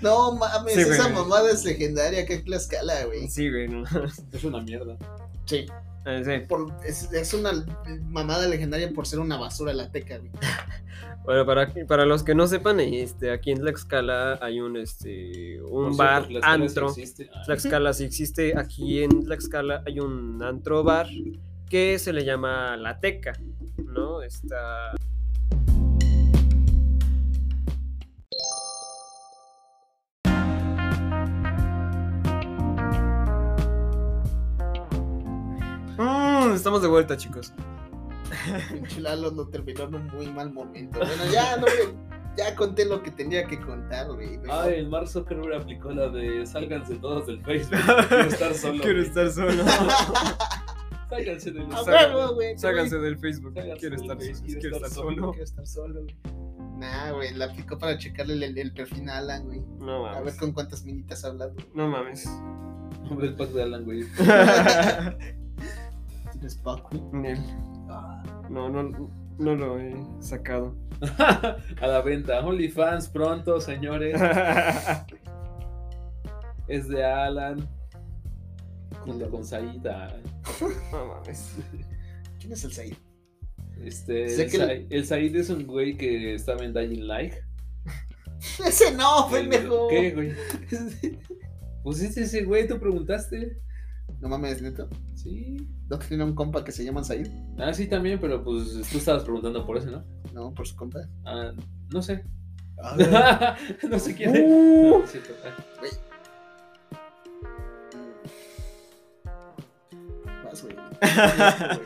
No 0.03 0.33
mames, 0.33 0.75
Sí, 0.75 0.81
esa 0.81 1.11
mamada 1.11 1.51
es 1.51 1.63
legendaria. 1.63 2.25
¿Qué 2.25 2.39
Tlaxcala, 2.39 3.05
güey? 3.05 3.29
sí, 3.29 3.51
güey, 3.51 3.69
no. 3.69 3.85
Es 4.33 4.45
una 4.45 4.63
mierda. 4.63 4.97
Sí. 5.45 5.67
Eh, 6.07 6.23
sí. 6.25 6.47
Por- 6.49 6.73
es, 6.87 7.13
es 7.13 7.35
una 7.35 7.53
mamada 8.05 8.49
legendaria 8.49 8.91
por 8.95 9.07
ser 9.07 9.19
una 9.19 9.37
basura 9.37 9.75
la 9.75 9.91
teca, 9.91 10.17
güey. 10.17 10.31
Bueno, 11.31 11.47
para, 11.47 11.73
para 11.87 12.07
los 12.07 12.25
que 12.25 12.35
no 12.35 12.49
sepan, 12.49 12.81
este, 12.81 13.31
aquí 13.31 13.53
en 13.53 13.61
Tlaxcala 13.61 14.41
hay 14.43 14.61
un, 14.61 14.77
este, 14.77 15.63
un 15.63 15.97
bar, 15.97 16.27
cierto, 16.27 16.33
la 16.33 16.39
escuela 16.41 16.57
sí 16.57 16.63
antro. 16.65 16.89
existe. 16.89 17.31
Ah, 17.33 17.43
Tlaxcala 17.45 17.93
sí 17.93 18.03
existe. 18.05 18.59
Aquí 18.59 19.05
en 19.05 19.25
Tlaxcala 19.25 19.85
hay 19.87 20.01
un 20.01 20.43
antro 20.43 20.83
bar 20.83 21.07
que 21.69 22.01
se 22.01 22.13
le 22.13 22.25
llama 22.25 22.77
La 22.77 22.99
Teca, 22.99 23.35
¿no? 23.77 24.23
Está. 24.23 24.97
Mm, 35.97 36.55
estamos 36.57 36.83
de 36.83 36.89
vuelta, 36.89 37.17
chicos. 37.17 37.53
Pinche 38.73 39.01
Lalo 39.01 39.31
no 39.31 39.47
terminó 39.49 39.85
en 39.85 39.95
un 39.95 40.07
muy 40.09 40.27
mal 40.29 40.53
momento. 40.53 40.99
Bueno, 40.99 41.25
ya, 41.33 41.57
no, 41.57 41.63
güey, 41.63 41.95
ya 42.37 42.55
conté 42.55 42.85
lo 42.85 43.03
que 43.03 43.11
tenía 43.11 43.47
que 43.47 43.61
contar, 43.61 44.07
güey. 44.13 44.39
Mejor- 44.39 44.63
Ay, 44.69 44.75
el 44.75 44.89
Mark 44.89 45.09
Zuckerberg 45.09 45.63
aplicó 45.63 45.91
la 45.93 46.09
de 46.09 46.47
sálganse 46.47 46.97
todos 46.97 47.27
del 47.27 47.43
Facebook. 47.45 47.79
Quiero 48.09 48.23
estar 48.29 48.55
solo. 48.55 48.83
Quiero 48.83 48.99
güey. 48.99 49.09
estar 49.09 49.31
solo. 49.31 49.65
Sálganse 51.11 51.51
del 51.51 51.67
A 51.73 51.77
Sácalo. 51.85 52.17
huevo, 52.19 52.35
güey. 52.35 52.57
Ságanse 52.59 52.99
del 52.99 53.19
Facebook. 53.19 53.53
Quiero 53.55 53.69
del 53.77 53.95
estar, 53.95 54.17
Facebook, 54.19 54.47
quiero 54.47 54.61
quiero 54.61 54.77
estar 54.77 54.89
estar 54.91 55.05
solo. 55.05 55.31
Quiero 55.33 55.45
estar 55.45 55.67
solo, 55.67 56.03
güey. 56.03 56.17
Nah, 56.79 57.11
güey, 57.13 57.35
la 57.35 57.47
aplicó 57.47 57.77
para 57.79 57.99
checarle 57.99 58.35
el, 58.47 58.57
el 58.57 58.73
perfil 58.73 59.09
a 59.11 59.19
Alan, 59.19 59.45
güey. 59.45 59.61
No 59.81 60.07
A 60.07 60.13
ver 60.13 60.19
mames. 60.21 60.37
con 60.37 60.53
cuántas 60.53 60.85
minitas 60.85 61.25
hablas, 61.25 61.53
güey. 61.53 61.67
No 61.75 61.89
mames. 61.89 62.27
Hombre, 63.11 63.27
el 63.27 63.35
pack 63.35 63.49
de 63.51 63.63
Alan, 63.65 63.85
güey. 63.85 64.05
Pack, 66.65 66.91
güey. 66.91 67.03
Nel. 67.13 67.39
No, 68.49 68.69
no, 68.69 68.83
no 69.39 69.55
lo 69.55 69.79
he 69.81 69.95
sacado. 70.21 70.75
A 71.81 71.87
la 71.87 72.03
venta. 72.03 72.41
OnlyFans 72.45 73.09
pronto, 73.09 73.61
señores. 73.61 74.21
Es 76.69 76.89
de 76.89 77.05
Alan. 77.05 77.69
Junto 79.05 79.31
con 79.31 79.45
Saida. 79.45 80.17
No 80.93 81.07
mames. 81.07 81.57
¿Quién 82.39 82.53
es 82.53 82.65
el 82.65 82.73
Said? 82.73 82.95
Este, 83.83 84.29
Sé 84.29 84.45
el, 84.45 84.51
que 84.51 84.57
Said, 84.59 84.87
el 84.93 85.05
Said 85.07 85.37
es 85.37 85.51
un 85.51 85.67
güey 85.67 85.97
que 85.97 86.35
estaba 86.35 86.65
en 86.65 86.73
Dying 86.75 87.07
Light. 87.07 87.35
Ese 88.65 88.95
no, 88.95 89.27
El- 89.35 89.49
pendejo. 89.49 89.89
¿Qué, 89.89 90.11
güey? 90.13 90.33
Pues 91.83 92.01
es 92.03 92.17
ese 92.17 92.45
güey, 92.45 92.67
tú 92.69 92.79
preguntaste. 92.79 93.59
No 94.21 94.29
mames, 94.29 94.61
neto. 94.63 94.89
Sí. 95.23 95.57
¿No 95.89 95.99
tenía 95.99 96.25
un 96.25 96.35
compa 96.35 96.65
que 96.65 96.73
se 96.73 96.83
llama 96.85 97.05
Said? 97.05 97.27
Ah, 97.59 97.73
sí, 97.75 97.87
también, 97.89 98.19
pero 98.21 98.43
pues 98.43 98.73
tú 98.91 98.97
estabas 98.99 99.23
preguntando 99.25 99.67
por 99.67 99.77
eso, 99.77 99.91
¿no? 99.91 100.05
No, 100.33 100.55
por 100.55 100.67
su 100.67 100.75
compa. 100.77 101.01
Ah, 101.27 101.53
no 101.91 102.01
sé. 102.03 102.25
Ah, 102.83 103.57
no 103.91 103.99
sé 103.99 104.15
quién 104.15 104.35
es. 104.35 104.43
Uh. 104.47 104.99
No, 104.99 105.05
es 105.05 105.11
cierto. 105.11 105.35
Ah, 105.45 105.55
Vas, 110.45 110.63
güey. 110.63 110.77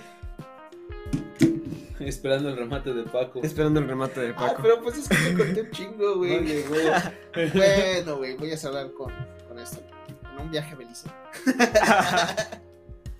Esperando 2.00 2.48
el 2.50 2.56
remate 2.56 2.92
de 2.92 3.04
Paco. 3.04 3.40
Esperando 3.42 3.80
el 3.80 3.88
remate 3.88 4.20
de 4.20 4.30
Ah, 4.30 4.36
Paco. 4.36 4.62
pero 4.62 4.82
pues 4.82 4.98
es 4.98 5.08
que 5.08 5.16
te 5.16 5.34
conté 5.36 5.62
un 5.62 5.70
chingo, 5.70 6.10
No 6.10 6.16
güey. 6.16 6.64
Bueno, 7.54 8.16
güey, 8.18 8.36
voy 8.36 8.52
a 8.52 8.56
cerrar 8.56 8.92
con, 8.92 9.12
con 9.48 9.58
esto. 9.58 9.80
En 10.34 10.40
un 10.42 10.50
viaje 10.50 10.74
a 10.74 10.76
Belice. 10.76 11.08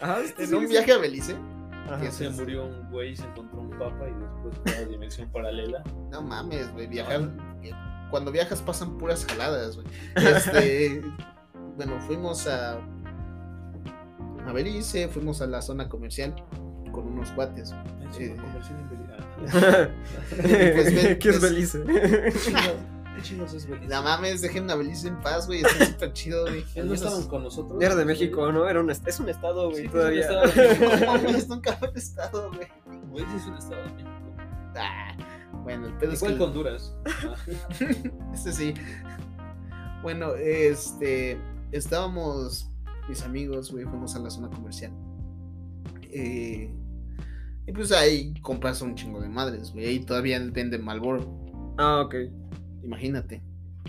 Ajá, 0.01 0.21
En 0.39 0.47
sí, 0.49 0.55
un 0.55 0.63
sí. 0.63 0.67
viaje 0.69 0.93
a 0.93 0.99
Belice. 0.99 1.37
Ajá. 1.89 2.11
Se 2.11 2.31
murió 2.31 2.65
un 2.65 2.91
güey, 2.91 3.15
se 3.17 3.25
encontró 3.25 3.61
un 3.61 3.71
papa 3.71 4.07
y 4.09 4.13
después 4.21 4.57
fue 4.65 4.73
a 4.77 4.81
la 4.81 4.87
dimensión 4.89 5.29
paralela. 5.31 5.83
No 6.11 6.23
mames, 6.23 6.73
güey, 6.73 6.87
viajar. 6.87 7.31
Cuando 8.11 8.31
viajas 8.33 8.63
pasan 8.63 8.97
puras 8.99 9.25
jaladas, 9.27 9.77
güey. 9.77 9.87
Este. 10.17 11.03
bueno, 11.77 12.01
fuimos 12.07 12.47
a. 12.47 12.79
A 14.47 14.53
Belice, 14.53 15.09
fuimos 15.09 15.41
a 15.43 15.47
la 15.47 15.63
zona 15.63 15.89
comercial 15.89 16.35
con 16.93 17.07
unos 17.07 17.31
cuates. 17.33 17.75
Sí. 18.13 18.29
Sí. 18.29 18.35
Conversión 18.35 18.79
en 18.79 18.89
Belice. 18.89 19.05
Pues, 20.75 20.95
ven, 20.95 21.19
¿Qué 21.19 21.29
es 21.29 21.39
pues- 21.39 21.43
Belice? 21.43 21.85
¿Qué 23.15 23.23
chingos 23.23 23.55
es 23.55 23.67
Belice? 23.69 23.89
No 23.95 24.03
mames, 24.03 24.41
dejen 24.43 24.71
a 24.71 24.75
Belice 24.75 25.09
en 25.09 25.21
paz, 25.21 25.47
güey. 25.47 25.61
Está 25.63 25.87
súper 25.87 26.13
chido, 26.13 26.43
güey. 26.43 26.65
¿No 26.85 26.95
estaban 26.95 27.25
con 27.29 27.43
nosotros? 27.45 27.83
Era 27.83 27.95
de 27.95 28.05
México, 28.05 28.51
¿no? 28.53 28.69
Era 28.69 28.81
un 28.81 28.91
est- 28.91 29.07
es 29.07 29.21
un 29.21 29.29
estado, 29.29 29.71
güey, 29.71 29.83
Sí, 29.85 29.89
todavía. 29.89 30.21
es 30.21 30.31
un 30.31 30.61
estado. 30.61 30.97
No 31.01 31.13
mames, 31.23 31.49
nunca 31.49 31.79
he 31.95 31.99
estado, 31.99 32.51
güey. 32.53 32.69
Güey, 33.11 33.25
sí 33.27 33.37
es 33.37 33.47
un 33.47 33.55
estado 33.57 33.83
de 33.85 33.91
México. 33.93 34.11
Ah, 34.77 35.17
bueno, 35.63 35.87
el 35.87 35.95
pedo 35.95 36.13
es 36.13 36.19
Igual 36.23 36.33
que. 36.33 36.39
que 36.39 36.45
Honduras. 36.45 36.97
Ah, 37.07 38.33
Este 38.35 38.53
sí. 38.53 38.75
Bueno, 40.03 40.35
este. 40.35 41.39
Estábamos. 41.73 42.69
Mis 43.09 43.23
amigos, 43.23 43.71
güey, 43.71 43.85
fuimos 43.85 44.17
a 44.17 44.19
la 44.19 44.31
zona 44.31 44.49
comercial. 44.49 44.91
Eh, 46.11 46.75
y 47.67 47.73
pues 47.73 47.93
ahí 47.93 48.35
compras 48.41 48.81
un 48.83 48.95
chingo 48.95 49.21
de 49.21 49.29
madres, 49.29 49.73
güey. 49.73 49.87
Ahí 49.87 50.01
todavía 50.01 50.39
venden 50.39 50.83
Malboro. 50.85 51.75
Ah, 51.79 52.01
ok. 52.05 52.15
Imagínate. 52.85 53.43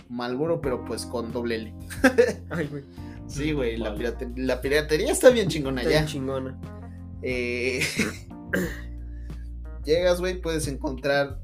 Malboro, 0.09 0.61
pero 0.61 0.85
pues 0.85 1.05
con 1.05 1.31
doble 1.31 1.55
L. 1.55 1.73
Ay, 2.49 2.67
güey. 2.67 2.83
Sí, 3.27 3.51
güey. 3.53 3.77
La, 3.77 3.95
piratería 4.61 5.11
está 5.11 5.29
bien 5.29 5.47
chingona 5.47 5.81
Está 5.81 5.91
ya. 5.91 5.99
bien 5.99 6.07
chingona. 6.07 6.59
Eh, 7.21 7.81
llegas, 9.83 10.19
güey, 10.19 10.41
puedes 10.41 10.67
encontrar 10.67 11.39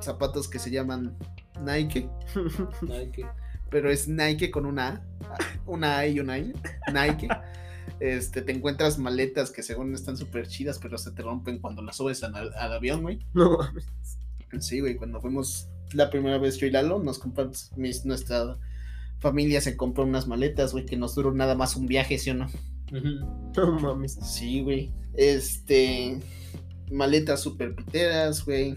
zapatos 0.00 0.48
que 0.48 0.58
se 0.58 0.70
llaman 0.70 1.16
Nike. 1.64 2.08
Nike. 2.82 3.26
pero 3.70 3.90
es 3.90 4.08
Nike 4.08 4.50
con 4.50 4.66
una 4.66 4.88
A, 4.88 5.38
una 5.64 5.98
A 5.98 6.06
y 6.06 6.20
una 6.20 6.38
I, 6.38 6.52
Nike. 6.92 7.28
Este, 7.98 8.42
te 8.42 8.52
encuentras 8.52 8.98
maletas 8.98 9.50
que 9.50 9.62
según 9.62 9.94
están 9.94 10.18
súper 10.18 10.48
chidas, 10.48 10.78
pero 10.78 10.98
se 10.98 11.12
te 11.12 11.22
rompen 11.22 11.60
cuando 11.60 11.80
las 11.80 11.96
subes 11.96 12.22
al, 12.24 12.34
al 12.54 12.72
avión, 12.72 13.02
güey. 13.02 13.26
No 13.32 13.56
mames. 13.56 13.86
Sí, 14.60 14.80
güey, 14.80 14.96
cuando 14.96 15.20
fuimos 15.20 15.70
la 15.92 16.10
primera 16.10 16.38
vez 16.38 16.56
yo 16.58 16.66
y 16.66 16.70
Lalo, 16.70 16.98
nos 16.98 17.18
compramos, 17.18 17.70
mis, 17.76 18.04
nuestra 18.04 18.56
familia 19.18 19.60
se 19.60 19.76
compró 19.76 20.04
unas 20.04 20.26
maletas, 20.26 20.72
güey, 20.72 20.84
que 20.86 20.96
nos 20.96 21.14
duró 21.14 21.32
nada 21.32 21.54
más 21.54 21.76
un 21.76 21.86
viaje, 21.86 22.18
¿sí 22.18 22.30
o 22.30 22.34
no? 22.34 22.46
No 23.56 23.80
mames. 23.80 24.12
Sí, 24.22 24.62
güey. 24.62 24.92
Este, 25.14 26.20
maletas 26.92 27.40
súper 27.40 27.74
piteras, 27.74 28.44
güey. 28.44 28.76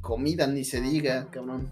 Comida, 0.00 0.46
ni 0.46 0.64
se 0.64 0.80
diga, 0.80 1.26
cabrón. 1.30 1.68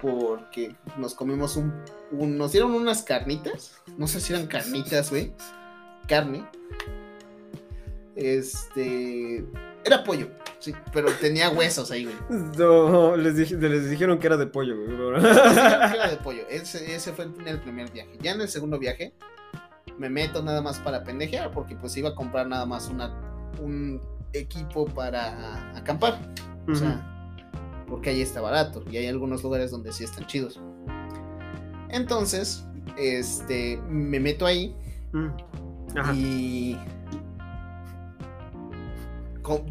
Porque 0.00 0.74
nos 0.98 1.14
comimos 1.14 1.56
un, 1.56 1.72
un- 2.10 2.36
Nos 2.36 2.50
dieron 2.52 2.72
unas 2.72 3.02
carnitas. 3.02 3.76
No 3.96 4.08
sé 4.08 4.20
si 4.20 4.32
eran 4.32 4.46
carnitas, 4.48 5.10
güey. 5.10 5.32
Carne. 6.08 6.44
Este. 8.16 9.44
Era 9.84 10.04
pollo, 10.04 10.28
sí, 10.60 10.72
pero 10.92 11.10
tenía 11.20 11.50
huesos 11.50 11.90
ahí, 11.90 12.04
güey. 12.04 12.16
No, 12.56 13.16
les, 13.16 13.36
dije- 13.36 13.56
les 13.56 13.90
dijeron 13.90 14.18
que 14.18 14.26
era 14.28 14.36
de 14.36 14.46
pollo, 14.46 14.76
güey. 14.76 14.96
Era 15.18 16.08
de 16.10 16.16
pollo. 16.18 16.42
Ese, 16.48 16.94
ese 16.94 17.12
fue 17.12 17.24
en 17.24 17.48
el 17.48 17.58
primer 17.60 17.90
viaje. 17.90 18.16
Ya 18.20 18.32
en 18.32 18.40
el 18.40 18.48
segundo 18.48 18.78
viaje 18.78 19.12
me 19.98 20.08
meto 20.08 20.42
nada 20.42 20.62
más 20.62 20.78
para 20.78 21.02
pendejear 21.04 21.50
porque 21.50 21.74
pues 21.76 21.96
iba 21.96 22.10
a 22.10 22.14
comprar 22.14 22.46
nada 22.46 22.64
más 22.64 22.88
una, 22.88 23.12
un 23.60 24.00
equipo 24.32 24.86
para 24.86 25.76
acampar. 25.76 26.18
O 26.68 26.74
sea, 26.74 27.04
porque 27.88 28.10
ahí 28.10 28.22
está 28.22 28.40
barato 28.40 28.84
y 28.90 28.96
hay 28.98 29.06
algunos 29.08 29.42
lugares 29.42 29.70
donde 29.72 29.92
sí 29.92 30.04
están 30.04 30.26
chidos. 30.26 30.60
Entonces, 31.90 32.64
este, 32.96 33.80
me 33.88 34.20
meto 34.20 34.46
ahí 34.46 34.74
Mm. 35.12 35.28
Ajá. 35.98 36.14
y 36.14 36.78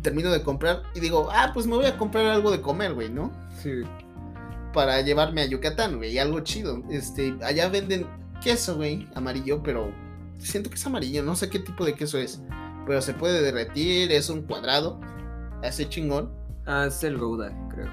termino 0.02 0.32
de 0.32 0.44
comprar 0.44 0.84
y 0.94 1.00
digo, 1.00 1.30
ah, 1.32 1.52
pues 1.54 1.66
me 1.68 1.76
voy 1.76 1.86
a 1.86 1.98
comprar 1.98 2.26
algo 2.26 2.52
de 2.52 2.62
comer, 2.62 2.94
güey, 2.94 3.10
¿no? 3.10 3.32
Sí. 3.62 3.82
para 4.74 5.02
llevarme 5.02 5.42
a 5.42 5.46
Yucatán, 5.46 5.98
güey, 5.98 6.18
algo 6.18 6.40
chido. 6.42 6.82
Este, 6.90 7.36
allá 7.44 7.70
venden 7.70 8.08
queso, 8.42 8.76
güey, 8.78 9.08
amarillo, 9.16 9.62
pero 9.62 9.92
siento 10.40 10.70
que 10.70 10.76
es 10.76 10.86
amarillo, 10.86 11.24
no 11.24 11.36
sé 11.36 11.50
qué 11.50 11.60
tipo 11.60 11.86
de 11.86 11.94
queso 11.94 12.18
es, 12.18 12.42
pero 12.88 13.02
se 13.02 13.14
puede 13.14 13.42
derretir, 13.42 14.12
es 14.12 14.30
un 14.30 14.44
cuadrado, 14.44 15.00
hace 15.64 15.88
chingón. 15.88 16.32
Ah, 16.66 16.86
es 16.88 17.04
el 17.04 17.18
Gouda, 17.18 17.52
creo. 17.70 17.90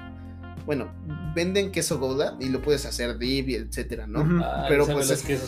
Bueno, 0.65 0.91
venden 1.35 1.71
queso 1.71 1.99
Gouda 1.99 2.37
y 2.39 2.49
lo 2.49 2.61
puedes 2.61 2.85
hacer 2.85 3.17
dip 3.17 3.49
y 3.49 3.55
etcétera, 3.55 4.07
¿no? 4.07 4.43
Ah, 4.43 4.65
Pero, 4.67 4.85
pues, 4.85 5.09
es-. 5.09 5.25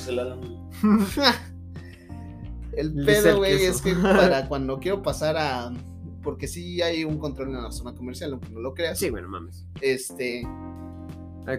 El 2.73 2.93
pedo, 3.05 3.38
güey, 3.38 3.65
es 3.65 3.82
que 3.82 3.93
para 4.01 4.47
cuando 4.47 4.79
quiero 4.79 5.03
pasar 5.03 5.38
a 5.38 5.73
porque 6.22 6.47
sí 6.47 6.82
hay 6.82 7.03
un 7.03 7.17
control 7.17 7.49
en 7.49 7.63
la 7.63 7.72
zona 7.72 7.93
comercial, 7.93 8.34
aunque 8.34 8.49
no 8.49 8.59
lo 8.59 8.74
creas. 8.74 8.99
Sí, 8.99 9.09
bueno, 9.09 9.28
mames. 9.28 9.65
Este, 9.82 10.43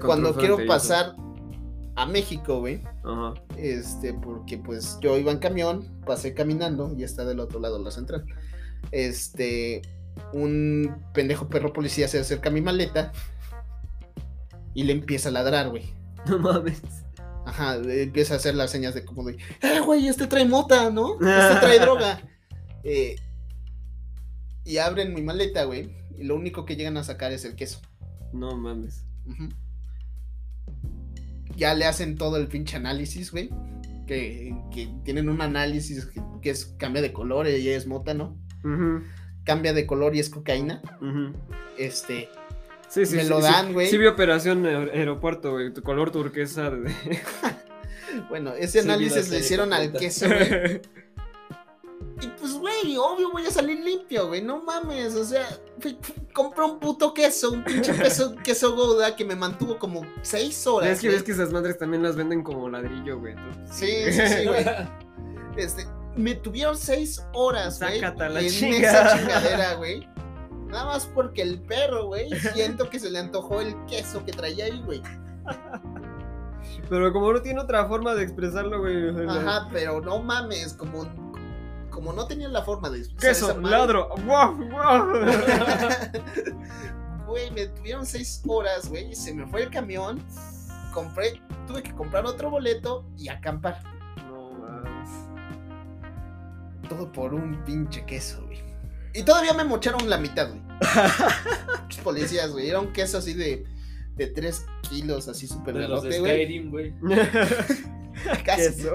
cuando 0.01 0.35
quiero 0.35 0.59
pasar 0.67 1.15
a 1.97 2.07
México, 2.07 2.61
güey, 2.61 2.83
Ajá. 3.05 3.35
Este, 3.57 4.15
porque 4.15 4.59
pues 4.59 4.99
yo 5.01 5.19
iba 5.19 5.31
en 5.31 5.39
camión, 5.39 6.01
pasé 6.07 6.35
caminando 6.35 6.95
y 6.97 7.05
está 7.05 7.25
del 7.25 7.41
otro 7.41 7.61
lado 7.61 7.79
la 7.79 7.91
central. 7.91 8.25
Este, 8.91 9.83
un 10.33 10.95
pendejo 11.13 11.49
perro 11.49 11.73
policía 11.73 12.09
se 12.09 12.19
acerca 12.19 12.49
a 12.49 12.53
mi 12.53 12.61
maleta 12.61 13.13
y 14.75 14.85
le 14.85 14.93
empieza 14.93 15.29
a 15.29 15.33
ladrar, 15.33 15.71
güey. 15.71 15.93
No 16.27 16.39
mames. 16.39 16.81
Ajá, 17.45 17.75
empieza 17.75 18.35
a 18.35 18.37
hacer 18.37 18.55
las 18.55 18.71
señas 18.71 18.95
de 18.95 19.05
como 19.05 19.25
de, 19.25 19.37
eh, 19.61 19.81
güey, 19.85 20.07
este 20.07 20.29
trae 20.29 20.45
mota, 20.45 20.89
¿no? 20.91 21.15
Este 21.15 21.61
trae 21.61 21.79
droga. 21.81 22.21
Eh, 22.85 23.17
y 24.65 24.79
abren 24.79 25.15
mi 25.15 25.23
maleta, 25.23 25.65
güey, 25.65 25.91
y 26.19 26.25
lo 26.25 26.35
único 26.37 26.65
que 26.65 26.77
llegan 26.77 26.97
a 26.97 27.05
sacar 27.05 27.33
es 27.33 27.45
el 27.45 27.57
queso. 27.57 27.81
No 28.33 28.57
mames. 28.57 29.05
Ya 31.57 31.75
le 31.75 31.85
hacen 31.85 32.17
todo 32.17 32.37
el 32.37 32.49
pinche 32.49 32.77
análisis, 32.77 33.31
güey. 33.31 33.51
Que 34.07 34.55
que, 34.73 34.89
tienen 35.05 35.29
un 35.29 35.41
análisis 35.41 36.07
que, 36.07 36.21
que 36.41 36.51
es 36.51 36.67
cambia 36.79 37.03
de 37.03 37.13
color 37.13 37.47
y 37.49 37.69
es 37.69 37.87
mota, 37.87 38.15
¿no? 38.15 38.39
Cambia 39.45 39.73
de 39.73 39.87
color 39.87 40.15
y 40.17 40.21
es 40.21 40.31
cocaína. 40.31 40.83
ujú. 41.01 41.37
Este, 41.79 42.29
Sí, 42.89 43.07
sí, 43.07 43.17
Me 43.17 43.23
sí, 43.23 43.29
lo 43.31 43.41
dan, 43.41 43.73
güey. 43.73 43.87
Sí, 43.89 43.97
vi 43.97 44.07
operación 44.07 44.65
aer- 44.67 44.91
aeropuerto, 44.93 45.53
güey. 45.53 45.73
Tu 45.73 45.83
color 45.83 46.11
turquesa 46.11 46.69
de. 46.71 46.93
bueno, 48.29 48.53
ese 48.53 48.81
análisis 48.81 49.31
le 49.31 49.39
hicieron 49.39 49.73
al 49.73 49.93
queso, 49.95 50.27
güey. 50.29 50.81
Güey, 52.83 52.97
obvio 52.97 53.31
voy 53.31 53.47
a 53.47 53.51
salir 53.51 53.81
limpio, 53.81 54.29
güey. 54.29 54.43
No 54.43 54.63
mames, 54.63 55.15
o 55.15 55.25
sea, 55.25 55.47
compré 56.33 56.65
un 56.65 56.79
puto 56.79 57.15
queso, 57.15 57.53
un 57.53 57.65
pinche 57.65 57.93
queso, 57.99 58.35
queso 58.37 58.75
Gouda 58.75 59.17
que 59.17 59.25
me 59.25 59.37
mantuvo 59.37 59.79
como 59.79 60.03
seis 60.23 60.67
horas. 60.67 60.91
Es 60.91 61.01
que 61.01 61.09
ves 61.09 61.23
que 61.23 61.33
esas 61.33 61.53
madres 61.53 61.79
también 61.79 62.03
las 62.03 62.17
venden 62.17 62.43
como 62.43 62.69
ladrillo, 62.69 63.19
güey. 63.19 63.35
entonces, 63.35 63.77
Sí, 63.77 64.13
sí, 64.13 64.29
sí, 64.29 64.47
güey. 64.47 64.65
Este, 65.57 65.87
me 66.17 66.35
tuvieron 66.35 66.79
seis 66.79 67.23
horas, 67.35 67.79
güey. 67.79 67.99
En 67.99 68.85
esa 68.85 69.17
chingadera, 69.19 69.75
güey. 69.75 70.09
Nada 70.69 70.87
más 70.87 71.07
porque 71.07 71.43
el 71.43 71.61
perro, 71.61 72.07
güey, 72.07 72.31
siento 72.55 72.89
que 72.89 72.99
se 72.99 73.11
le 73.11 73.19
antojó 73.19 73.61
el 73.61 73.75
queso 73.85 74.25
que 74.25 74.33
traía 74.33 74.65
ahí, 74.65 74.83
güey. 74.87 75.03
Pero 76.89 77.13
como 77.13 77.33
no 77.33 77.43
tiene 77.43 77.61
otra 77.61 77.87
forma 77.87 78.15
de 78.15 78.23
expresarlo, 78.23 78.81
güey. 78.81 79.11
Ajá, 79.29 79.69
pero 79.71 80.01
no 80.01 80.23
mames, 80.23 80.73
como, 80.73 81.05
como 81.93 82.13
no 82.13 82.27
tenía 82.27 82.49
la 82.49 82.63
forma 82.63 82.91
de 82.91 83.03
Queso, 83.03 83.51
esa 83.51 83.55
madre, 83.55 83.71
ladro. 83.71 84.09
¡Guau, 84.25 84.57
guau! 84.69 85.13
Güey, 87.27 87.51
me 87.53 87.67
tuvieron 87.67 88.05
seis 88.05 88.43
horas, 88.47 88.91
güey, 88.91 89.13
y 89.13 89.15
se 89.15 89.33
me 89.33 89.47
fue 89.47 89.63
el 89.63 89.71
camión. 89.71 90.23
Compré, 90.93 91.41
tuve 91.67 91.83
que 91.83 91.95
comprar 91.95 92.27
otro 92.27 92.51
boleto 92.51 93.07
y 93.17 93.29
acampar. 93.29 93.83
No 94.27 94.53
mames. 94.53 95.09
Todo 96.91 97.11
por 97.11 97.33
un 97.33 97.65
pinche 97.65 98.05
queso, 98.05 98.45
güey. 98.45 98.61
Y 99.15 99.23
todavía 99.23 99.55
me 99.55 99.65
mocharon 99.65 100.11
la 100.11 100.19
mitad, 100.19 100.51
güey. 100.51 100.61
Muchos 101.83 102.03
policías, 102.03 102.51
güey. 102.51 102.69
Era 102.69 102.81
un 102.81 102.93
queso 102.93 103.17
así 103.17 103.33
de, 103.33 103.65
de 104.15 104.27
3 104.27 104.67
kilos, 104.83 105.29
así 105.29 105.47
súper 105.47 105.75
De 105.75 105.89
los 105.89 106.03
de 106.03 106.11
grandote, 106.11 106.21
güey. 106.21 106.45
Skyrim, 106.45 106.71
güey. 106.71 106.95
Casi. 108.45 108.75
Queso. 108.75 108.93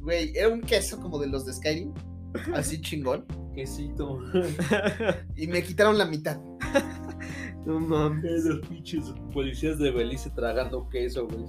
Güey, 0.00 0.36
era 0.36 0.48
un 0.48 0.62
queso 0.62 1.00
como 1.00 1.20
de 1.20 1.28
los 1.28 1.46
de 1.46 1.52
Skyrim. 1.52 1.94
Así 2.54 2.80
chingón. 2.80 3.24
Quesito. 3.54 4.20
Y 5.36 5.46
me 5.46 5.62
quitaron 5.62 5.98
la 5.98 6.04
mitad. 6.06 6.38
No 7.66 7.80
mames. 7.80 8.44
Los 8.44 8.66
pinches 8.68 9.04
policías 9.32 9.78
de 9.78 9.90
Belice 9.90 10.30
tragando 10.30 10.88
queso, 10.88 11.26
güey. 11.26 11.44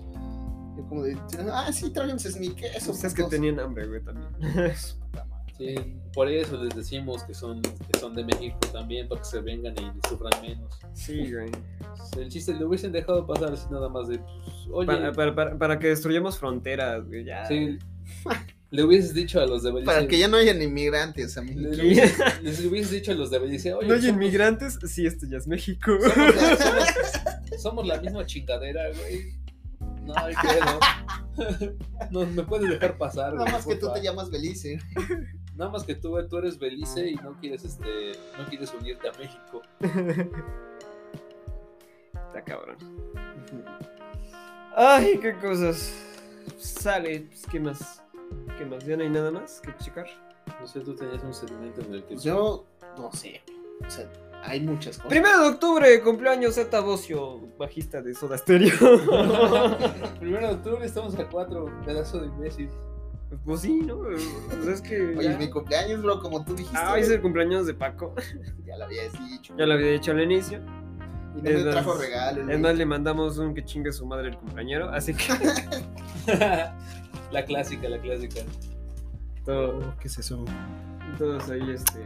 Yo 0.77 0.85
como 0.87 1.03
de, 1.03 1.17
ah, 1.51 1.71
sí, 1.71 1.91
tráiganse 1.91 2.37
mi 2.39 2.49
queso. 2.49 2.91
Pues 2.91 3.03
es 3.03 3.13
que 3.13 3.23
putos". 3.23 3.31
tenían 3.31 3.59
hambre, 3.59 3.87
güey, 3.87 4.03
también. 4.03 4.31
Puta 4.33 5.25
madre. 5.29 5.53
Sí, 5.57 5.75
por 6.13 6.29
eso 6.29 6.63
les 6.63 6.73
decimos 6.73 7.23
que 7.25 7.33
son, 7.33 7.61
que 7.61 7.99
son 7.99 8.15
de 8.15 8.23
México 8.23 8.57
también, 8.71 9.09
para 9.09 9.21
que 9.21 9.27
se 9.27 9.41
vengan 9.41 9.73
y 9.77 10.07
sufran 10.07 10.41
menos. 10.41 10.79
Sí, 10.93 11.31
güey. 11.33 11.51
El 12.17 12.29
chiste 12.29 12.53
lo 12.53 12.67
hubiesen 12.69 12.93
dejado 12.93 13.27
pasar 13.27 13.51
así 13.53 13.67
nada 13.69 13.89
más 13.89 14.07
de, 14.07 14.19
pues, 14.19 14.67
oye, 14.71 14.87
Para, 14.87 15.11
para, 15.11 15.35
para, 15.35 15.57
para 15.57 15.79
que 15.79 15.87
destruyamos 15.87 16.39
fronteras, 16.39 17.05
güey. 17.05 17.25
Ya. 17.25 17.45
sí, 17.45 17.77
le 18.71 18.83
hubieses 18.83 19.13
dicho 19.13 19.39
a 19.41 19.45
los 19.47 19.63
de 19.63 19.71
Belice. 19.71 19.85
Para 19.91 20.07
que 20.07 20.17
ya 20.19 20.27
no 20.27 20.37
hayan 20.37 20.61
inmigrantes, 20.61 21.37
a 21.37 21.41
mí. 21.41 21.53
le- 21.55 21.75
le 21.75 21.83
hubieses- 21.83 22.41
les 22.41 22.63
hubieses 22.65 22.91
dicho 22.91 23.11
a 23.11 23.15
los 23.15 23.31
de 23.31 23.39
Belice, 23.39 23.73
oye, 23.73 23.87
No 23.87 23.93
hay 23.95 24.01
somos- 24.01 24.13
inmigrantes, 24.15 24.79
sí, 24.87 25.05
esto 25.05 25.25
ya 25.29 25.37
es 25.37 25.47
México. 25.47 25.91
somos, 26.01 26.35
la, 26.35 26.55
somos- 26.57 27.61
somos 27.61 27.87
la 27.87 27.99
misma 28.01 28.25
chingadera, 28.25 28.83
güey. 28.91 29.33
No 30.05 30.13
hay 30.17 30.33
pedo. 30.35 30.79
No, 32.11 32.25
me 32.25 32.43
puedes 32.43 32.69
dejar 32.69 32.97
pasar, 32.97 33.33
Nada 33.33 33.43
güey, 33.43 33.53
más 33.53 33.65
que 33.65 33.75
tú 33.75 33.91
te 33.93 34.01
llamas 34.01 34.29
Belice. 34.29 34.79
Nada 35.55 35.71
más 35.71 35.83
que 35.83 35.95
tú, 35.95 36.17
tú 36.27 36.37
eres 36.37 36.57
Belice 36.57 37.09
y 37.09 37.15
no 37.15 37.37
quieres 37.39 37.63
este 37.65 38.13
no 38.37 38.45
quieres 38.47 38.73
unirte 38.73 39.07
a 39.07 39.11
México. 39.13 39.61
Está 42.27 42.43
cabrón. 42.45 42.77
Ay, 44.75 45.19
qué 45.21 45.33
cosas. 45.35 45.93
Sale, 46.57 47.21
pues, 47.29 47.43
¿qué 47.51 47.59
más? 47.59 48.01
¿Qué 48.59 48.65
más? 48.65 48.85
¿Ya 48.85 48.95
no 48.97 49.03
hay 49.03 49.09
nada 49.09 49.31
más 49.31 49.61
que 49.61 49.73
checar? 49.83 50.05
No 50.59 50.67
sé, 50.67 50.81
tú 50.81 50.93
tenías 50.95 51.23
un 51.23 51.33
segmento 51.33 51.81
en 51.81 51.93
el 51.93 52.03
que 52.03 52.17
Yo 52.17 52.65
no 52.97 53.11
sé. 53.13 53.41
O 53.87 53.89
sea, 53.89 54.05
hay 54.43 54.59
muchas 54.59 54.97
cosas. 54.97 55.09
Primero 55.09 55.41
de 55.43 55.49
octubre, 55.49 56.01
cumpleaños 56.01 56.55
Zeta 56.55 56.81
Bocio, 56.81 57.39
bajista 57.57 58.01
de 58.01 58.13
Soda 58.13 58.37
Stereo. 58.37 58.73
Primero 60.19 60.47
de 60.49 60.53
octubre 60.55 60.85
estamos 60.85 61.17
a 61.17 61.27
cuatro, 61.29 61.71
pedazo 61.85 62.19
de 62.19 62.27
imbécil. 62.27 62.69
pues 63.45 63.61
sí, 63.61 63.81
¿no? 63.83 63.97
Pues 63.99 64.67
es 64.67 64.81
que. 64.81 64.99
Oye, 65.15 65.23
ya- 65.23 65.31
es 65.31 65.39
mi 65.39 65.49
cumpleaños, 65.49 66.01
bro, 66.03 66.19
como 66.19 66.43
tú 66.43 66.53
dijiste. 66.55 66.77
Ah, 66.77 66.91
hoy 66.93 67.01
es 67.01 67.09
el 67.09 67.21
cumpleaños 67.21 67.65
de 67.65 67.73
Paco. 67.73 68.13
Ya 68.65 68.75
lo 68.77 68.83
habías 68.85 69.13
dicho. 69.29 69.55
Ya 69.57 69.65
lo 69.65 69.73
había 69.75 69.91
dicho 69.91 70.11
al 70.11 70.21
inicio. 70.21 70.59
Y 71.37 71.41
no 71.41 71.49
es 71.49 71.55
me 71.59 71.63
más- 71.65 71.71
trajo 71.75 71.93
regalo. 71.97 72.41
Es 72.41 72.47
güey. 72.47 72.57
más, 72.59 72.75
le 72.75 72.85
mandamos 72.85 73.37
un 73.37 73.53
que 73.53 73.63
chingue 73.63 73.91
su 73.93 74.05
madre 74.05 74.29
el 74.29 74.37
cumpleañero. 74.37 74.89
Así 74.89 75.13
que 75.13 75.23
la 77.31 77.43
clásica, 77.45 77.87
la 77.89 77.99
clásica. 77.99 78.41
todo- 79.45 79.93
¿Qué 79.99 80.07
es 80.07 80.17
eso? 80.19 80.43
todos 81.17 81.49
ahí, 81.49 81.71
este. 81.71 81.99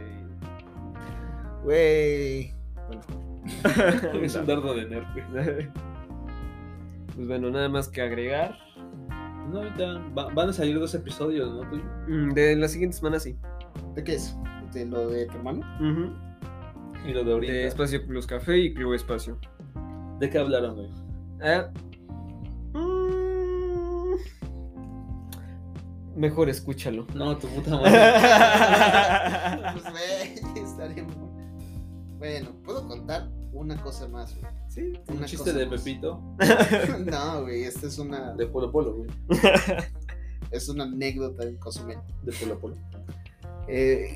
Güey. 1.62 2.52
Bueno, 2.86 3.02
Es 4.22 4.34
un 4.36 4.46
dardo 4.46 4.74
de 4.74 4.86
nerf. 4.88 5.06
Pues 7.14 7.28
bueno, 7.28 7.50
nada 7.50 7.68
más 7.68 7.88
que 7.88 8.02
agregar. 8.02 8.56
No, 9.50 9.58
ahorita 9.58 9.98
va- 10.16 10.32
van 10.32 10.48
a 10.48 10.52
salir 10.52 10.78
dos 10.78 10.94
episodios, 10.94 11.52
¿no? 11.52 11.68
Tú- 11.70 11.82
Mm, 12.08 12.32
De 12.32 12.56
la 12.56 12.66
siguiente 12.68 12.96
semana 12.96 13.18
sí. 13.20 13.36
¿de 13.94 14.02
qué 14.04 14.14
es? 14.14 14.36
¿De 14.72 14.86
lo 14.86 15.08
de 15.08 15.26
tu 15.26 15.36
hermano? 15.36 15.60
Ujú. 15.80 16.12
Y 17.08 17.12
lo 17.12 17.22
de 17.24 17.32
ahorita. 17.32 17.52
De 17.52 17.66
Espacio 17.66 18.04
Plus 18.06 18.26
Café 18.26 18.58
y 18.58 18.74
Club 18.74 18.94
Espacio. 18.94 19.38
¿De 20.18 20.30
qué 20.30 20.38
hablaron, 20.38 20.74
güey? 20.76 20.88
Ah. 21.42 21.70
Mejor 26.16 26.48
escúchalo. 26.48 27.06
No, 27.14 27.36
tu 27.36 27.48
puta 27.48 27.70
madre. 27.80 29.72
Pues, 29.72 29.84
güey, 29.92 30.64
estaría 30.64 31.02
muy... 31.04 31.14
Bueno, 32.18 32.50
¿puedo 32.64 32.86
contar 32.86 33.28
una 33.52 33.76
cosa 33.82 34.08
más, 34.08 34.34
güey? 34.38 34.52
sí. 34.68 34.92
Un 35.08 35.18
Una 35.18 35.26
chiste 35.26 35.44
cosa 35.50 35.58
de 35.58 35.66
más. 35.66 35.80
Pepito. 35.82 36.20
No, 37.06 37.42
güey, 37.42 37.64
esta 37.64 37.86
es 37.86 37.98
una, 37.98 38.32
De 38.34 38.46
Polo 38.46 38.70
Polo, 38.72 38.94
güey. 38.94 39.10
es 40.50 40.68
una 40.68 40.84
anécdota 40.84 41.44
en 41.44 41.56
Cozumel. 41.56 41.98
De 42.22 42.32
Polo 42.32 42.58
Polo. 42.58 42.76
Eh, 43.68 44.14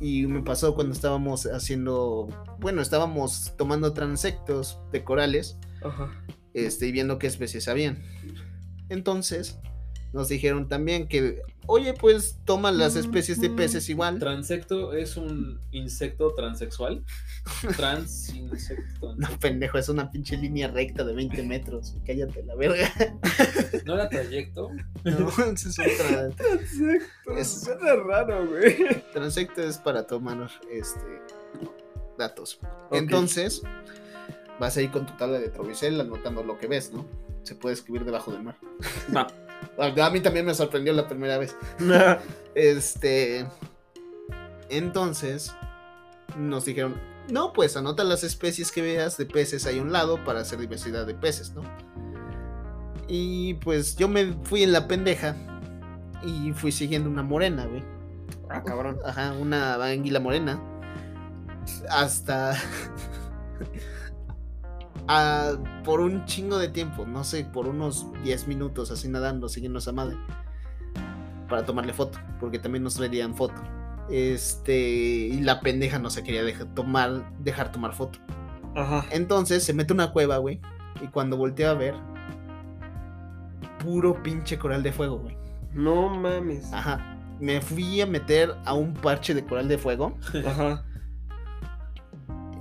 y 0.00 0.26
me 0.26 0.42
pasó 0.42 0.74
cuando 0.74 0.92
estábamos 0.92 1.46
haciendo, 1.46 2.28
bueno, 2.60 2.82
estábamos 2.82 3.54
tomando 3.56 3.92
transectos 3.92 4.78
de 4.92 5.04
corales 5.04 5.56
Ajá. 5.82 6.10
este, 6.52 6.86
y 6.88 6.92
viendo 6.92 7.18
qué 7.18 7.26
especies 7.28 7.68
habían. 7.68 8.02
Entonces, 8.88 9.58
nos 10.14 10.28
dijeron 10.28 10.68
también 10.68 11.08
que, 11.08 11.42
oye, 11.66 11.92
pues 11.92 12.38
toma 12.44 12.70
las 12.70 12.94
especies 12.96 13.40
de 13.40 13.50
peces 13.50 13.88
igual. 13.90 14.18
Transecto 14.20 14.92
es 14.94 15.16
un 15.16 15.60
insecto 15.72 16.32
transexual. 16.34 17.04
Transinsecto. 17.76 19.14
No, 19.16 19.28
pendejo, 19.40 19.76
es 19.76 19.88
una 19.88 20.10
pinche 20.10 20.36
línea 20.36 20.68
recta 20.68 21.04
de 21.04 21.14
20 21.14 21.42
metros. 21.42 21.96
Cállate 22.06 22.44
la 22.44 22.54
verga. 22.54 22.90
¿No 23.84 23.94
era 23.94 24.08
trayecto? 24.08 24.70
No, 25.04 25.28
es 25.28 25.36
un 25.66 25.72
tra- 25.72 26.34
Es- 27.36 27.60
Suena 27.62 27.94
raro, 27.96 28.46
güey. 28.48 29.04
transecto 29.12 29.62
es 29.62 29.76
para 29.78 30.06
tomar 30.06 30.48
este 30.70 31.00
datos. 32.16 32.58
Entonces, 32.92 33.62
vas 34.60 34.76
a 34.76 34.82
ir 34.82 34.90
con 34.92 35.04
tu 35.06 35.12
tabla 35.16 35.38
de 35.40 35.48
Trovicel 35.48 36.00
anotando 36.00 36.42
lo 36.44 36.56
que 36.58 36.68
ves, 36.68 36.92
¿no? 36.92 37.04
Se 37.42 37.54
puede 37.54 37.74
escribir 37.74 38.04
debajo 38.04 38.32
del 38.32 38.44
mar. 38.44 38.56
Va. 39.14 39.26
A 39.78 40.10
mí 40.10 40.20
también 40.20 40.46
me 40.46 40.54
sorprendió 40.54 40.92
la 40.92 41.08
primera 41.08 41.38
vez. 41.38 41.56
Este. 42.54 43.46
Entonces, 44.68 45.52
nos 46.36 46.64
dijeron: 46.64 46.94
No, 47.28 47.52
pues 47.52 47.76
anota 47.76 48.04
las 48.04 48.22
especies 48.22 48.70
que 48.70 48.80
veas 48.80 49.16
de 49.16 49.26
peces 49.26 49.66
ahí 49.66 49.78
a 49.80 49.82
un 49.82 49.92
lado 49.92 50.22
para 50.24 50.40
hacer 50.40 50.60
diversidad 50.60 51.04
de 51.06 51.14
peces, 51.14 51.52
¿no? 51.52 51.62
Y 53.08 53.54
pues 53.54 53.96
yo 53.96 54.08
me 54.08 54.32
fui 54.44 54.62
en 54.62 54.72
la 54.72 54.86
pendeja 54.86 55.36
y 56.24 56.52
fui 56.52 56.72
siguiendo 56.72 57.10
una 57.10 57.22
morena, 57.22 57.66
güey. 57.66 57.82
Ah, 58.48 58.62
cabrón. 58.62 58.98
Ajá, 59.04 59.32
una 59.32 59.74
anguila 59.84 60.20
morena. 60.20 60.60
Hasta. 61.88 62.56
a- 65.08 65.52
por 65.84 66.00
un 66.00 66.24
chingo 66.24 66.58
de 66.58 66.68
tiempo, 66.68 67.06
no 67.06 67.24
sé, 67.24 67.44
por 67.44 67.66
unos 67.66 68.06
10 68.22 68.46
minutos 68.48 68.90
así 68.90 69.08
nadando, 69.08 69.48
siguiendo 69.48 69.78
a 69.78 69.80
esa 69.80 69.92
madre. 69.92 70.16
Para 71.48 71.64
tomarle 71.64 71.92
foto, 71.92 72.18
porque 72.40 72.58
también 72.58 72.82
nos 72.84 72.98
pedían 72.98 73.34
foto. 73.34 73.54
Este. 74.10 74.78
Y 74.78 75.40
la 75.40 75.60
pendeja 75.60 75.98
no 75.98 76.10
se 76.10 76.22
quería 76.22 76.42
dejar 76.42 76.66
tomar, 76.74 77.32
dejar 77.40 77.70
tomar 77.72 77.94
foto. 77.94 78.18
Ajá. 78.74 79.04
Entonces 79.10 79.62
se 79.64 79.72
mete 79.72 79.92
una 79.92 80.10
cueva, 80.12 80.38
güey. 80.38 80.60
Y 81.02 81.06
cuando 81.08 81.36
voltea 81.36 81.70
a 81.70 81.74
ver. 81.74 81.94
Puro 83.78 84.22
pinche 84.22 84.58
coral 84.58 84.82
de 84.82 84.92
fuego, 84.92 85.18
güey. 85.18 85.36
No 85.72 86.08
mames. 86.08 86.72
Ajá. 86.72 87.16
Me 87.40 87.60
fui 87.60 88.00
a 88.00 88.06
meter 88.06 88.54
a 88.64 88.74
un 88.74 88.94
parche 88.94 89.34
de 89.34 89.44
coral 89.44 89.68
de 89.68 89.76
fuego 89.76 90.16
Ajá. 90.46 90.84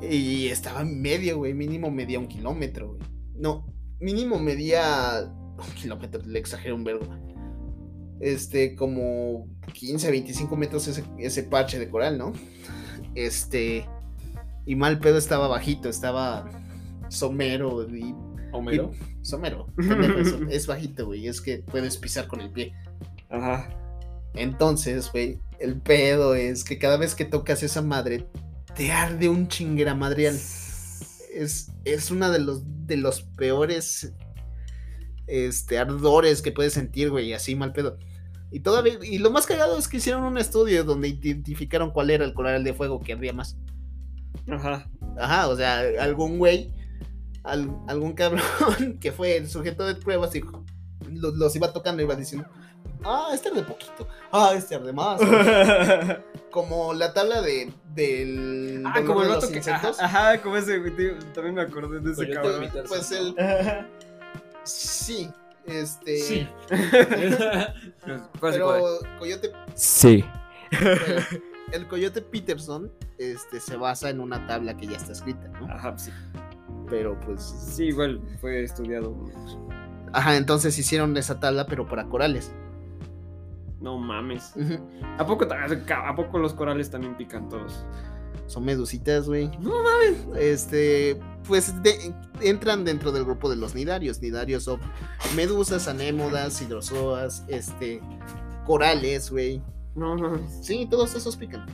Y 0.01 0.47
estaba 0.47 0.81
en 0.81 1.01
medio, 1.01 1.37
güey. 1.37 1.53
Mínimo 1.53 1.91
medía 1.91 2.19
un 2.19 2.27
kilómetro, 2.27 2.89
güey. 2.89 3.01
No, 3.35 3.65
mínimo 3.99 4.39
medía 4.39 5.31
un 5.57 5.73
kilómetro, 5.75 6.21
le 6.25 6.39
exagero 6.39 6.75
un 6.75 6.83
vergo. 6.83 7.05
Este, 8.19 8.75
como 8.75 9.47
15, 9.73 10.11
25 10.11 10.55
metros 10.55 10.87
ese, 10.87 11.03
ese 11.17 11.43
parche 11.43 11.79
de 11.79 11.89
coral, 11.89 12.17
¿no? 12.17 12.33
Este, 13.15 13.85
y 14.65 14.75
mal 14.75 14.99
pedo 14.99 15.17
estaba 15.17 15.47
bajito, 15.47 15.89
estaba 15.89 16.49
somero 17.09 17.87
y 17.89 18.15
Homero. 18.53 18.91
Somero. 19.23 19.67
es, 19.77 20.35
es 20.49 20.67
bajito, 20.67 21.07
güey. 21.07 21.27
Es 21.27 21.41
que 21.41 21.57
puedes 21.59 21.97
pisar 21.97 22.27
con 22.27 22.39
el 22.39 22.51
pie. 22.51 22.73
Ajá. 23.29 23.67
Entonces, 24.35 25.11
güey, 25.11 25.39
el 25.59 25.81
pedo 25.81 26.35
es 26.35 26.63
que 26.63 26.77
cada 26.77 26.97
vez 26.97 27.15
que 27.15 27.25
tocas 27.25 27.63
esa 27.63 27.81
madre, 27.81 28.27
te 28.75 28.91
arde 28.91 29.29
un 29.29 29.47
chinguera 29.47 29.95
madreal. 29.95 30.35
Es, 30.35 31.71
es 31.85 32.11
una 32.11 32.29
de 32.29 32.39
los, 32.39 32.61
de 32.87 32.97
los 32.97 33.21
peores 33.21 34.13
este, 35.27 35.79
ardores 35.79 36.41
que 36.41 36.51
puedes 36.51 36.73
sentir, 36.73 37.09
güey, 37.09 37.33
así 37.33 37.55
mal 37.55 37.73
pedo. 37.73 37.97
Y 38.51 38.59
todavía, 38.59 38.99
y 39.01 39.17
lo 39.17 39.31
más 39.31 39.47
cagado 39.47 39.77
es 39.79 39.87
que 39.87 39.97
hicieron 39.97 40.23
un 40.23 40.37
estudio 40.37 40.83
donde 40.83 41.07
identificaron 41.07 41.89
cuál 41.91 42.11
era 42.11 42.23
el 42.23 42.33
coral 42.35 42.63
de 42.63 42.73
fuego 42.73 42.99
que 42.99 43.13
ardía 43.13 43.33
más. 43.33 43.57
Ajá. 44.47 44.89
Ajá, 45.17 45.47
o 45.47 45.55
sea, 45.57 45.81
algún 45.99 46.37
güey, 46.37 46.71
al- 47.43 47.75
algún 47.87 48.13
cabrón 48.13 48.43
que 48.99 49.11
fue 49.11 49.37
el 49.37 49.49
sujeto 49.49 49.85
de 49.87 49.95
pruebas 49.95 50.35
y 50.35 50.41
los, 51.09 51.33
los 51.35 51.55
iba 51.55 51.73
tocando 51.73 52.01
y 52.01 52.05
iba 52.05 52.15
diciendo, 52.15 52.47
ah, 53.03 53.29
este 53.33 53.49
arde 53.49 53.63
poquito, 53.63 54.07
ah, 54.31 54.53
este 54.55 54.75
arde 54.75 54.93
más. 54.93 55.21
Como 56.51 56.93
la 56.93 57.13
tabla 57.13 57.41
de, 57.41 57.73
del... 57.95 58.83
ah, 58.85 59.01
como 59.05 59.21
el 59.21 59.27
de 59.27 59.33
vato 59.33 59.49
los 59.49 59.63
que. 59.63 59.71
Ajá, 59.71 59.91
ajá, 59.99 60.41
como 60.43 60.55
ese, 60.55 60.79
tío, 60.91 61.17
También 61.33 61.55
me 61.55 61.61
acordé 61.63 61.99
de 61.99 62.11
ese 62.11 62.29
cabrón. 62.29 62.69
Pues 62.87 63.11
el... 63.11 63.35
Sí, 64.63 65.31
este... 65.65 66.17
Sí. 66.17 66.47
Pues, 68.05 68.21
¿cuál 68.39 68.53
es, 68.53 68.59
Pero 68.59 68.79
cuál 68.99 69.19
Coyote... 69.19 69.51
Sí. 69.75 70.25
el 71.71 71.87
Coyote 71.87 72.21
Peterson 72.21 72.91
este, 73.17 73.59
se 73.59 73.77
basa 73.77 74.09
en 74.09 74.19
una 74.19 74.45
tabla 74.45 74.75
que 74.75 74.87
ya 74.87 74.97
está 74.97 75.13
escrita, 75.13 75.47
¿no? 75.59 75.73
Ajá, 75.73 75.97
sí. 75.97 76.11
Pero 76.89 77.19
pues... 77.21 77.41
Sí, 77.41 77.85
igual 77.85 78.21
fue 78.41 78.63
estudiado. 78.63 79.15
Ajá, 80.11 80.35
entonces 80.35 80.77
hicieron 80.77 81.15
esa 81.17 81.39
tabla, 81.39 81.65
pero 81.65 81.87
para 81.87 82.05
corales. 82.05 82.51
No 83.83 83.97
mames. 83.99 84.53
¿A 85.19 85.25
poco, 85.25 85.45
¿A 85.51 86.15
poco 86.15 86.39
los 86.39 86.53
corales 86.53 86.89
también 86.89 87.15
pican 87.15 87.49
todos? 87.49 87.85
Son 88.47 88.63
medusitas, 88.65 89.27
güey. 89.27 89.47
No 89.59 89.71
mames. 89.83 90.25
Este, 90.41 91.19
pues 91.47 91.81
de- 91.83 92.13
entran 92.41 92.83
dentro 92.83 93.11
del 93.11 93.23
grupo 93.25 93.49
de 93.49 93.55
los 93.57 93.75
nidarios. 93.75 94.21
Nidarios 94.21 94.63
son 94.63 94.79
medusas, 95.35 95.87
anémodas, 95.87 96.61
hidrozoas, 96.61 97.43
este, 97.47 98.01
corales, 98.65 99.29
güey. 99.29 99.61
No 99.95 100.15
mames. 100.15 100.65
Sí, 100.65 100.87
todos 100.89 101.13
esos 101.15 101.35
pican. 101.37 101.65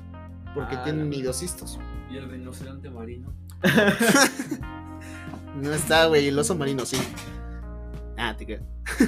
Porque 0.53 0.75
Ah, 0.75 0.83
tienen 0.83 1.09
nidocistos. 1.09 1.79
y 2.11 2.17
el 2.17 2.29
rinoceronte 2.29 2.89
marino. 2.89 3.31
No 5.55 5.73
está, 5.73 6.05
güey, 6.05 6.27
el 6.27 6.37
oso 6.39 6.55
marino, 6.55 6.85
sí. 6.85 6.97
Ah, 8.17 8.35
te 8.37 8.45
creo. 8.45 8.61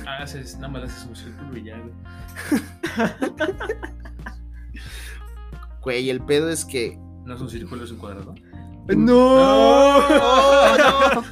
Ah, 0.06 0.24
haces, 0.24 0.56
nada 0.56 0.70
más 0.70 0.84
haces 0.84 1.06
un 1.08 1.16
círculo 1.16 1.58
y 1.58 1.64
ya, 1.64 1.78
güey. 1.80 1.94
Güey, 5.82 6.10
el 6.10 6.24
pedo 6.24 6.50
es 6.50 6.66
que. 6.66 6.98
No 7.26 7.34
es 7.34 7.42
un 7.42 7.50
círculo, 7.50 7.84
es 7.84 7.92
un 7.92 7.98
cuadrado. 7.98 8.36
¡No! 8.88 9.18
¡Oh, 9.18 10.78
no! 10.78 11.24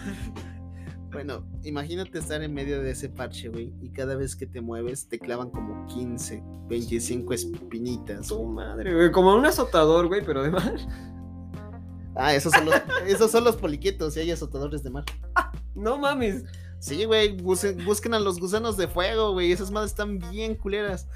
Bueno, 1.12 1.44
imagínate 1.64 2.20
estar 2.20 2.42
en 2.44 2.54
medio 2.54 2.82
de 2.82 2.92
ese 2.92 3.10
parche, 3.10 3.50
güey, 3.50 3.74
y 3.82 3.90
cada 3.90 4.16
vez 4.16 4.36
que 4.36 4.46
te 4.46 4.62
mueves 4.62 5.10
te 5.10 5.20
clavan 5.20 5.50
como 5.50 5.86
15, 5.88 6.44
25 6.70 7.34
espinitas. 7.34 8.28
Su 8.28 8.38
güey. 8.38 8.54
madre, 8.54 8.94
güey. 8.94 9.12
Como 9.12 9.36
un 9.36 9.46
azotador, 9.46 10.08
güey, 10.08 10.24
pero 10.24 10.44
de 10.44 10.52
mar. 10.52 10.76
Ah, 12.16 12.36
esos 12.36 12.54
son 12.54 12.66
los, 12.66 12.76
esos 13.08 13.32
son 13.32 13.44
los 13.44 13.56
poliquetos 13.56 14.16
y 14.18 14.22
hay 14.22 14.32
azotadores 14.32 14.84
de 14.84 14.90
mar. 14.92 15.06
No 15.76 15.98
mames. 15.98 16.44
Sí, 16.80 17.06
güey, 17.06 17.36
busquen, 17.42 17.84
busquen 17.86 18.14
a 18.14 18.20
los 18.20 18.40
gusanos 18.40 18.78
de 18.78 18.88
fuego, 18.88 19.34
güey. 19.34 19.52
Esas 19.52 19.72
madres 19.72 19.92
están 19.92 20.20
bien 20.32 20.56
culeras. 20.56 21.08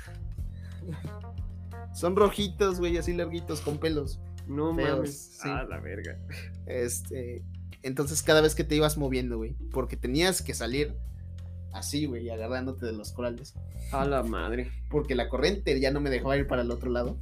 Son 1.94 2.16
rojitos, 2.16 2.80
güey, 2.80 2.98
así 2.98 3.14
larguitos, 3.14 3.62
con 3.62 3.78
pelos. 3.78 4.20
No 4.48 4.76
Feos, 4.76 4.90
mames. 4.90 5.38
sí. 5.42 5.50
Ah, 5.50 5.66
la 5.70 5.80
verga. 5.80 6.18
Este. 6.66 7.44
Entonces, 7.82 8.24
cada 8.24 8.42
vez 8.42 8.56
que 8.56 8.64
te 8.64 8.76
ibas 8.76 8.98
moviendo, 8.98 9.38
güey, 9.38 9.56
porque 9.72 9.98
tenías 9.98 10.42
que 10.42 10.54
salir 10.54 10.96
así, 11.74 12.06
güey, 12.06 12.30
agarrándote 12.30 12.86
de 12.86 12.94
los 12.94 13.12
corales. 13.12 13.54
A 13.92 14.06
la 14.06 14.24
madre. 14.24 14.72
Porque 14.90 15.16
la 15.16 15.30
corriente 15.30 15.80
ya 15.80 15.92
no 15.92 16.00
me 16.00 16.10
dejaba 16.10 16.38
ir 16.38 16.48
para 16.48 16.62
el 16.62 16.72
otro 16.72 16.90
lado. 16.90 17.18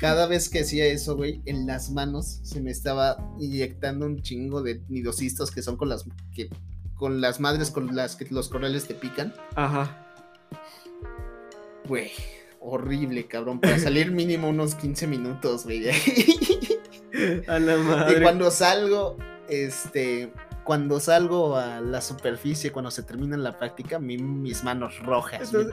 Cada 0.00 0.26
vez 0.26 0.48
que 0.48 0.60
hacía 0.60 0.86
eso, 0.86 1.16
güey, 1.16 1.42
en 1.46 1.66
las 1.66 1.90
manos 1.90 2.40
se 2.42 2.60
me 2.60 2.70
estaba 2.70 3.16
inyectando 3.38 4.06
un 4.06 4.20
chingo 4.22 4.62
de 4.62 4.82
nidocistos 4.88 5.50
que 5.50 5.62
son 5.62 5.76
con 5.76 5.88
las 5.88 6.04
que 6.34 6.50
con 6.94 7.20
las 7.22 7.40
madres 7.40 7.70
con 7.70 7.94
las 7.96 8.16
que 8.16 8.26
los 8.30 8.48
corales 8.48 8.86
te 8.86 8.94
pican. 8.94 9.32
Ajá. 9.56 10.06
Güey, 11.90 12.12
horrible, 12.60 13.26
cabrón. 13.26 13.58
Para 13.60 13.78
salir 13.80 14.10
mínimo 14.12 14.48
unos 14.48 14.76
15 14.76 15.06
minutos, 15.08 15.64
güey. 15.64 15.80
de 15.80 15.90
ahí. 15.90 17.44
A 17.48 17.58
la 17.58 17.74
y 17.76 17.78
madre. 17.82 18.22
cuando 18.22 18.50
salgo, 18.52 19.16
este, 19.48 20.32
cuando 20.64 21.00
salgo 21.00 21.56
a 21.56 21.80
la 21.80 22.00
superficie, 22.00 22.70
cuando 22.70 22.92
se 22.92 23.02
termina 23.02 23.36
la 23.36 23.58
práctica, 23.58 23.98
mi- 23.98 24.18
mis 24.18 24.62
manos 24.62 25.00
rojas, 25.00 25.52
mis 25.52 25.66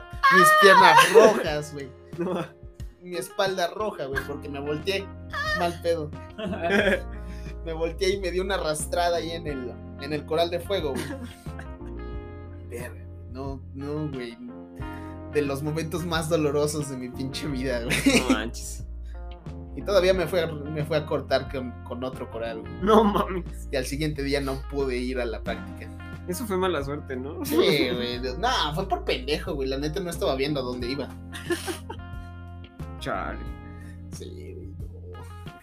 piernas 0.60 1.12
rojas, 1.14 1.72
güey. 1.72 1.88
No. 2.18 2.44
Mi 3.00 3.16
espalda 3.16 3.68
roja, 3.68 4.06
güey, 4.06 4.20
porque 4.26 4.48
me 4.48 4.58
volteé. 4.58 5.06
Mal 5.60 5.80
pedo. 5.82 6.10
Me 7.64 7.72
volteé 7.74 8.10
y 8.14 8.18
me 8.20 8.30
di 8.30 8.40
una 8.40 8.54
arrastrada 8.54 9.18
ahí 9.18 9.32
en 9.32 9.46
el, 9.46 9.72
en 10.00 10.12
el 10.14 10.24
coral 10.24 10.48
de 10.48 10.58
fuego, 10.60 10.94
güey. 10.94 11.04
No, 13.30 13.60
no, 13.74 14.08
güey. 14.10 14.36
De 15.32 15.42
los 15.42 15.62
momentos 15.62 16.06
más 16.06 16.28
dolorosos 16.28 16.88
de 16.88 16.96
mi 16.96 17.08
pinche 17.10 17.46
vida, 17.48 17.84
güey. 17.84 17.96
No 18.20 18.30
manches. 18.34 18.84
Y 19.76 19.82
todavía 19.82 20.12
me 20.12 20.26
fue 20.26 20.42
a, 20.42 20.48
me 20.48 20.84
fue 20.84 20.96
a 20.96 21.06
cortar 21.06 21.52
con, 21.52 21.70
con 21.84 22.02
otro 22.02 22.28
coral, 22.32 22.62
güey. 22.62 22.72
No 22.82 23.04
mames. 23.04 23.68
Y 23.70 23.76
al 23.76 23.86
siguiente 23.86 24.24
día 24.24 24.40
no 24.40 24.60
pude 24.72 24.96
ir 24.96 25.20
a 25.20 25.24
la 25.24 25.40
práctica. 25.40 25.88
Eso 26.26 26.44
fue 26.46 26.56
mala 26.56 26.82
suerte, 26.82 27.14
¿no? 27.14 27.44
Sí, 27.44 27.54
güey. 27.54 28.20
No, 28.38 28.74
fue 28.74 28.88
por 28.88 29.04
pendejo, 29.04 29.54
güey. 29.54 29.68
La 29.68 29.78
neta 29.78 30.00
no 30.00 30.10
estaba 30.10 30.34
viendo 30.34 30.58
a 30.58 30.64
dónde 30.64 30.90
iba. 30.90 31.08
Chale. 32.98 33.38
Sí, 34.10 34.74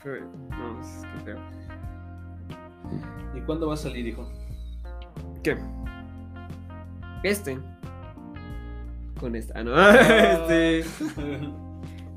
güey. 0.01 0.22
no. 0.22 0.72
No, 0.72 0.82
es 0.82 1.03
que 1.05 1.20
feo. 1.26 1.39
¿Y 3.36 3.41
cuándo 3.41 3.68
va 3.68 3.74
a 3.74 3.78
salir, 3.78 4.07
hijo? 4.07 4.32
¿Qué? 5.43 5.57
Este. 7.24 7.59
Con 9.20 9.36
esta. 9.36 9.59
Ah, 9.59 9.63
no. 9.63 9.89
este. 9.89 10.86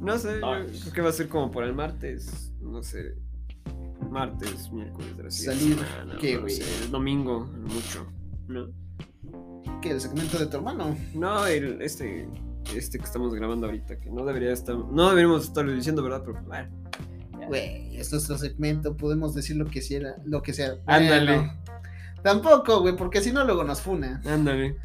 No 0.01 0.17
sé, 0.17 0.39
yo 0.41 0.81
creo 0.81 0.93
que 0.95 1.01
va 1.01 1.09
a 1.09 1.13
ser 1.13 1.29
como 1.29 1.51
por 1.51 1.65
el 1.65 1.75
martes. 1.75 2.53
No 2.61 2.85
sé. 2.85 3.17
Martes, 4.09 4.71
miércoles 4.71 5.17
de 5.17 5.23
la 5.25 5.31
Salir, 5.31 5.77
semana, 5.77 6.17
¿qué, 6.21 6.37
no 6.37 6.43
güey? 6.43 6.55
sé, 6.55 6.85
el 6.85 6.91
domingo, 6.93 7.41
mucho. 7.63 8.07
¿No? 8.47 8.69
¿Qué? 9.83 9.91
¿El 9.91 10.01
segmento 10.01 10.39
de 10.39 10.47
tu 10.47 10.57
hermano? 10.59 10.97
No, 11.15 11.45
el, 11.47 11.83
este. 11.83 12.29
Este 12.73 12.99
que 12.99 13.05
estamos 13.05 13.35
grabando 13.35 13.67
ahorita, 13.67 13.99
que 13.99 14.09
no 14.11 14.25
debería 14.25 14.53
estar. 14.53 14.77
No 14.77 15.09
deberíamos 15.09 15.45
estarlo 15.45 15.73
diciendo, 15.73 16.01
¿verdad? 16.03 16.23
Pero 16.25 16.43
bueno. 16.43 16.69
Güey, 17.49 17.97
es 17.97 18.13
nuestro 18.13 18.39
segmento. 18.39 18.97
Podemos 18.97 19.35
decir 19.35 19.57
lo 19.57 19.65
que 19.67 19.83
sea. 19.83 20.15
Lo 20.25 20.43
que 20.43 20.53
sea. 20.53 20.77
Ándale. 20.87 21.37
Bueno, 21.39 21.53
tampoco, 22.23 22.83
güey, 22.83 22.95
porque 22.95 23.21
si 23.21 23.33
no 23.33 23.45
luego 23.45 23.65
nos 23.65 23.81
funa. 23.81 24.23
Ándale. 24.27 24.77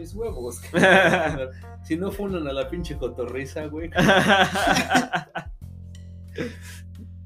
Mis 0.00 0.14
huevos. 0.14 0.60
si 1.84 1.96
no 1.96 2.10
funan 2.10 2.48
a 2.48 2.52
la 2.54 2.70
pinche 2.70 2.96
cotorriza, 2.96 3.66
güey. 3.66 3.90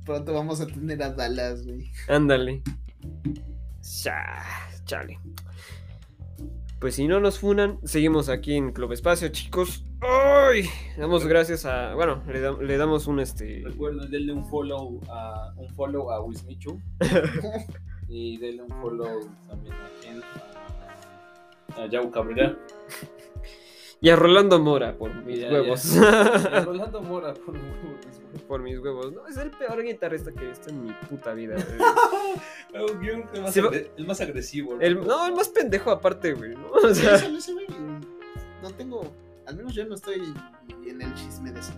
Pronto 0.05 0.35
vamos 0.35 0.61
a 0.61 0.67
tener 0.67 1.01
a 1.03 1.11
Dallas, 1.11 1.65
güey. 1.65 1.91
Ándale. 2.09 2.63
Cha- 3.81 4.43
chale. 4.85 5.21
Pues 6.81 6.97
si 6.97 7.07
no 7.07 7.21
nos 7.21 7.39
funan, 7.39 7.79
seguimos 7.85 8.29
aquí 8.29 8.55
en 8.57 8.73
Club 8.73 8.93
Espacio, 8.93 9.29
chicos. 9.29 9.85
¡Ay! 10.01 10.69
Damos 10.99 11.25
gracias 11.27 11.65
a. 11.65 11.95
Bueno, 11.95 12.23
le, 12.27 12.41
da- 12.41 12.61
le 12.61 12.77
damos 12.77 13.07
un 13.07 13.21
este. 13.21 13.63
Recuerden, 13.65 14.11
denle 14.11 14.33
un 14.33 14.45
follow 14.45 15.01
a 15.09 15.53
un 15.57 15.69
follow 15.71 16.11
a 16.11 16.21
Wismichu. 16.23 16.79
y 18.09 18.37
denle 18.39 18.65
un 18.65 18.83
follow 18.83 19.31
también 19.49 19.75
a 19.75 19.89
quien 20.03 20.23
a, 20.23 20.74
a 21.77 21.87
Yau 21.87 22.11
Cabrera. 22.11 22.57
Y 24.01 24.11
a 24.11 24.17
Rolando 24.17 24.59
Mora 24.61 24.97
por 24.99 25.15
mis 25.25 25.41
Ya, 25.41 25.49
huevos. 25.51 25.83
ya. 25.95 26.61
Rolando 26.67 27.01
Mora, 27.01 27.33
por 27.35 27.55
favor. 27.57 28.43
por 28.47 28.61
mis 28.63 28.79
huevos. 28.79 29.13
No, 29.13 29.27
es 29.27 29.37
el 29.39 29.51
peor 29.51 29.83
guitarrista 29.83 30.31
que 30.33 30.45
he 30.45 30.49
visto 30.49 30.69
en 30.71 30.85
mi 30.85 30.93
puta 31.09 31.33
vida. 31.33 31.55
güey. 31.55 32.85
El 33.35 33.43
más, 33.43 33.55
Sí, 33.55 33.61
va- 33.61 33.71
el 33.97 34.07
más 34.07 34.21
agresivo. 34.21 34.79
El, 34.81 35.07
no, 35.07 35.27
el 35.27 35.35
más 35.35 35.49
pendejo 35.49 35.91
aparte, 35.93 36.33
güey. 36.35 36.55
¿no? 36.57 36.67
O 36.73 36.93
sea, 36.95 37.19
güey, 37.21 37.67
No 38.63 38.71
tengo. 38.73 39.13
Al 39.47 39.57
menos 39.57 39.75
yo 39.75 39.85
no 39.87 39.95
estoy 39.95 40.23
en 40.87 41.01
el 41.01 41.15
chisme 41.15 41.53
de 41.53 41.61
eso. 41.61 41.73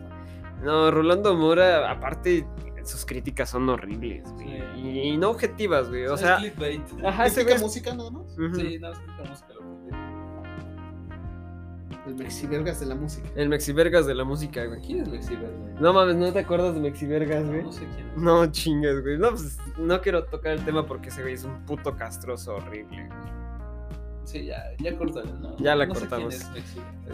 no, 0.62 0.90
Rolando 0.90 1.34
Mora, 1.34 1.90
aparte, 1.90 2.46
sus 2.84 3.04
críticas 3.04 3.50
son 3.50 3.68
horribles, 3.68 4.24
güey. 4.34 4.46
Sí. 4.74 4.80
Y, 4.80 5.00
y 5.12 5.16
no 5.18 5.30
objetivas, 5.30 5.88
güey. 5.90 6.06
O 6.06 6.16
sea, 6.16 6.36
clickbait. 6.38 6.80
ajá, 7.04 7.26
ese 7.26 7.44
¿Critica 7.44 7.44
güey. 7.44 7.54
es- 7.56 7.62
música 7.62 7.94
nada 7.94 8.10
más? 8.10 8.32
Ujú. 8.38 8.54
Sí, 8.54 8.78
no, 8.78 8.92
es 8.92 8.98
que 8.98 9.28
música 9.28 9.52
El 12.06 12.14
Mexivergas 12.14 12.80
de 12.80 12.86
la 12.86 12.94
música. 12.94 13.28
El 13.34 13.48
Mexivergas 13.48 14.06
de 14.06 14.14
la 14.14 14.24
música, 14.24 14.64
güey. 14.64 14.80
¿Quién 14.80 15.00
es 15.00 15.08
Mexiver, 15.08 15.50
güey? 15.50 15.74
No 15.80 15.92
mames, 15.92 16.16
¿no 16.16 16.32
te 16.32 16.38
acuerdas 16.38 16.74
de 16.74 16.80
Mexivergas, 16.80 17.46
güey? 17.46 17.62
No 17.64 17.72
sé 17.72 17.86
quién 17.94 18.08
es. 18.08 18.16
No 18.16 18.46
chingas, 18.46 19.02
güey. 19.02 19.18
No, 19.18 19.30
pues 19.30 19.58
no 19.78 20.00
quiero 20.00 20.24
tocar 20.24 20.52
el 20.52 20.64
tema 20.64 20.86
porque 20.86 21.08
ese 21.08 21.22
güey 21.22 21.34
es 21.34 21.44
un 21.44 21.64
puto 21.66 21.96
castroso 21.96 22.56
horrible. 22.56 23.06
güey. 23.08 23.46
Sí, 24.24 24.44
ya, 24.44 24.64
ya 24.78 24.96
cortale, 24.96 25.30
¿no? 25.40 25.56
Ya 25.58 25.76
la 25.76 25.86
No 25.86 25.94
cortamos. 25.94 26.36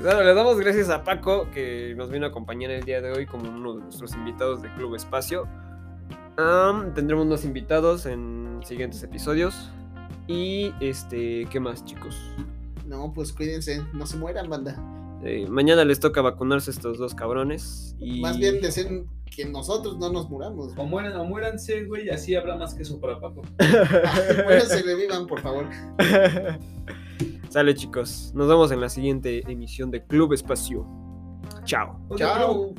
Bueno, 0.02 0.22
le 0.22 0.34
damos 0.34 0.58
gracias 0.58 0.88
a 0.88 1.04
Paco 1.04 1.46
que 1.52 1.94
nos 1.94 2.10
vino 2.10 2.24
a 2.24 2.30
acompañar 2.30 2.70
el 2.70 2.84
día 2.84 3.02
de 3.02 3.12
hoy 3.12 3.26
como 3.26 3.50
uno 3.50 3.74
de 3.74 3.82
nuestros 3.82 4.14
invitados 4.14 4.62
de 4.62 4.72
Club 4.74 4.94
Espacio. 4.94 5.46
Tendremos 6.94 7.26
unos 7.26 7.44
invitados 7.44 8.06
en 8.06 8.60
siguientes 8.64 9.02
episodios. 9.02 9.70
Y 10.26 10.72
este, 10.80 11.46
¿qué 11.50 11.60
más, 11.60 11.84
chicos? 11.84 12.16
No, 12.86 13.12
pues 13.14 13.32
cuídense, 13.32 13.82
no 13.92 14.06
se 14.06 14.16
mueran, 14.16 14.48
banda. 14.48 14.76
Eh, 15.24 15.46
mañana 15.48 15.84
les 15.84 16.00
toca 16.00 16.20
vacunarse 16.20 16.70
estos 16.70 16.98
dos 16.98 17.14
cabrones. 17.14 17.94
Y... 18.00 18.20
Más 18.20 18.38
bien 18.38 18.60
decir 18.60 19.04
que 19.34 19.44
nosotros 19.44 19.98
no 19.98 20.10
nos 20.12 20.28
muramos. 20.28 20.72
O 20.76 20.84
mueran 20.84 21.16
o 21.16 21.24
muéranse, 21.24 21.84
güey, 21.84 22.10
así 22.10 22.34
habrá 22.34 22.56
más 22.56 22.74
queso 22.74 23.00
para 23.00 23.20
Paco. 23.20 23.42
Bueno, 23.58 24.60
se 24.66 24.82
revivan, 24.82 25.26
por 25.26 25.40
favor. 25.40 25.66
Sale, 27.48 27.74
chicos. 27.74 28.32
Nos 28.34 28.48
vemos 28.48 28.72
en 28.72 28.80
la 28.80 28.88
siguiente 28.88 29.42
emisión 29.50 29.90
de 29.90 30.04
Club 30.04 30.32
Espacio. 30.32 30.86
Chao. 31.64 32.00
Chao. 32.16 32.74